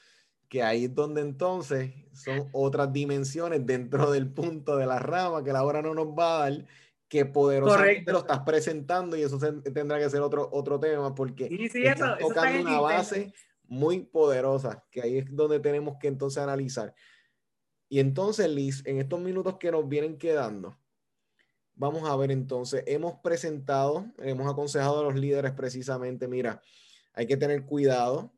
Que 0.53 0.61
ahí 0.61 0.85
es 0.85 0.93
donde 0.93 1.21
entonces 1.21 1.91
son 2.11 2.47
otras 2.51 2.93
dimensiones 2.93 3.65
dentro 3.65 4.11
del 4.11 4.31
punto 4.31 4.77
de 4.77 4.85
la 4.85 4.99
rama 4.99 5.43
que 5.43 5.51
la 5.51 5.63
hora 5.63 5.81
no 5.81 5.95
nos 5.95 6.09
va 6.09 6.35
a 6.35 6.39
dar, 6.41 6.67
que 7.07 7.25
poderosamente 7.25 8.11
lo 8.11 8.19
estás 8.19 8.41
presentando 8.41 9.17
y 9.17 9.23
eso 9.23 9.39
tendrá 9.39 9.97
que 9.97 10.11
ser 10.11 10.21
otro, 10.21 10.47
otro 10.53 10.79
tema 10.79 11.15
porque 11.15 11.47
sí, 11.47 11.69
sí, 11.69 11.83
estás 11.83 12.19
tocando 12.19 12.69
una 12.69 12.79
base 12.79 13.33
muy 13.63 14.01
poderosa, 14.01 14.85
que 14.91 15.01
ahí 15.01 15.17
es 15.17 15.35
donde 15.35 15.59
tenemos 15.59 15.97
que 15.99 16.07
entonces 16.07 16.43
analizar. 16.43 16.93
Y 17.89 17.99
entonces, 17.99 18.47
Liz, 18.47 18.85
en 18.85 18.99
estos 18.99 19.19
minutos 19.21 19.57
que 19.57 19.71
nos 19.71 19.89
vienen 19.89 20.19
quedando, 20.19 20.77
vamos 21.73 22.07
a 22.07 22.15
ver 22.15 22.29
entonces, 22.29 22.83
hemos 22.85 23.15
presentado, 23.23 24.05
hemos 24.19 24.47
aconsejado 24.47 24.99
a 24.99 25.03
los 25.05 25.15
líderes 25.15 25.53
precisamente, 25.53 26.27
mira, 26.27 26.61
hay 27.11 27.25
que 27.25 27.37
tener 27.37 27.65
cuidado 27.65 28.32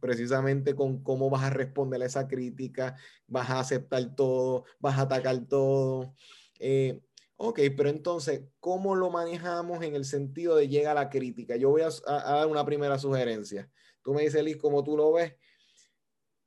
precisamente 0.00 0.74
con 0.74 1.02
cómo 1.02 1.30
vas 1.30 1.44
a 1.44 1.50
responder 1.50 2.02
a 2.02 2.06
esa 2.06 2.28
crítica, 2.28 2.96
vas 3.26 3.50
a 3.50 3.60
aceptar 3.60 4.14
todo, 4.14 4.64
vas 4.78 4.98
a 4.98 5.02
atacar 5.02 5.46
todo. 5.46 6.14
Eh, 6.58 7.00
ok, 7.36 7.60
pero 7.76 7.88
entonces, 7.88 8.42
¿cómo 8.60 8.94
lo 8.94 9.10
manejamos 9.10 9.82
en 9.82 9.94
el 9.94 10.04
sentido 10.04 10.56
de 10.56 10.68
llega 10.68 10.94
la 10.94 11.10
crítica? 11.10 11.56
Yo 11.56 11.70
voy 11.70 11.82
a, 11.82 11.90
dar 12.06 12.46
una 12.46 12.64
primera 12.64 12.98
sugerencia. 12.98 13.70
Tú 14.02 14.14
me 14.14 14.22
dices, 14.22 14.42
Liz, 14.42 14.56
¿cómo 14.56 14.82
tú 14.84 14.96
lo 14.96 15.12
ves? 15.12 15.34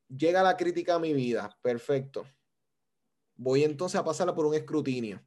Llega 0.08 0.44
la 0.44 0.58
crítica 0.58 0.96
a 0.96 1.00
mi 1.00 1.14
vida, 1.14 1.58
perfecto 1.62 2.26
voy 3.42 3.64
entonces 3.64 4.00
a 4.00 4.04
pasarla 4.04 4.36
por 4.36 4.46
un 4.46 4.54
escrutinio. 4.54 5.20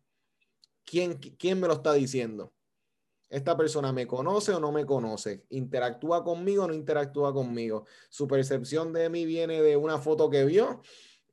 ¿Quién, 0.84 1.14
¿Quién 1.14 1.58
me 1.58 1.66
lo 1.66 1.74
está 1.74 1.92
diciendo? 1.94 2.53
¿Esta 3.28 3.56
persona 3.56 3.92
me 3.92 4.06
conoce 4.06 4.52
o 4.52 4.60
no 4.60 4.70
me 4.70 4.84
conoce? 4.84 5.44
¿Interactúa 5.50 6.22
conmigo 6.22 6.64
o 6.64 6.68
no 6.68 6.74
interactúa 6.74 7.32
conmigo? 7.32 7.86
¿Su 8.08 8.28
percepción 8.28 8.92
de 8.92 9.08
mí 9.08 9.24
viene 9.24 9.60
de 9.62 9.76
una 9.76 9.98
foto 9.98 10.30
que 10.30 10.44
vio? 10.44 10.82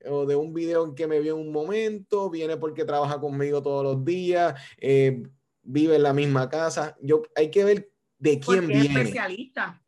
o 0.04 0.26
de 0.26 0.36
un 0.36 0.52
video 0.52 0.84
en 0.84 0.96
que 0.96 1.06
me 1.06 1.20
vio 1.20 1.36
en 1.36 1.46
un 1.46 1.52
momento, 1.52 2.28
viene 2.32 2.58
porque 2.58 2.86
trabaja 2.86 3.20
conmigo 3.20 3.62
todos 3.62 3.84
los 3.84 4.04
días, 4.04 4.60
eh, 4.80 5.22
vive 5.62 5.98
en 5.98 6.02
la 6.02 6.12
misma 6.12 6.50
casa. 6.50 6.98
Yo, 7.04 7.22
hay 7.36 7.52
que 7.52 7.64
ver 7.64 7.92
de 8.18 8.39
quién 8.39 8.62
porque 8.62 8.80
viene. 8.80 8.86
Es 8.86 8.96
especialista. 8.96 9.84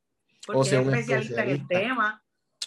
o 0.49 0.63
sea, 0.63 0.81
es 0.81 0.87
especialista 0.87 1.43
en 1.43 1.49
el 1.49 1.67
tema 1.67 2.23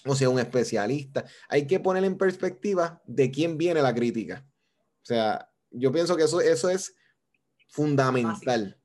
o 0.06 0.14
sea, 0.14 0.28
un 0.28 0.38
especialista. 0.38 1.24
Hay 1.48 1.66
que 1.66 1.80
poner 1.80 2.04
en 2.04 2.16
perspectiva 2.16 3.02
de 3.06 3.30
quién 3.30 3.58
viene 3.58 3.82
la 3.82 3.94
crítica. 3.94 4.46
O 5.02 5.04
sea, 5.04 5.50
yo 5.70 5.92
pienso 5.92 6.16
que 6.16 6.24
eso, 6.24 6.40
eso 6.40 6.70
es 6.70 6.94
fundamental. 7.68 8.75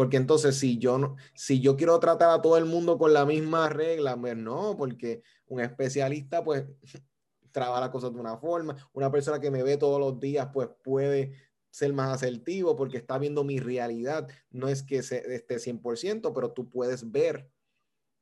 Porque 0.00 0.16
entonces 0.16 0.56
si 0.56 0.78
yo, 0.78 0.96
no, 0.96 1.16
si 1.34 1.60
yo 1.60 1.76
quiero 1.76 2.00
tratar 2.00 2.30
a 2.30 2.40
todo 2.40 2.56
el 2.56 2.64
mundo 2.64 2.96
con 2.96 3.12
la 3.12 3.26
misma 3.26 3.68
regla, 3.68 4.18
pues 4.18 4.34
no, 4.34 4.74
porque 4.74 5.22
un 5.46 5.60
especialista 5.60 6.42
pues 6.42 6.64
trabaja 7.52 7.82
las 7.82 7.90
cosas 7.90 8.10
de 8.14 8.18
una 8.18 8.38
forma. 8.38 8.74
Una 8.94 9.12
persona 9.12 9.40
que 9.40 9.50
me 9.50 9.62
ve 9.62 9.76
todos 9.76 10.00
los 10.00 10.18
días 10.18 10.48
pues 10.54 10.70
puede 10.82 11.34
ser 11.68 11.92
más 11.92 12.14
asertivo 12.14 12.76
porque 12.76 12.96
está 12.96 13.18
viendo 13.18 13.44
mi 13.44 13.60
realidad. 13.60 14.26
No 14.48 14.68
es 14.68 14.82
que 14.82 15.02
se, 15.02 15.34
esté 15.34 15.56
100%, 15.56 16.32
pero 16.34 16.50
tú 16.52 16.70
puedes 16.70 17.12
ver 17.12 17.50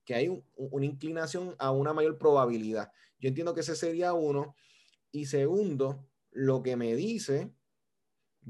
que 0.04 0.16
hay 0.16 0.44
una 0.56 0.84
inclinación 0.84 1.54
a 1.60 1.70
una 1.70 1.92
mayor 1.92 2.18
probabilidad. 2.18 2.90
Yo 3.20 3.28
entiendo 3.28 3.54
que 3.54 3.60
ese 3.60 3.76
sería 3.76 4.14
uno. 4.14 4.56
Y 5.12 5.26
segundo, 5.26 6.04
lo 6.32 6.60
que 6.60 6.74
me 6.74 6.96
dice, 6.96 7.52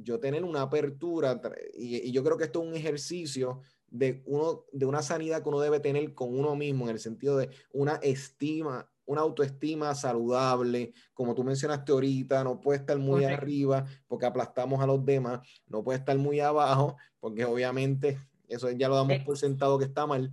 yo 0.02 0.18
tener 0.18 0.44
una 0.44 0.62
apertura, 0.62 1.40
y, 1.74 2.10
yo 2.12 2.22
creo 2.24 2.36
que 2.36 2.44
esto 2.44 2.62
es 2.62 2.68
un 2.68 2.74
ejercicio 2.74 3.60
de, 3.88 4.22
uno, 4.26 4.64
de 4.72 4.86
una 4.86 5.02
sanidad 5.02 5.42
que 5.42 5.48
uno 5.48 5.60
debe 5.60 5.80
tener 5.80 6.14
con 6.14 6.38
uno 6.38 6.54
mismo, 6.56 6.84
en 6.84 6.90
el 6.90 7.00
sentido 7.00 7.36
de 7.36 7.50
una 7.72 7.96
estima, 7.96 8.90
una 9.04 9.22
autoestima 9.22 9.94
saludable, 9.94 10.92
como 11.14 11.34
tú 11.34 11.42
mencionaste 11.42 11.92
ahorita, 11.92 12.44
no 12.44 12.60
puede 12.60 12.80
estar 12.80 12.98
muy 12.98 13.24
arriba 13.24 13.86
porque 14.06 14.26
aplastamos 14.26 14.80
a 14.80 14.86
los 14.86 15.04
demás, 15.04 15.40
no 15.66 15.82
puede 15.82 15.98
estar 15.98 16.16
muy 16.18 16.40
abajo 16.40 16.96
porque 17.18 17.44
obviamente 17.44 18.18
eso 18.48 18.70
ya 18.70 18.88
lo 18.88 18.96
damos 18.96 19.18
por 19.24 19.38
sentado 19.38 19.78
que 19.78 19.86
está 19.86 20.06
mal, 20.06 20.32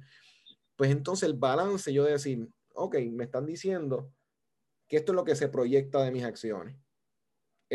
pues 0.76 0.92
entonces 0.92 1.30
el 1.30 1.36
balance, 1.36 1.94
yo 1.94 2.04
decir, 2.04 2.50
ok, 2.74 2.98
me 3.12 3.24
están 3.24 3.46
diciendo 3.46 4.12
que 4.88 4.98
esto 4.98 5.12
es 5.12 5.16
lo 5.16 5.24
que 5.24 5.36
se 5.36 5.48
proyecta 5.48 6.04
de 6.04 6.12
mis 6.12 6.24
acciones. 6.24 6.76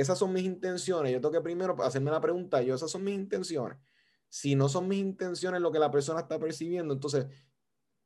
Esas 0.01 0.19
son 0.19 0.33
mis 0.33 0.45
intenciones. 0.45 1.13
Yo 1.13 1.21
tengo 1.21 1.33
que 1.33 1.41
primero 1.41 1.81
hacerme 1.83 2.11
la 2.11 2.21
pregunta, 2.21 2.63
yo, 2.63 2.75
esas 2.75 2.91
son 2.91 3.05
mis 3.05 3.15
intenciones. 3.15 3.79
Si 4.29 4.55
no 4.55 4.69
son 4.69 4.89
mis 4.89 5.01
intenciones 5.01 5.61
lo 5.61 5.73
que 5.73 5.79
la 5.79 5.91
persona 5.91 6.21
está 6.21 6.39
percibiendo, 6.39 6.95
entonces, 6.95 7.27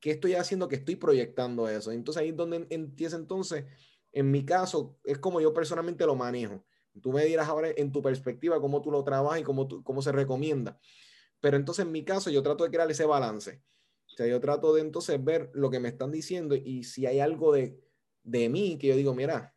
¿qué 0.00 0.12
estoy 0.12 0.34
haciendo 0.34 0.68
que 0.68 0.76
estoy 0.76 0.96
proyectando 0.96 1.68
eso? 1.68 1.92
Entonces 1.92 2.22
ahí 2.22 2.30
es 2.30 2.36
donde 2.36 2.66
empieza 2.70 3.16
entonces, 3.16 3.64
en 4.12 4.30
mi 4.30 4.44
caso, 4.44 4.98
es 5.04 5.18
como 5.18 5.40
yo 5.40 5.52
personalmente 5.52 6.06
lo 6.06 6.14
manejo. 6.14 6.64
Tú 7.02 7.12
me 7.12 7.24
dirás 7.24 7.48
ahora 7.48 7.68
en 7.76 7.92
tu 7.92 8.00
perspectiva 8.00 8.60
cómo 8.60 8.80
tú 8.80 8.90
lo 8.90 9.02
trabajas 9.04 9.40
y 9.40 9.42
cómo, 9.42 9.68
cómo 9.82 10.00
se 10.00 10.12
recomienda. 10.12 10.78
Pero 11.40 11.56
entonces 11.56 11.84
en 11.84 11.92
mi 11.92 12.04
caso 12.04 12.30
yo 12.30 12.42
trato 12.42 12.64
de 12.64 12.70
crear 12.70 12.90
ese 12.90 13.04
balance 13.04 13.62
o 14.14 14.16
sea, 14.16 14.26
yo 14.26 14.40
trato 14.40 14.74
de 14.74 14.80
entonces 14.80 15.22
ver 15.22 15.50
lo 15.54 15.70
que 15.70 15.80
me 15.80 15.88
están 15.88 16.12
diciendo 16.12 16.54
y 16.54 16.84
si 16.84 17.06
hay 17.06 17.20
algo 17.20 17.52
de, 17.52 17.80
de 18.22 18.48
mí 18.48 18.78
que 18.78 18.88
yo 18.88 18.96
digo, 18.96 19.14
mira, 19.14 19.53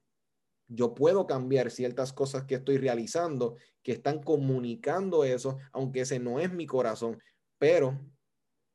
yo 0.67 0.93
puedo 0.93 1.27
cambiar 1.27 1.71
ciertas 1.71 2.13
cosas 2.13 2.43
que 2.43 2.55
estoy 2.55 2.77
realizando, 2.77 3.55
que 3.81 3.93
están 3.93 4.21
comunicando 4.21 5.23
eso, 5.23 5.57
aunque 5.71 6.01
ese 6.01 6.19
no 6.19 6.39
es 6.39 6.51
mi 6.51 6.65
corazón, 6.65 7.21
pero 7.57 7.99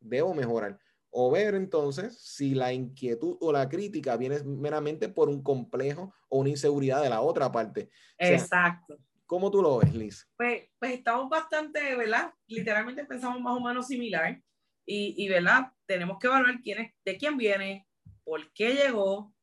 debo 0.00 0.34
mejorar. 0.34 0.78
o 1.14 1.30
ver 1.30 1.54
entonces 1.54 2.18
si 2.18 2.54
la 2.54 2.72
inquietud 2.72 3.36
o 3.40 3.52
la 3.52 3.68
crítica 3.68 4.16
viene 4.16 4.42
meramente 4.44 5.10
por 5.10 5.28
un 5.28 5.42
complejo 5.42 6.14
o 6.30 6.38
una 6.38 6.48
inseguridad 6.48 7.02
de 7.02 7.10
la 7.10 7.20
otra 7.20 7.52
parte. 7.52 7.90
Exacto. 8.16 8.96
¿Cómo 9.26 9.50
tú 9.50 9.60
lo 9.60 9.78
ves, 9.78 9.94
Liz? 9.94 10.26
Pues, 10.36 10.70
pues 10.78 10.92
estamos 10.92 11.28
bastante, 11.28 11.94
¿verdad? 11.96 12.32
Literalmente 12.46 13.04
pensamos 13.04 13.42
más 13.42 13.54
o 13.56 13.60
menos 13.60 13.86
similar 13.86 14.42
y, 14.86 15.14
y 15.22 15.28
¿verdad? 15.28 15.70
Tenemos 15.84 16.18
que 16.18 16.28
evaluar 16.28 16.60
quién 16.62 16.80
es, 16.80 16.92
de 17.04 17.18
quién 17.18 17.36
viene, 17.36 17.86
por 18.24 18.50
qué 18.54 18.72
llegó, 18.74 19.34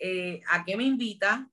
eh, 0.00 0.42
a 0.50 0.64
qué 0.64 0.76
me 0.76 0.82
invita, 0.82 1.48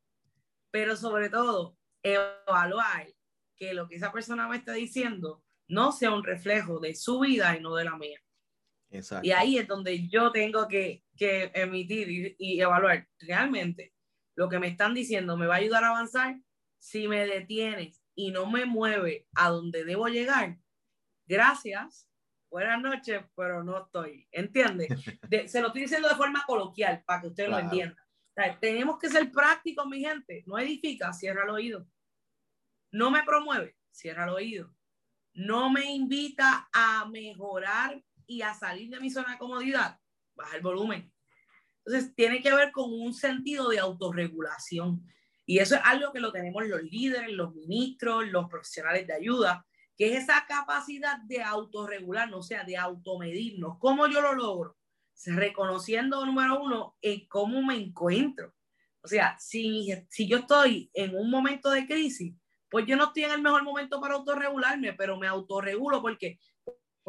pero 0.72 0.96
sobre 0.96 1.30
todo 1.30 1.78
evaluar 2.04 3.08
que 3.56 3.74
lo 3.74 3.88
que 3.88 3.96
esa 3.96 4.12
persona 4.12 4.48
me 4.48 4.58
está 4.58 4.74
diciendo 4.74 5.44
no 5.68 5.92
sea 5.92 6.12
un 6.12 6.24
reflejo 6.24 6.80
de 6.80 6.96
su 6.96 7.20
vida 7.20 7.56
y 7.56 7.62
no 7.62 7.76
de 7.76 7.84
la 7.84 7.98
mía. 7.98 8.20
Exacto. 8.90 9.28
Y 9.28 9.32
ahí 9.32 9.58
es 9.58 9.68
donde 9.68 10.08
yo 10.08 10.32
tengo 10.32 10.68
que, 10.68 11.04
que 11.16 11.52
emitir 11.54 12.36
y, 12.40 12.60
evaluar 12.60 13.08
realmente 13.20 13.94
lo 14.36 14.50
que 14.50 14.58
me 14.58 14.68
están 14.68 14.94
diciendo 14.94 15.38
me 15.38 15.46
va 15.46 15.56
a 15.56 15.58
ayudar 15.60 15.84
a 15.84 15.90
avanzar. 15.90 16.40
Si 16.80 17.08
me 17.08 17.28
detienes 17.28 18.02
y 18.16 18.32
no 18.32 18.50
me 18.50 18.66
mueve 18.66 19.28
a 19.36 19.50
donde 19.50 19.84
debo 19.84 20.08
llegar, 20.08 20.58
gracias, 21.28 22.10
buenas 22.50 22.82
noches, 22.82 23.22
pero 23.36 23.64
no 23.64 23.86
estoy. 23.86 24.28
¿Entiendes? 24.32 24.88
se 25.52 25.62
lo 25.62 25.68
estoy 25.68 25.82
diciendo 25.82 26.08
de 26.08 26.16
forma 26.16 26.44
coloquial 26.48 27.04
para 27.06 27.22
que 27.22 27.28
usted 27.28 27.50
lo 27.50 27.60
entienda. 27.60 28.02
Tenemos 28.60 29.00
que 29.00 29.10
ser 29.10 29.32
prácticos, 29.32 29.86
mi 29.88 30.00
gente. 30.00 30.44
No 30.46 30.58
edifica, 30.58 31.12
cierra 31.14 31.44
el 31.44 31.50
oído. 31.50 31.88
No 32.92 33.12
me 33.12 33.24
promueve, 33.24 33.78
cierra 33.92 34.24
el 34.26 34.30
oído. 34.30 34.76
No 35.34 35.70
me 35.70 35.86
invita 35.86 36.70
a 36.74 37.08
mejorar 37.10 38.04
y 38.26 38.42
a 38.42 38.54
salir 38.54 38.90
de 38.90 39.00
mi 39.00 39.10
zona 39.10 39.34
de 39.34 39.38
comodidad, 39.38 40.00
baja 40.36 40.56
el 40.56 40.62
volumen. 40.62 41.12
Entonces, 41.86 42.14
tiene 42.16 42.42
que 42.42 42.54
ver 42.54 42.72
con 42.72 42.92
un 42.92 43.14
sentido 43.14 43.70
de 43.70 43.80
autorregulación. 43.80 45.06
Y 45.46 45.60
eso 45.60 45.76
es 45.76 45.82
algo 45.84 46.12
que 46.14 46.20
lo 46.20 46.32
tenemos 46.32 46.66
los 46.68 46.84
líderes, 46.84 47.32
los 47.32 47.56
ministros, 47.56 48.28
los 48.28 48.48
profesionales 48.48 49.08
de 49.08 49.14
ayuda, 49.14 49.66
que 49.98 50.14
es 50.14 50.24
esa 50.24 50.46
capacidad 50.48 51.18
de 51.24 51.42
autorregularnos, 51.42 52.40
o 52.40 52.44
sea, 52.44 52.64
de 52.64 52.78
automedirnos. 52.78 53.78
¿Cómo 53.80 54.08
yo 54.08 54.22
lo 54.22 54.36
logro? 54.36 54.78
Reconociendo, 55.26 56.26
número 56.26 56.62
uno, 56.62 56.98
en 57.02 57.28
cómo 57.28 57.62
me 57.62 57.76
encuentro. 57.76 58.54
O 59.02 59.08
sea, 59.08 59.38
si, 59.40 59.90
si 60.10 60.28
yo 60.28 60.40
estoy 60.40 60.90
en 60.94 61.16
un 61.16 61.30
momento 61.30 61.70
de 61.72 61.86
crisis, 61.86 62.36
pues 62.70 62.86
yo 62.86 62.96
no 62.96 63.06
estoy 63.06 63.24
en 63.24 63.32
el 63.32 63.42
mejor 63.42 63.64
momento 63.64 64.00
para 64.00 64.16
autorregularme, 64.16 64.94
pero 64.94 65.18
me 65.18 65.28
autorregulo 65.28 66.02
porque 66.02 66.40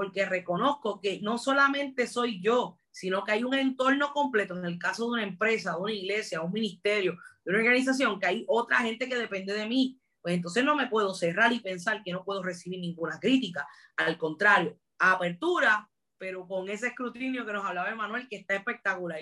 porque 0.00 0.24
reconozco 0.24 0.98
que 0.98 1.20
no 1.20 1.36
solamente 1.36 2.06
soy 2.06 2.40
yo, 2.40 2.78
sino 2.90 3.22
que 3.22 3.32
hay 3.32 3.44
un 3.44 3.52
entorno 3.52 4.14
completo, 4.14 4.56
en 4.56 4.64
el 4.64 4.78
caso 4.78 5.04
de 5.04 5.11
una 5.11 5.24
empresa, 5.24 5.72
de 5.72 5.76
una 5.76 5.92
iglesia, 5.92 6.40
un 6.40 6.52
ministerio, 6.52 7.18
de 7.44 7.50
una 7.50 7.58
organización, 7.58 8.18
que 8.18 8.26
hay 8.26 8.44
otra 8.48 8.78
gente 8.78 9.11
que 9.11 9.16
depende 9.16 9.52
de 9.52 9.66
mí, 9.66 10.00
pues 10.22 10.34
entonces 10.34 10.64
no 10.64 10.74
me 10.74 10.86
puedo 10.86 11.12
cerrar 11.12 11.52
y 11.52 11.61
pensar 11.61 12.02
que 12.02 12.12
no 12.12 12.24
puedo 12.24 12.42
recibir 12.42 12.80
ninguna 12.80 13.20
crítica. 13.20 13.68
Al 13.94 14.16
contrario, 14.16 14.78
apertura, 14.98 15.89
pero 16.21 16.47
con 16.47 16.68
ese 16.68 16.89
escrutinio 16.89 17.47
que 17.47 17.53
nos 17.55 17.64
hablaba 17.64 17.91
Emanuel, 17.91 18.29
que 18.29 18.37
está 18.37 18.55
espectacular. 18.55 19.21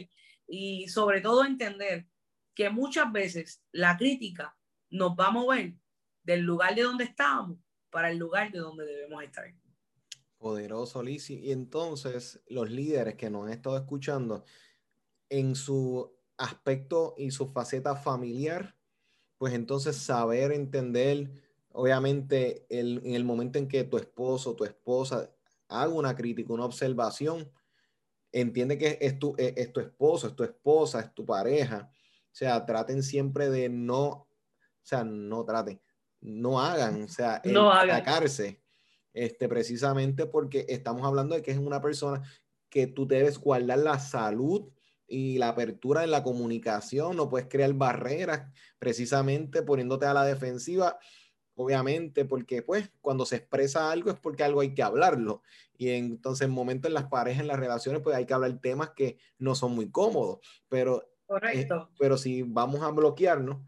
Y 0.49 0.89
sobre 0.89 1.21
todo 1.21 1.45
entender 1.45 2.09
que 2.57 2.71
muchas 2.71 3.13
veces 3.13 3.63
la 3.71 3.97
crítica 3.97 4.59
nos 4.91 5.13
va 5.13 5.29
a 5.29 5.31
mover 5.31 5.75
del 6.25 6.41
lugar 6.41 6.75
de 6.75 6.83
donde 6.83 7.05
estábamos 7.05 7.61
para 7.89 8.11
el 8.11 8.19
lugar 8.19 8.51
de 8.51 8.59
donde 8.59 8.85
debemos 8.85 9.23
estar. 9.23 9.45
Poderoso, 10.39 11.01
Lisi. 11.01 11.39
Y 11.39 11.53
entonces 11.53 12.43
los 12.49 12.69
líderes 12.69 13.15
que 13.15 13.31
nos 13.31 13.47
han 13.47 13.53
estado 13.53 13.77
escuchando 13.77 14.45
en 15.29 15.55
su 15.55 16.13
aspecto 16.37 17.15
y 17.17 17.31
su 17.31 17.53
faceta 17.53 17.95
familiar, 17.95 18.77
pues 19.37 19.55
entonces 19.55 19.95
saber 19.95 20.51
entender, 20.51 21.31
obviamente, 21.71 22.67
el, 22.71 23.03
en 23.05 23.15
el 23.15 23.25
momento 23.25 23.61
en 23.61 23.69
que 23.69 23.85
tu 23.85 23.99
esposo, 23.99 24.57
tu 24.57 24.65
esposa 24.65 25.33
haga 25.69 25.93
una 25.93 26.17
crítica, 26.17 26.53
una 26.53 26.65
observación, 26.65 27.51
entiende 28.33 28.79
que 28.79 28.99
es 29.01 29.19
tu, 29.19 29.35
es 29.39 29.73
tu 29.73 29.81
esposo, 29.81 30.29
es 30.29 30.37
tu 30.37 30.45
esposa, 30.45 31.01
es 31.01 31.15
tu 31.15 31.25
pareja. 31.25 31.91
O 31.93 32.35
sea, 32.39 32.65
traten 32.65 33.03
siempre 33.03 33.51
de 33.51 33.69
no, 33.69 34.07
o 34.09 34.29
sea, 34.83 35.05
no 35.05 35.45
traten, 35.45 35.81
no 36.21 36.61
hagan, 36.61 37.05
o 37.05 37.09
sea, 37.09 37.41
no 37.45 37.73
atacarse 37.73 38.63
este, 39.13 39.49
precisamente 39.49 40.27
porque 40.27 40.67
estamos 40.69 41.05
hablando 41.05 41.35
de 41.35 41.43
que 41.43 41.51
es 41.51 41.59
una 41.59 41.81
persona 41.81 42.23
que 42.69 42.87
tú 42.87 43.07
debes 43.07 43.39
guardar 43.39 43.79
la 43.79 43.99
salud 43.99 44.71
y 45.07 45.39
la 45.39 45.49
apertura 45.49 46.05
en 46.05 46.11
la 46.11 46.23
comunicación, 46.23 47.17
no 47.17 47.31
puedes 47.31 47.49
crear 47.49 47.73
barreras 47.73 48.53
precisamente 48.79 49.63
poniéndote 49.63 50.07
a 50.07 50.15
la 50.15 50.25
defensiva, 50.25 50.99
obviamente, 51.59 52.25
porque 52.25 52.63
pues 52.63 52.91
cuando 53.01 53.27
se 53.27 53.37
expresa 53.37 53.91
algo 53.91 54.11
es 54.11 54.19
porque 54.19 54.45
algo 54.45 54.61
hay 54.61 54.75
que 54.75 54.83
hablarlo. 54.83 55.43
Y 55.77 55.91
entonces 55.91 56.47
en 56.47 56.53
momentos 56.53 56.89
en 56.89 56.95
las 56.95 57.09
parejas, 57.09 57.43
en 57.43 57.49
las 57.49 57.59
relaciones, 57.59 58.01
pues 58.03 58.17
hay 58.17 58.27
que 58.27 58.35
hablar 58.35 58.59
temas 58.61 58.91
que 58.91 59.19
no 59.39 59.55
son 59.55 59.75
muy 59.75 59.91
cómodos, 59.91 60.39
pero, 60.69 61.03
eh, 61.53 61.69
pero 61.99 62.17
si 62.17 62.43
vamos 62.43 62.83
a 62.83 62.91
bloquearnos, 62.91 63.59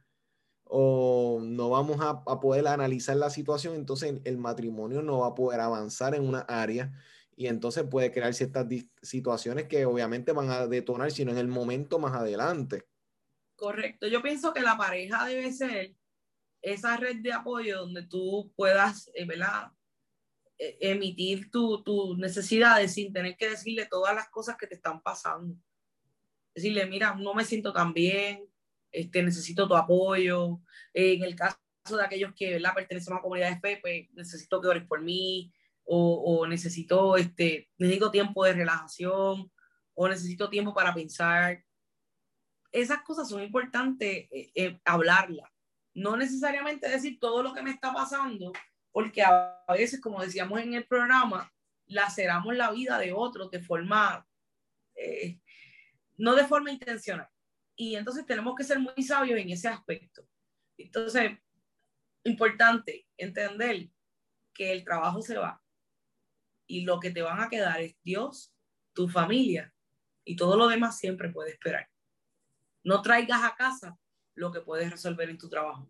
o 0.72 1.40
no 1.42 1.68
vamos 1.68 1.98
a, 2.00 2.24
poder 2.40 2.68
analizar 2.68 3.16
la 3.16 3.28
situación, 3.28 3.74
entonces 3.74 4.20
el 4.24 4.38
matrimonio 4.38 5.02
no 5.02 5.18
va 5.18 5.28
a 5.28 5.34
poder 5.34 5.58
avanzar 5.58 6.14
en 6.14 6.26
una 6.26 6.40
área 6.42 6.92
y 7.34 7.48
entonces 7.48 7.84
puede 7.90 8.12
crear 8.12 8.32
ciertas 8.34 8.68
situaciones 9.02 9.66
que 9.66 9.84
obviamente 9.84 10.30
van 10.30 10.48
a 10.48 10.68
detonar, 10.68 11.10
sino 11.10 11.32
en 11.32 11.38
el 11.38 11.48
momento 11.48 11.98
más 11.98 12.12
adelante. 12.12 12.84
Correcto. 13.56 14.06
Yo 14.06 14.22
pienso 14.22 14.54
que 14.54 14.60
la 14.60 14.76
pareja 14.76 15.26
debe 15.26 15.52
ser 15.52 15.96
esa 16.62 16.96
red 16.96 17.16
de 17.16 17.32
apoyo 17.32 17.80
donde 17.80 18.06
tú 18.06 18.52
puedas, 18.56 19.10
eh, 19.14 19.24
¿verdad? 19.24 19.72
E, 20.58 20.76
emitir 20.80 21.50
tus 21.50 21.82
tu 21.84 22.16
necesidades 22.16 22.92
sin 22.92 23.12
tener 23.12 23.36
que 23.36 23.50
decirle 23.50 23.86
todas 23.86 24.14
las 24.14 24.28
cosas 24.30 24.56
que 24.56 24.66
te 24.66 24.74
están 24.74 25.00
pasando. 25.02 25.54
Decirle, 26.54 26.86
mira, 26.86 27.14
no 27.14 27.34
me 27.34 27.44
siento 27.44 27.72
tan 27.72 27.94
bien, 27.94 28.46
este, 28.92 29.22
necesito 29.22 29.68
tu 29.68 29.76
apoyo. 29.76 30.60
en 30.92 31.22
el 31.22 31.36
caso 31.36 31.56
de 31.96 32.04
aquellos 32.04 32.34
que 32.34 32.60
la 32.60 32.74
pertenecen 32.74 33.12
a 33.12 33.16
una 33.16 33.22
comunidad 33.22 33.50
de 33.50 33.60
fe, 33.60 33.78
pues 33.80 34.08
necesito 34.12 34.60
que 34.60 34.68
ores 34.68 34.86
por 34.86 35.02
mí, 35.02 35.52
o, 35.92 36.46
necesito, 36.46 37.16
este, 37.16 37.68
necesito 37.78 38.12
tiempo 38.12 38.44
de 38.44 38.52
relajación, 38.52 39.50
o 39.94 40.08
necesito 40.08 40.48
tiempo 40.48 40.72
para 40.72 40.94
pensar. 40.94 41.64
Esas 42.70 43.02
cosas 43.02 43.28
son 43.28 43.42
importantes 43.42 44.28
eh, 44.30 44.52
eh, 44.54 44.80
hablarlas. 44.84 45.50
No 45.94 46.16
necesariamente 46.16 46.88
decir 46.88 47.18
todo 47.18 47.42
lo 47.42 47.52
que 47.52 47.62
me 47.62 47.70
está 47.70 47.92
pasando, 47.92 48.52
porque 48.92 49.22
a 49.22 49.64
veces, 49.68 50.00
como 50.00 50.22
decíamos 50.22 50.60
en 50.60 50.74
el 50.74 50.86
programa, 50.86 51.52
laceramos 51.86 52.54
la 52.54 52.70
vida 52.70 52.98
de 52.98 53.12
otros 53.12 53.50
de 53.50 53.60
forma, 53.60 54.26
eh, 54.94 55.38
no 56.16 56.34
de 56.34 56.46
forma 56.46 56.70
intencional 56.70 57.28
y 57.80 57.96
entonces 57.96 58.26
tenemos 58.26 58.54
que 58.54 58.62
ser 58.62 58.78
muy 58.78 59.02
sabios 59.02 59.40
en 59.40 59.48
ese 59.48 59.66
aspecto. 59.66 60.28
Entonces, 60.76 61.38
importante 62.24 63.06
entender 63.16 63.88
que 64.52 64.72
el 64.72 64.84
trabajo 64.84 65.22
se 65.22 65.38
va 65.38 65.62
y 66.66 66.82
lo 66.82 67.00
que 67.00 67.10
te 67.10 67.22
van 67.22 67.40
a 67.40 67.48
quedar 67.48 67.80
es 67.80 67.96
Dios, 68.02 68.52
tu 68.92 69.08
familia 69.08 69.72
y 70.26 70.36
todo 70.36 70.58
lo 70.58 70.68
demás 70.68 70.98
siempre 70.98 71.30
puede 71.30 71.52
esperar. 71.52 71.88
No 72.84 73.00
traigas 73.00 73.42
a 73.44 73.54
casa 73.54 73.98
lo 74.40 74.50
que 74.50 74.60
puedes 74.60 74.90
resolver 74.90 75.28
en 75.28 75.38
tu 75.38 75.48
trabajo. 75.48 75.88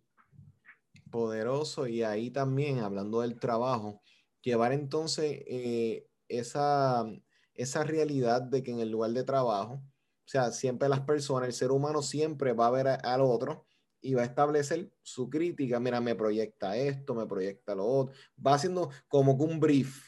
Poderoso 1.11 1.86
y 1.86 2.03
ahí 2.03 2.30
también, 2.30 2.80
hablando 2.80 3.20
del 3.20 3.38
trabajo, 3.38 4.03
llevar 4.42 4.72
entonces 4.72 5.42
eh, 5.46 6.07
esa, 6.28 7.07
esa 7.55 7.84
realidad 7.84 8.42
de 8.42 8.62
que 8.62 8.72
en 8.72 8.80
el 8.80 8.90
lugar 8.90 9.12
de 9.12 9.24
trabajo, 9.24 9.74
o 9.74 10.28
sea, 10.30 10.51
siempre 10.51 10.88
las 10.88 11.01
personas, 11.01 11.48
el 11.48 11.55
ser 11.55 11.70
humano 11.70 12.03
siempre 12.03 12.53
va 12.53 12.66
a 12.66 12.70
ver 12.70 12.88
al 12.88 13.20
otro 13.20 13.66
y 14.01 14.14
va 14.14 14.22
a 14.22 14.26
establecer 14.26 14.92
su 15.03 15.28
crítica. 15.28 15.78
Mira, 15.78 16.01
me 16.01 16.14
proyecta 16.14 16.76
esto, 16.76 17.14
me 17.14 17.26
proyecta 17.26 17.74
lo 17.74 17.86
otro. 17.86 18.14
Va 18.44 18.55
haciendo 18.55 18.90
como 19.09 19.36
que 19.36 19.44
un 19.44 19.61
brief. 19.61 20.05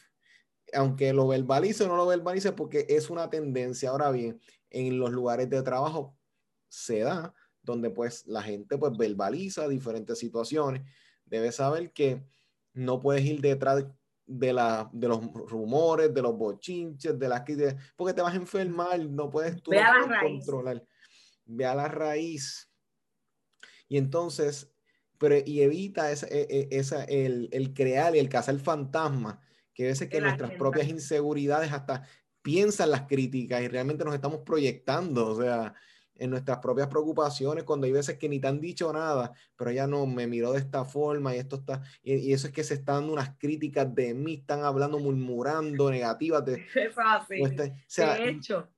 Aunque 0.73 1.13
lo 1.13 1.29
verbalice 1.29 1.85
o 1.85 1.89
no 1.89 1.97
lo 1.97 2.07
verbalice, 2.07 2.53
porque 2.53 2.87
es 2.89 3.11
una 3.11 3.29
tendencia. 3.29 3.91
Ahora 3.91 4.11
bien, 4.11 4.41
en 4.71 4.99
los 4.99 5.11
lugares 5.11 5.51
de 5.51 5.63
trabajo 5.63 6.17
se 6.69 7.01
da, 7.01 7.35
donde 7.63 7.91
pues 7.91 8.27
la 8.27 8.43
gente 8.43 8.79
pues 8.79 8.97
verbaliza 8.97 9.69
diferentes 9.69 10.19
situaciones. 10.19 10.83
Debes 11.25 11.57
saber 11.57 11.93
que 11.93 12.23
no 12.75 13.01
puedes 13.01 13.25
ir 13.25 13.41
detrás 13.41 13.85
de, 14.27 14.53
la, 14.53 14.89
de 14.93 15.09
los 15.09 15.21
rumores, 15.33 16.13
de 16.13 16.23
los 16.23 16.37
bochinches, 16.37 17.19
de 17.19 17.29
las 17.29 17.43
porque 17.97 18.15
te 18.15 18.23
vas 18.23 18.35
a 18.35 18.37
enfermar, 18.37 18.99
no 19.01 19.31
puedes 19.31 19.63
tú 19.63 19.73
controlar. 20.23 20.85
Ve 21.45 21.67
a 21.67 21.75
la 21.75 21.89
raíz. 21.89 22.71
Y 23.89 23.99
entonces, 23.99 24.73
pero 25.19 25.37
y 25.45 25.61
evita 25.61 26.11
esa, 26.11 26.27
e, 26.29 26.47
e, 26.49 26.69
esa, 26.71 27.05
el, 27.05 27.49
el 27.53 27.75
crear 27.75 28.17
y 28.17 28.19
el 28.19 28.29
cazar 28.29 28.59
fantasma, 28.59 29.41
que 29.75 29.85
a 29.85 29.89
veces 29.89 30.09
que 30.09 30.21
nuestras 30.21 30.53
propias 30.53 30.89
inseguridades 30.89 31.73
hasta 31.73 32.07
piensan 32.43 32.91
las 32.91 33.03
críticas 33.03 33.63
y 33.63 33.69
realmente 33.69 34.05
nos 34.05 34.15
estamos 34.15 34.41
proyectando, 34.41 35.29
o 35.29 35.41
sea, 35.41 35.75
en 36.23 36.31
nuestras 36.31 36.59
propias 36.59 36.87
preocupaciones, 36.87 37.65
cuando 37.65 37.87
hay 37.87 37.93
veces 37.93 38.17
que 38.17 38.29
ni 38.29 38.39
te 38.39 38.47
han 38.47 38.61
dicho 38.61 38.93
nada, 38.93 39.33
pero 39.57 39.71
ella 39.71 39.89
no 39.89 40.07
me 40.07 40.29
miró 40.29 40.53
de 40.53 40.61
esta 40.61 40.85
forma 40.85 41.35
y 41.35 41.39
esto 41.39 41.57
está, 41.57 41.83
y, 42.03 42.33
eso 42.33 42.47
es 42.47 42.53
que 42.53 42.63
se 42.63 42.75
están 42.75 42.97
dando 42.97 43.15
unas 43.15 43.37
críticas 43.39 43.93
de 43.93 44.15
mí, 44.15 44.35
están 44.35 44.63
hablando, 44.63 45.01
murmurando, 45.01 45.91
negativas. 45.91 46.45
De, 46.45 46.65
de 47.97 48.29
hecho, 48.29 48.69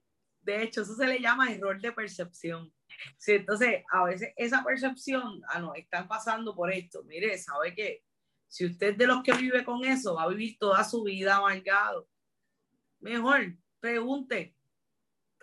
de 0.40 0.62
hecho, 0.62 0.82
eso 0.82 0.94
se 0.94 1.06
le 1.06 1.20
llama 1.20 1.52
error 1.52 1.78
de 1.80 1.92
percepción. 1.92 2.72
Sí, 3.18 3.32
entonces, 3.32 3.82
a 3.90 4.04
veces 4.04 4.32
esa 4.36 4.64
percepción, 4.64 5.42
ah, 5.48 5.58
no, 5.58 5.74
están 5.74 6.08
pasando 6.08 6.54
por 6.54 6.72
esto. 6.72 7.02
Mire, 7.04 7.36
sabe 7.36 7.74
que 7.74 8.04
si 8.48 8.64
usted 8.64 8.96
de 8.96 9.06
los 9.06 9.22
que 9.22 9.32
vive 9.32 9.64
con 9.64 9.84
eso, 9.84 10.14
va 10.14 10.22
a 10.22 10.28
vivir 10.28 10.56
toda 10.58 10.82
su 10.84 11.02
vida 11.02 11.36
amargado. 11.36 12.08
Mejor, 13.00 13.54
pregunte, 13.80 14.53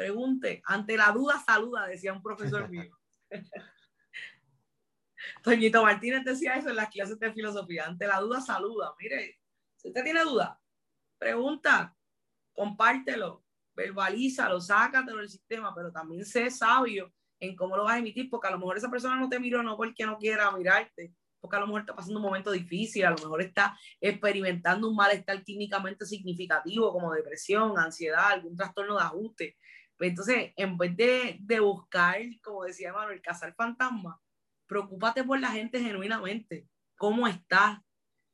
pregunte. 0.01 0.63
Ante 0.65 0.97
la 0.97 1.11
duda, 1.11 1.39
saluda, 1.45 1.85
decía 1.85 2.11
un 2.11 2.23
profesor 2.23 2.67
mío. 2.69 2.97
Toñito 5.43 5.83
Martínez 5.83 6.25
decía 6.25 6.55
eso 6.55 6.69
en 6.69 6.75
las 6.75 6.89
clases 6.89 7.19
de 7.19 7.31
filosofía. 7.31 7.85
Ante 7.85 8.07
la 8.07 8.19
duda, 8.19 8.41
saluda. 8.41 8.95
Mire, 8.99 9.39
si 9.75 9.89
usted 9.89 10.03
tiene 10.03 10.23
duda, 10.23 10.59
pregunta, 11.19 11.95
compártelo, 12.51 13.45
verbalízalo, 13.75 14.59
sácatelo 14.59 15.19
del 15.19 15.29
sistema, 15.29 15.73
pero 15.75 15.91
también 15.91 16.25
sé 16.25 16.49
sabio 16.49 17.13
en 17.39 17.55
cómo 17.55 17.77
lo 17.77 17.83
vas 17.83 17.95
a 17.95 17.99
emitir, 17.99 18.27
porque 18.27 18.47
a 18.47 18.51
lo 18.51 18.57
mejor 18.57 18.77
esa 18.77 18.89
persona 18.89 19.17
no 19.17 19.29
te 19.29 19.39
miró 19.39 19.61
no 19.61 19.77
porque 19.77 20.05
no 20.05 20.17
quiera 20.17 20.51
mirarte, 20.51 21.13
porque 21.39 21.57
a 21.57 21.59
lo 21.59 21.67
mejor 21.67 21.81
está 21.81 21.95
pasando 21.95 22.19
un 22.19 22.25
momento 22.25 22.51
difícil, 22.51 23.05
a 23.05 23.11
lo 23.11 23.17
mejor 23.17 23.41
está 23.43 23.77
experimentando 23.99 24.89
un 24.89 24.95
malestar 24.95 25.43
químicamente 25.43 26.07
significativo 26.07 26.91
como 26.91 27.13
depresión, 27.13 27.77
ansiedad, 27.77 28.31
algún 28.31 28.55
trastorno 28.55 28.97
de 28.97 29.03
ajuste. 29.03 29.57
Pues 30.01 30.09
entonces, 30.09 30.51
en 30.55 30.79
vez 30.79 30.97
de, 30.97 31.59
buscar, 31.59 32.19
como 32.41 32.63
decía 32.63 32.91
Manuel, 32.91 33.21
cazar 33.21 33.53
fantasmas, 33.53 34.17
preocúpate 34.65 35.23
por 35.23 35.39
la 35.39 35.51
gente 35.51 35.79
genuinamente. 35.79 36.67
¿Cómo 36.97 37.27
está? 37.27 37.85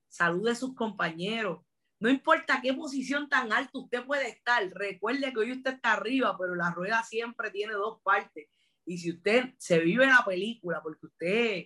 Salude 0.08 0.52
a 0.52 0.56
sus 0.56 0.74
compañeros. 0.76 1.66
No 2.00 2.10
importa 2.10 2.62
qué 2.62 2.74
posición 2.74 3.28
tan 3.28 3.52
alta 3.52 3.80
usted 3.80 4.06
puede 4.06 4.30
estar, 4.30 4.66
recuerde 4.76 5.34
que 5.34 5.40
hoy 5.40 5.52
usted 5.52 5.74
está 5.74 5.92
arriba, 5.92 6.38
pero 6.40 6.56
la 6.56 6.72
rueda 6.72 7.04
siempre 7.04 7.52
tiene 7.52 7.74
dos 7.74 8.00
partes. 8.02 8.48
Y 8.86 9.00
si 9.00 9.12
usted 9.12 9.54
se 9.58 9.80
vive 9.80 10.08
la 10.08 10.24
película 10.26 10.82
porque 10.82 11.08
usted 11.08 11.66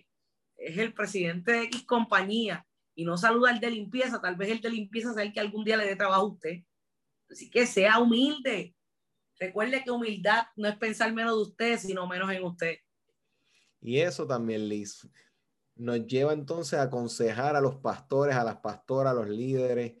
es 0.56 0.78
el 0.78 0.94
presidente 0.94 1.52
de 1.52 1.62
X 1.66 1.84
compañía 1.84 2.66
y 2.96 3.04
no 3.04 3.16
saluda 3.16 3.50
al 3.50 3.60
de 3.60 3.70
limpieza, 3.70 4.20
tal 4.20 4.34
vez 4.34 4.50
el 4.50 4.60
de 4.60 4.70
limpieza 4.70 5.14
sea 5.14 5.22
el 5.22 5.32
que 5.32 5.38
algún 5.38 5.62
día 5.62 5.76
le 5.76 5.86
dé 5.86 5.94
trabajo 5.94 6.22
a 6.22 6.32
usted. 6.32 6.64
Así 7.30 7.48
que 7.48 7.68
sea 7.68 8.00
humilde. 8.00 8.74
Recuerde 9.42 9.82
que 9.82 9.90
humildad 9.90 10.44
no 10.54 10.68
es 10.68 10.76
pensar 10.76 11.12
menos 11.12 11.34
de 11.34 11.42
usted, 11.42 11.76
sino 11.76 12.06
menos 12.06 12.30
en 12.30 12.44
usted. 12.44 12.76
Y 13.80 13.98
eso 13.98 14.24
también, 14.24 14.68
Liz, 14.68 15.08
nos 15.74 16.06
lleva 16.06 16.32
entonces 16.32 16.78
a 16.78 16.82
aconsejar 16.82 17.56
a 17.56 17.60
los 17.60 17.74
pastores, 17.74 18.36
a 18.36 18.44
las 18.44 18.58
pastoras, 18.58 19.10
a 19.10 19.14
los 19.16 19.28
líderes, 19.28 19.94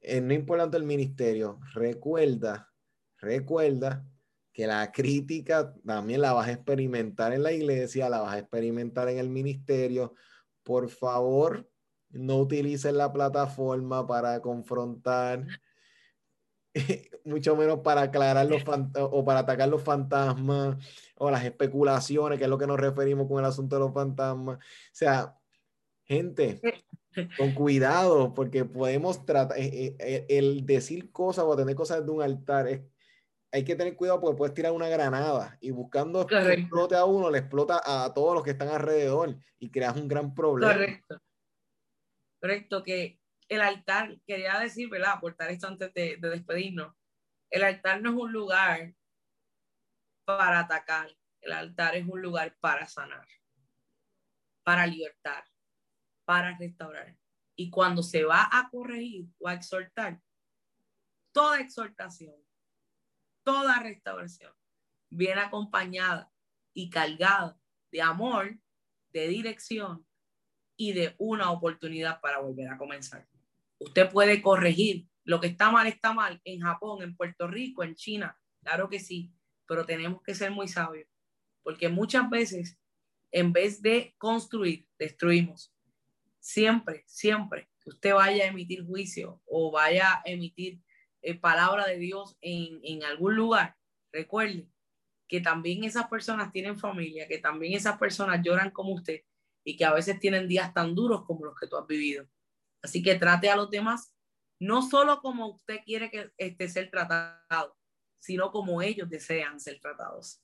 en 0.00 0.26
no 0.26 0.34
importante 0.34 0.76
el 0.76 0.82
ministerio, 0.82 1.60
recuerda, 1.74 2.72
recuerda 3.18 4.04
que 4.52 4.66
la 4.66 4.90
crítica 4.90 5.72
también 5.86 6.20
la 6.20 6.32
vas 6.32 6.48
a 6.48 6.52
experimentar 6.54 7.32
en 7.32 7.44
la 7.44 7.52
iglesia, 7.52 8.08
la 8.08 8.22
vas 8.22 8.34
a 8.34 8.38
experimentar 8.40 9.08
en 9.08 9.18
el 9.18 9.30
ministerio. 9.30 10.14
Por 10.64 10.88
favor, 10.88 11.70
no 12.10 12.38
utilices 12.38 12.92
la 12.92 13.12
plataforma 13.12 14.04
para 14.08 14.40
confrontar, 14.40 15.46
mucho 17.24 17.56
menos 17.56 17.80
para 17.80 18.02
aclarar 18.02 18.46
los 18.46 18.62
o 18.96 19.24
para 19.24 19.40
atacar 19.40 19.68
los 19.68 19.82
fantasmas 19.82 20.76
o 21.16 21.30
las 21.30 21.44
especulaciones, 21.44 22.38
que 22.38 22.44
es 22.44 22.50
lo 22.50 22.58
que 22.58 22.66
nos 22.66 22.78
referimos 22.78 23.28
con 23.28 23.38
el 23.38 23.44
asunto 23.44 23.76
de 23.76 23.80
los 23.80 23.94
fantasmas. 23.94 24.58
O 24.58 24.60
sea, 24.92 25.36
gente, 26.04 26.60
con 27.38 27.52
cuidado, 27.52 28.34
porque 28.34 28.64
podemos 28.64 29.24
tratar, 29.24 29.58
eh, 29.58 29.66
eh, 29.66 29.96
eh, 29.98 30.26
el 30.28 30.64
decir 30.66 31.10
cosas 31.12 31.44
o 31.44 31.56
tener 31.56 31.74
cosas 31.74 32.04
de 32.04 32.10
un 32.10 32.22
altar 32.22 32.68
es 32.68 32.80
hay 33.50 33.64
que 33.64 33.76
tener 33.76 33.96
cuidado 33.96 34.20
porque 34.20 34.36
puedes 34.36 34.54
tirar 34.54 34.72
una 34.72 34.88
granada 34.88 35.56
y 35.60 35.70
buscando 35.70 36.26
que 36.26 36.36
explote 36.36 36.96
a 36.96 37.04
uno, 37.04 37.30
le 37.30 37.38
explota 37.38 37.80
a 37.84 38.12
todos 38.12 38.34
los 38.34 38.44
que 38.44 38.50
están 38.50 38.68
alrededor 38.68 39.38
y 39.58 39.70
creas 39.70 39.96
un 39.96 40.06
gran 40.06 40.34
problema. 40.34 40.72
Correcto. 40.72 41.18
Correcto, 42.40 42.82
que 42.82 43.17
el 43.48 43.60
altar, 43.60 44.18
quería 44.26 44.58
decir, 44.58 44.88
¿verdad? 44.88 45.12
Aportar 45.12 45.50
esto 45.50 45.66
antes 45.66 45.92
de, 45.94 46.16
de 46.18 46.28
despedirnos. 46.30 46.94
El 47.50 47.62
altar 47.62 48.02
no 48.02 48.10
es 48.10 48.16
un 48.16 48.32
lugar 48.32 48.94
para 50.24 50.60
atacar, 50.60 51.16
el 51.40 51.52
altar 51.52 51.96
es 51.96 52.06
un 52.06 52.20
lugar 52.20 52.56
para 52.60 52.86
sanar, 52.86 53.26
para 54.62 54.86
libertar, 54.86 55.44
para 56.24 56.56
restaurar. 56.58 57.16
Y 57.56 57.70
cuando 57.70 58.02
se 58.02 58.24
va 58.24 58.48
a 58.52 58.68
corregir 58.70 59.26
o 59.38 59.48
a 59.48 59.54
exhortar, 59.54 60.20
toda 61.32 61.60
exhortación 61.60 62.34
toda 63.48 63.80
restauración 63.80 64.52
viene 65.08 65.40
acompañada 65.40 66.30
y 66.74 66.90
cargada 66.90 67.58
de 67.90 68.02
amor, 68.02 68.58
de 69.10 69.26
dirección 69.26 70.06
y 70.76 70.92
de 70.92 71.14
una 71.16 71.50
oportunidad 71.50 72.20
para 72.20 72.40
volver 72.40 72.68
a 72.68 72.76
comenzar. 72.76 73.26
Usted 73.78 74.10
puede 74.10 74.42
corregir 74.42 75.06
lo 75.24 75.40
que 75.40 75.48
está 75.48 75.70
mal, 75.70 75.86
está 75.86 76.12
mal 76.12 76.40
en 76.44 76.60
Japón, 76.60 77.02
en 77.02 77.14
Puerto 77.14 77.46
Rico, 77.46 77.84
en 77.84 77.94
China, 77.94 78.36
claro 78.62 78.88
que 78.88 78.98
sí, 78.98 79.32
pero 79.66 79.84
tenemos 79.84 80.22
que 80.22 80.34
ser 80.34 80.50
muy 80.50 80.68
sabios, 80.68 81.06
porque 81.62 81.88
muchas 81.88 82.28
veces, 82.30 82.78
en 83.30 83.52
vez 83.52 83.82
de 83.82 84.14
construir, 84.16 84.88
destruimos. 84.98 85.72
Siempre, 86.40 87.04
siempre 87.06 87.68
que 87.82 87.90
usted 87.90 88.14
vaya 88.14 88.44
a 88.44 88.48
emitir 88.48 88.86
juicio 88.86 89.42
o 89.44 89.70
vaya 89.70 90.14
a 90.14 90.22
emitir 90.24 90.80
eh, 91.20 91.34
palabra 91.34 91.86
de 91.86 91.98
Dios 91.98 92.36
en, 92.40 92.80
en 92.82 93.04
algún 93.04 93.36
lugar, 93.36 93.76
recuerde 94.10 94.66
que 95.28 95.40
también 95.42 95.84
esas 95.84 96.08
personas 96.08 96.50
tienen 96.52 96.78
familia, 96.78 97.28
que 97.28 97.38
también 97.38 97.74
esas 97.74 97.98
personas 97.98 98.40
lloran 98.42 98.70
como 98.70 98.94
usted 98.94 99.20
y 99.62 99.76
que 99.76 99.84
a 99.84 99.92
veces 99.92 100.18
tienen 100.18 100.48
días 100.48 100.72
tan 100.72 100.94
duros 100.94 101.24
como 101.26 101.44
los 101.44 101.54
que 101.54 101.66
tú 101.66 101.76
has 101.76 101.86
vivido. 101.86 102.26
Así 102.82 103.02
que 103.02 103.16
trate 103.16 103.50
a 103.50 103.56
los 103.56 103.70
demás 103.70 104.14
no 104.60 104.82
solo 104.82 105.20
como 105.20 105.48
usted 105.48 105.78
quiere 105.84 106.10
que 106.10 106.32
este, 106.36 106.68
ser 106.68 106.90
tratado, 106.90 107.76
sino 108.18 108.50
como 108.50 108.82
ellos 108.82 109.08
desean 109.08 109.60
ser 109.60 109.80
tratados. 109.80 110.42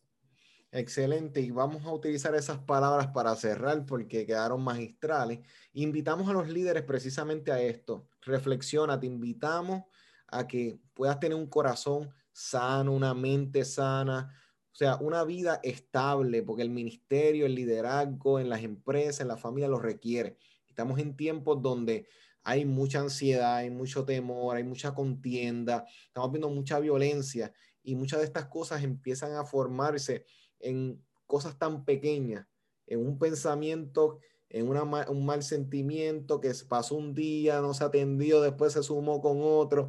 Excelente, 0.71 1.41
y 1.41 1.51
vamos 1.51 1.85
a 1.85 1.93
utilizar 1.93 2.35
esas 2.35 2.59
palabras 2.59 3.09
para 3.09 3.35
cerrar 3.37 3.87
porque 3.87 4.27
quedaron 4.27 4.63
magistrales. 4.63 5.41
Invitamos 5.73 6.29
a 6.29 6.33
los 6.33 6.49
líderes 6.49 6.83
precisamente 6.83 7.53
a 7.53 7.61
esto. 7.61 8.09
Reflexiona, 8.23 8.99
te 8.99 9.07
invitamos 9.07 9.85
a 10.27 10.49
que 10.49 10.81
puedas 10.95 11.21
tener 11.21 11.37
un 11.37 11.47
corazón 11.47 12.13
sano, 12.33 12.93
una 12.93 13.15
mente 13.15 13.65
sana, 13.65 14.37
o 14.73 14.75
sea, 14.75 14.97
una 14.97 15.23
vida 15.23 15.61
estable, 15.63 16.43
porque 16.43 16.63
el 16.63 16.71
ministerio, 16.71 17.47
el 17.47 17.55
liderazgo 17.55 18.41
en 18.41 18.49
las 18.49 18.63
empresas, 18.65 19.21
en 19.21 19.29
la 19.29 19.37
familia 19.37 19.69
lo 19.69 19.79
requiere. 19.79 20.37
Estamos 20.67 20.99
en 20.99 21.17
tiempos 21.17 21.63
donde 21.63 22.09
hay 22.45 22.67
mucha 22.67 23.01
ansiedad, 23.01 23.57
hay 23.57 23.71
mucho 23.71 24.05
temor, 24.05 24.57
hay 24.57 24.65
mucha 24.65 24.95
contienda, 24.95 25.87
estamos 26.07 26.31
viendo 26.31 26.51
mucha 26.51 26.79
violencia 26.79 27.53
y 27.83 27.97
muchas 27.97 28.21
de 28.21 28.27
estas 28.27 28.47
cosas 28.47 28.85
empiezan 28.85 29.33
a 29.33 29.45
formarse 29.45 30.27
en 30.61 31.03
cosas 31.27 31.59
tan 31.59 31.85
pequeñas, 31.85 32.47
en 32.87 33.01
un 33.01 33.19
pensamiento, 33.19 34.21
en 34.51 34.69
un 34.69 35.27
mal 35.27 35.43
sentimiento 35.43 36.41
que 36.41 36.53
pasó 36.69 36.97
un 36.97 37.15
día, 37.15 37.61
no 37.61 37.73
se 37.73 37.85
atendió, 37.85 38.43
después 38.43 38.75
se 38.75 38.83
sumó 38.83 39.21
con 39.21 39.39
otro. 39.41 39.89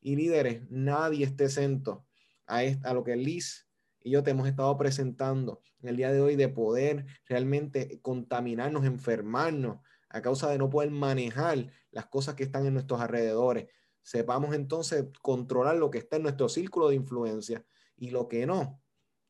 Y 0.00 0.16
líderes, 0.16 0.62
nadie 0.70 1.26
esté 1.26 1.44
exento 1.44 2.06
a, 2.46 2.60
a 2.84 2.94
lo 2.94 3.04
que 3.04 3.16
Liz 3.16 3.68
y 4.00 4.10
yo 4.10 4.22
te 4.22 4.30
hemos 4.30 4.48
estado 4.48 4.76
presentando 4.78 5.62
en 5.82 5.90
el 5.90 5.96
día 5.96 6.10
de 6.10 6.20
hoy 6.20 6.36
de 6.36 6.48
poder 6.48 7.06
realmente 7.28 8.00
contaminarnos, 8.00 8.84
enfermarnos 8.84 9.78
a 10.16 10.22
causa 10.22 10.50
de 10.50 10.58
no 10.58 10.70
poder 10.70 10.90
manejar 10.90 11.70
las 11.90 12.06
cosas 12.06 12.34
que 12.34 12.44
están 12.44 12.66
en 12.66 12.74
nuestros 12.74 13.00
alrededores. 13.00 13.68
Sepamos 14.02 14.54
entonces 14.54 15.04
controlar 15.20 15.76
lo 15.76 15.90
que 15.90 15.98
está 15.98 16.16
en 16.16 16.22
nuestro 16.22 16.48
círculo 16.48 16.88
de 16.88 16.94
influencia 16.94 17.64
y 17.96 18.10
lo 18.10 18.26
que 18.28 18.46
no. 18.46 18.80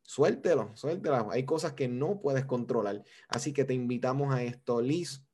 Suéltelo, 0.03 0.71
suéltelo. 0.77 1.31
Hay 1.33 1.45
cosas 1.45 1.73
que 1.73 1.89
no 1.89 2.21
puedes 2.21 2.45
controlar. 2.45 3.03
Así 3.29 3.53
que 3.53 3.65
te 3.65 3.75
invitamos 3.75 4.33
a 4.33 4.45
esto, 4.45 4.81
Liz. 4.81 5.25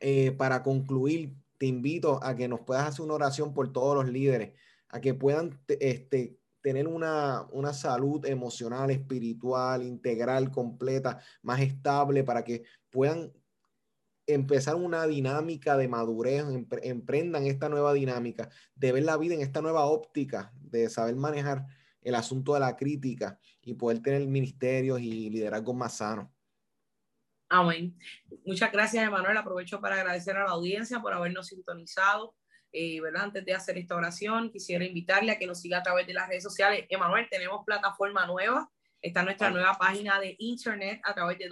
Eh, 0.00 0.32
para 0.32 0.62
concluir, 0.62 1.36
te 1.58 1.66
invito 1.66 2.18
a 2.22 2.34
que 2.34 2.48
nos 2.48 2.60
puedas 2.60 2.88
hacer 2.88 3.04
una 3.04 3.14
oración 3.14 3.54
por 3.54 3.72
todos 3.72 3.94
los 3.94 4.12
líderes, 4.12 4.54
a 4.88 5.00
que 5.00 5.14
puedan 5.14 5.60
este, 5.68 6.38
tener 6.62 6.88
una, 6.88 7.46
una 7.52 7.72
salud 7.72 8.26
emocional, 8.26 8.90
espiritual, 8.90 9.84
integral, 9.84 10.50
completa, 10.50 11.20
más 11.42 11.60
estable, 11.60 12.24
para 12.24 12.42
que 12.42 12.64
puedan 12.90 13.32
empezar 14.34 14.74
una 14.76 15.06
dinámica 15.06 15.76
de 15.76 15.88
madurez, 15.88 16.44
emprendan 16.82 17.46
esta 17.46 17.68
nueva 17.68 17.92
dinámica, 17.92 18.48
de 18.74 18.92
ver 18.92 19.04
la 19.04 19.16
vida 19.16 19.34
en 19.34 19.40
esta 19.40 19.60
nueva 19.60 19.84
óptica, 19.86 20.52
de 20.54 20.88
saber 20.88 21.16
manejar 21.16 21.66
el 22.02 22.14
asunto 22.14 22.54
de 22.54 22.60
la 22.60 22.76
crítica 22.76 23.38
y 23.62 23.74
poder 23.74 24.00
tener 24.00 24.26
ministerios 24.26 25.00
y 25.00 25.30
liderazgos 25.30 25.74
más 25.74 25.96
sanos. 25.96 26.28
Amén. 27.48 27.98
Muchas 28.44 28.70
gracias, 28.70 29.04
Emanuel. 29.04 29.36
Aprovecho 29.36 29.80
para 29.80 29.96
agradecer 29.96 30.36
a 30.36 30.44
la 30.44 30.52
audiencia 30.52 31.00
por 31.00 31.12
habernos 31.12 31.48
sintonizado. 31.48 32.34
Eh, 32.72 33.00
¿verdad? 33.00 33.24
Antes 33.24 33.44
de 33.44 33.52
hacer 33.52 33.76
esta 33.78 33.96
oración, 33.96 34.50
quisiera 34.50 34.84
invitarle 34.84 35.32
a 35.32 35.38
que 35.38 35.46
nos 35.46 35.60
siga 35.60 35.78
a 35.78 35.82
través 35.82 36.06
de 36.06 36.14
las 36.14 36.28
redes 36.28 36.44
sociales. 36.44 36.86
Emanuel, 36.88 37.26
tenemos 37.28 37.64
plataforma 37.66 38.26
nueva. 38.26 38.70
Está 39.02 39.24
nuestra 39.24 39.50
nueva 39.50 39.74
página 39.74 40.20
de 40.20 40.36
internet 40.38 41.00
a 41.04 41.14
través 41.14 41.38
de 41.38 41.48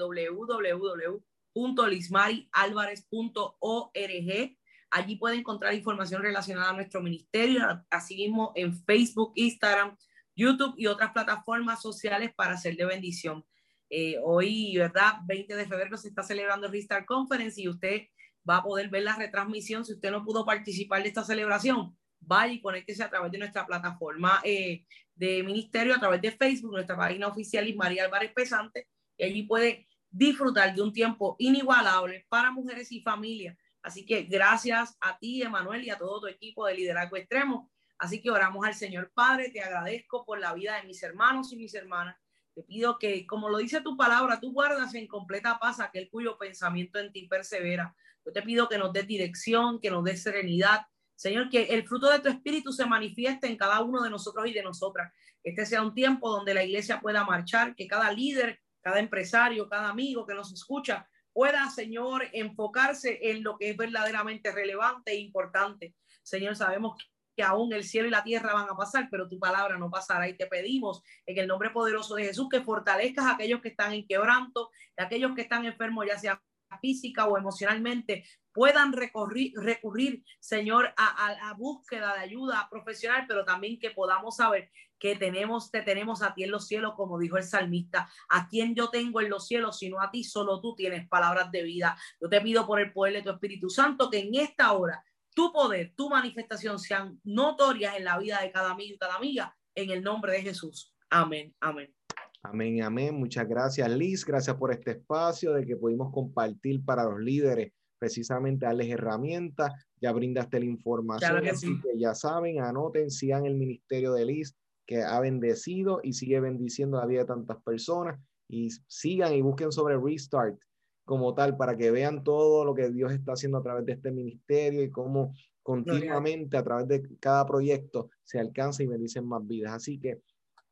www.lismarialvarez.org. 1.58 4.56
Allí 4.90 5.16
puede 5.16 5.36
encontrar 5.36 5.74
información 5.74 6.22
relacionada 6.22 6.70
a 6.70 6.74
nuestro 6.74 7.02
ministerio, 7.02 7.84
asimismo 7.90 8.52
en 8.54 8.74
Facebook, 8.84 9.32
Instagram, 9.34 9.94
YouTube 10.34 10.74
y 10.78 10.86
otras 10.86 11.12
plataformas 11.12 11.82
sociales 11.82 12.32
para 12.34 12.56
ser 12.56 12.74
de 12.76 12.86
bendición. 12.86 13.44
Eh, 13.90 14.16
hoy, 14.22 14.76
¿verdad? 14.76 15.16
20 15.26 15.56
de 15.56 15.66
febrero 15.66 15.96
se 15.96 16.08
está 16.08 16.22
celebrando 16.22 16.66
el 16.66 16.72
Restart 16.72 17.06
Conference 17.06 17.60
y 17.60 17.68
usted 17.68 18.02
va 18.48 18.58
a 18.58 18.62
poder 18.62 18.88
ver 18.88 19.02
la 19.02 19.16
retransmisión. 19.16 19.84
Si 19.84 19.92
usted 19.92 20.10
no 20.10 20.24
pudo 20.24 20.46
participar 20.46 21.02
de 21.02 21.08
esta 21.08 21.24
celebración, 21.24 21.96
vaya 22.20 22.52
y 22.52 22.60
conéctese 22.60 23.02
a 23.02 23.10
través 23.10 23.32
de 23.32 23.38
nuestra 23.38 23.66
plataforma 23.66 24.40
eh, 24.44 24.84
de 25.14 25.42
ministerio, 25.42 25.94
a 25.94 26.00
través 26.00 26.22
de 26.22 26.32
Facebook, 26.32 26.72
nuestra 26.72 26.96
página 26.96 27.26
oficial 27.26 27.68
y 27.68 27.74
María 27.74 28.04
Álvarez 28.04 28.32
Pesante, 28.32 28.86
y 29.18 29.24
allí 29.24 29.42
puede 29.42 29.87
disfrutar 30.10 30.74
de 30.74 30.82
un 30.82 30.92
tiempo 30.92 31.36
inigualable 31.38 32.26
para 32.28 32.50
mujeres 32.50 32.90
y 32.92 33.00
familias. 33.00 33.56
Así 33.82 34.04
que 34.04 34.22
gracias 34.22 34.96
a 35.00 35.18
ti, 35.18 35.42
Emanuel, 35.42 35.84
y 35.84 35.90
a 35.90 35.98
todo 35.98 36.20
tu 36.20 36.26
equipo 36.26 36.66
de 36.66 36.74
liderazgo 36.74 37.16
extremo. 37.16 37.70
Así 37.98 38.20
que 38.20 38.30
oramos 38.30 38.66
al 38.66 38.74
Señor 38.74 39.10
Padre, 39.12 39.50
te 39.50 39.60
agradezco 39.60 40.24
por 40.24 40.38
la 40.38 40.54
vida 40.54 40.76
de 40.76 40.86
mis 40.86 41.02
hermanos 41.02 41.52
y 41.52 41.56
mis 41.56 41.74
hermanas 41.74 42.16
te 42.58 42.64
pido 42.64 42.98
que, 42.98 43.24
como 43.24 43.48
lo 43.48 43.58
dice 43.58 43.82
tu 43.82 43.96
palabra, 43.96 44.40
tú 44.40 44.52
guardas 44.52 44.92
en 44.96 45.06
completa 45.06 45.60
paz 45.60 45.78
aquel 45.78 46.10
cuyo 46.10 46.36
pensamiento 46.36 46.98
en 46.98 47.12
ti 47.12 47.28
persevera. 47.28 47.94
Yo 48.26 48.32
te 48.32 48.42
pido 48.42 48.68
que 48.68 48.76
nos 48.78 48.92
des 48.92 49.06
dirección, 49.06 49.78
que 49.78 49.92
nos 49.92 50.02
des 50.02 50.24
serenidad. 50.24 50.80
Señor, 51.14 51.50
que 51.50 51.66
el 51.66 51.86
fruto 51.86 52.10
de 52.10 52.18
tu 52.18 52.28
espíritu 52.28 52.72
se 52.72 52.84
manifieste 52.84 53.46
en 53.46 53.56
cada 53.56 53.80
uno 53.84 54.02
de 54.02 54.10
nosotros 54.10 54.44
y 54.48 54.52
de 54.52 54.64
nosotras. 54.64 55.12
Este 55.44 55.66
sea 55.66 55.82
un 55.82 55.94
tiempo 55.94 56.28
donde 56.30 56.52
la 56.52 56.64
iglesia 56.64 57.00
pueda 57.00 57.22
marchar, 57.22 57.76
que 57.76 57.86
cada 57.86 58.10
líder, 58.10 58.60
cada 58.88 59.00
empresario, 59.00 59.68
cada 59.68 59.90
amigo 59.90 60.24
que 60.24 60.32
nos 60.32 60.50
escucha 60.50 61.06
pueda, 61.30 61.68
Señor, 61.68 62.24
enfocarse 62.32 63.18
en 63.30 63.42
lo 63.42 63.58
que 63.58 63.70
es 63.70 63.76
verdaderamente 63.76 64.50
relevante 64.50 65.12
e 65.12 65.16
importante. 65.16 65.94
Señor, 66.22 66.56
sabemos 66.56 66.96
que 67.36 67.42
aún 67.42 67.70
el 67.74 67.84
cielo 67.84 68.08
y 68.08 68.10
la 68.10 68.24
tierra 68.24 68.54
van 68.54 68.70
a 68.70 68.76
pasar, 68.76 69.08
pero 69.10 69.28
tu 69.28 69.38
palabra 69.38 69.76
no 69.76 69.90
pasará. 69.90 70.26
Y 70.26 70.38
te 70.38 70.46
pedimos 70.46 71.02
en 71.26 71.38
el 71.38 71.46
nombre 71.46 71.68
poderoso 71.68 72.14
de 72.14 72.24
Jesús 72.24 72.48
que 72.50 72.62
fortalezcas 72.62 73.26
a 73.26 73.34
aquellos 73.34 73.60
que 73.60 73.68
están 73.68 73.92
en 73.92 74.06
quebranto, 74.06 74.70
a 74.96 75.04
aquellos 75.04 75.34
que 75.34 75.42
están 75.42 75.66
enfermos, 75.66 76.06
ya 76.06 76.18
sea 76.18 76.42
física 76.80 77.26
o 77.26 77.36
emocionalmente, 77.36 78.24
puedan 78.52 78.92
recurrir, 78.92 79.52
recurrir 79.56 80.24
Señor, 80.40 80.92
a, 80.96 81.36
la 81.40 81.52
búsqueda 81.54 82.14
de 82.14 82.20
ayuda 82.20 82.68
profesional, 82.70 83.26
pero 83.28 83.44
también 83.44 83.78
que 83.78 83.90
podamos 83.90 84.36
saber 84.36 84.70
que 84.98 85.16
tenemos, 85.16 85.70
te 85.70 85.82
tenemos 85.82 86.22
a 86.22 86.34
ti 86.34 86.44
en 86.44 86.50
los 86.50 86.66
cielos, 86.66 86.94
como 86.96 87.18
dijo 87.18 87.36
el 87.36 87.44
salmista, 87.44 88.08
a 88.28 88.48
quien 88.48 88.74
yo 88.74 88.90
tengo 88.90 89.20
en 89.20 89.30
los 89.30 89.46
cielos, 89.46 89.78
sino 89.78 90.00
a 90.00 90.10
ti, 90.10 90.24
solo 90.24 90.60
tú 90.60 90.74
tienes 90.74 91.08
palabras 91.08 91.50
de 91.50 91.62
vida. 91.62 91.96
Yo 92.20 92.28
te 92.28 92.40
pido 92.40 92.66
por 92.66 92.80
el 92.80 92.92
poder 92.92 93.14
de 93.14 93.22
tu 93.22 93.30
Espíritu 93.30 93.70
Santo 93.70 94.10
que 94.10 94.18
en 94.18 94.34
esta 94.34 94.72
hora 94.72 95.04
tu 95.34 95.52
poder, 95.52 95.92
tu 95.94 96.10
manifestación 96.10 96.80
sean 96.80 97.20
notorias 97.22 97.96
en 97.96 98.04
la 98.04 98.18
vida 98.18 98.40
de 98.42 98.50
cada 98.50 98.72
amigo 98.72 98.94
y 98.94 98.98
cada 98.98 99.14
amiga, 99.14 99.56
en 99.74 99.90
el 99.90 100.02
nombre 100.02 100.32
de 100.32 100.42
Jesús. 100.42 100.92
Amén, 101.10 101.54
amén. 101.60 101.94
Amén, 102.42 102.82
amén. 102.82 103.14
Muchas 103.14 103.48
gracias, 103.48 103.88
Liz. 103.90 104.24
Gracias 104.24 104.56
por 104.56 104.72
este 104.72 104.92
espacio 104.92 105.52
de 105.52 105.66
que 105.66 105.76
pudimos 105.76 106.12
compartir 106.12 106.84
para 106.84 107.04
los 107.04 107.20
líderes, 107.20 107.72
precisamente 107.98 108.66
darles 108.66 108.88
herramientas. 108.90 109.72
Ya 110.00 110.12
brindaste 110.12 110.58
la 110.58 110.66
información, 110.66 111.46
así 111.46 111.68
que 111.82 111.98
ya 111.98 112.14
saben, 112.14 112.60
anoten, 112.60 113.10
sigan 113.10 113.46
el 113.46 113.54
ministerio 113.54 114.12
de 114.14 114.24
Liz, 114.24 114.56
que 114.88 115.02
ha 115.02 115.20
bendecido 115.20 116.00
y 116.02 116.14
sigue 116.14 116.40
bendiciendo 116.40 116.98
la 116.98 117.04
vida 117.04 117.20
de 117.20 117.26
tantas 117.26 117.62
personas. 117.62 118.18
Y 118.48 118.70
sigan 118.86 119.34
y 119.34 119.42
busquen 119.42 119.70
sobre 119.70 119.98
Restart 119.98 120.58
como 121.04 121.34
tal, 121.34 121.56
para 121.56 121.76
que 121.76 121.90
vean 121.90 122.24
todo 122.24 122.64
lo 122.64 122.74
que 122.74 122.88
Dios 122.90 123.12
está 123.12 123.32
haciendo 123.32 123.58
a 123.58 123.62
través 123.62 123.84
de 123.84 123.92
este 123.92 124.10
ministerio 124.10 124.82
y 124.82 124.90
cómo 124.90 125.34
continuamente 125.62 126.56
a 126.56 126.62
través 126.62 126.88
de 126.88 127.06
cada 127.20 127.46
proyecto 127.46 128.10
se 128.24 128.38
alcanza 128.38 128.82
y 128.82 128.86
bendicen 128.86 129.26
más 129.26 129.46
vidas. 129.46 129.74
Así 129.74 130.00
que 130.00 130.22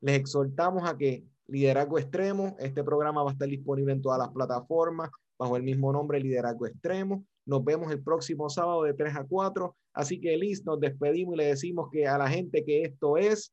les 0.01 0.19
exhortamos 0.19 0.89
a 0.89 0.97
que 0.97 1.25
Liderazgo 1.49 1.99
Extremo, 1.99 2.57
este 2.59 2.83
programa 2.83 3.23
va 3.23 3.31
a 3.31 3.33
estar 3.35 3.49
disponible 3.49 3.93
en 3.93 4.03
todas 4.03 4.19
las 4.19 4.31
plataformas 4.31 5.11
bajo 5.39 5.57
el 5.57 5.63
mismo 5.63 5.93
nombre, 5.93 6.21
Liderazgo 6.21 6.67
Extremo. 6.67 7.25
Nos 7.45 7.63
vemos 7.65 7.93
el 7.93 8.03
próximo 8.03 8.49
sábado 8.49 8.83
de 8.83 8.95
3 8.95 9.15
a 9.17 9.25
4. 9.25 9.77
Así 9.93 10.21
que 10.21 10.37
Liz, 10.37 10.65
nos 10.65 10.81
despedimos 10.81 11.35
y 11.35 11.39
le 11.39 11.47
decimos 11.47 11.89
que 11.91 12.07
a 12.07 12.17
la 12.19 12.29
gente 12.29 12.65
que 12.65 12.83
esto 12.83 13.17
es 13.19 13.53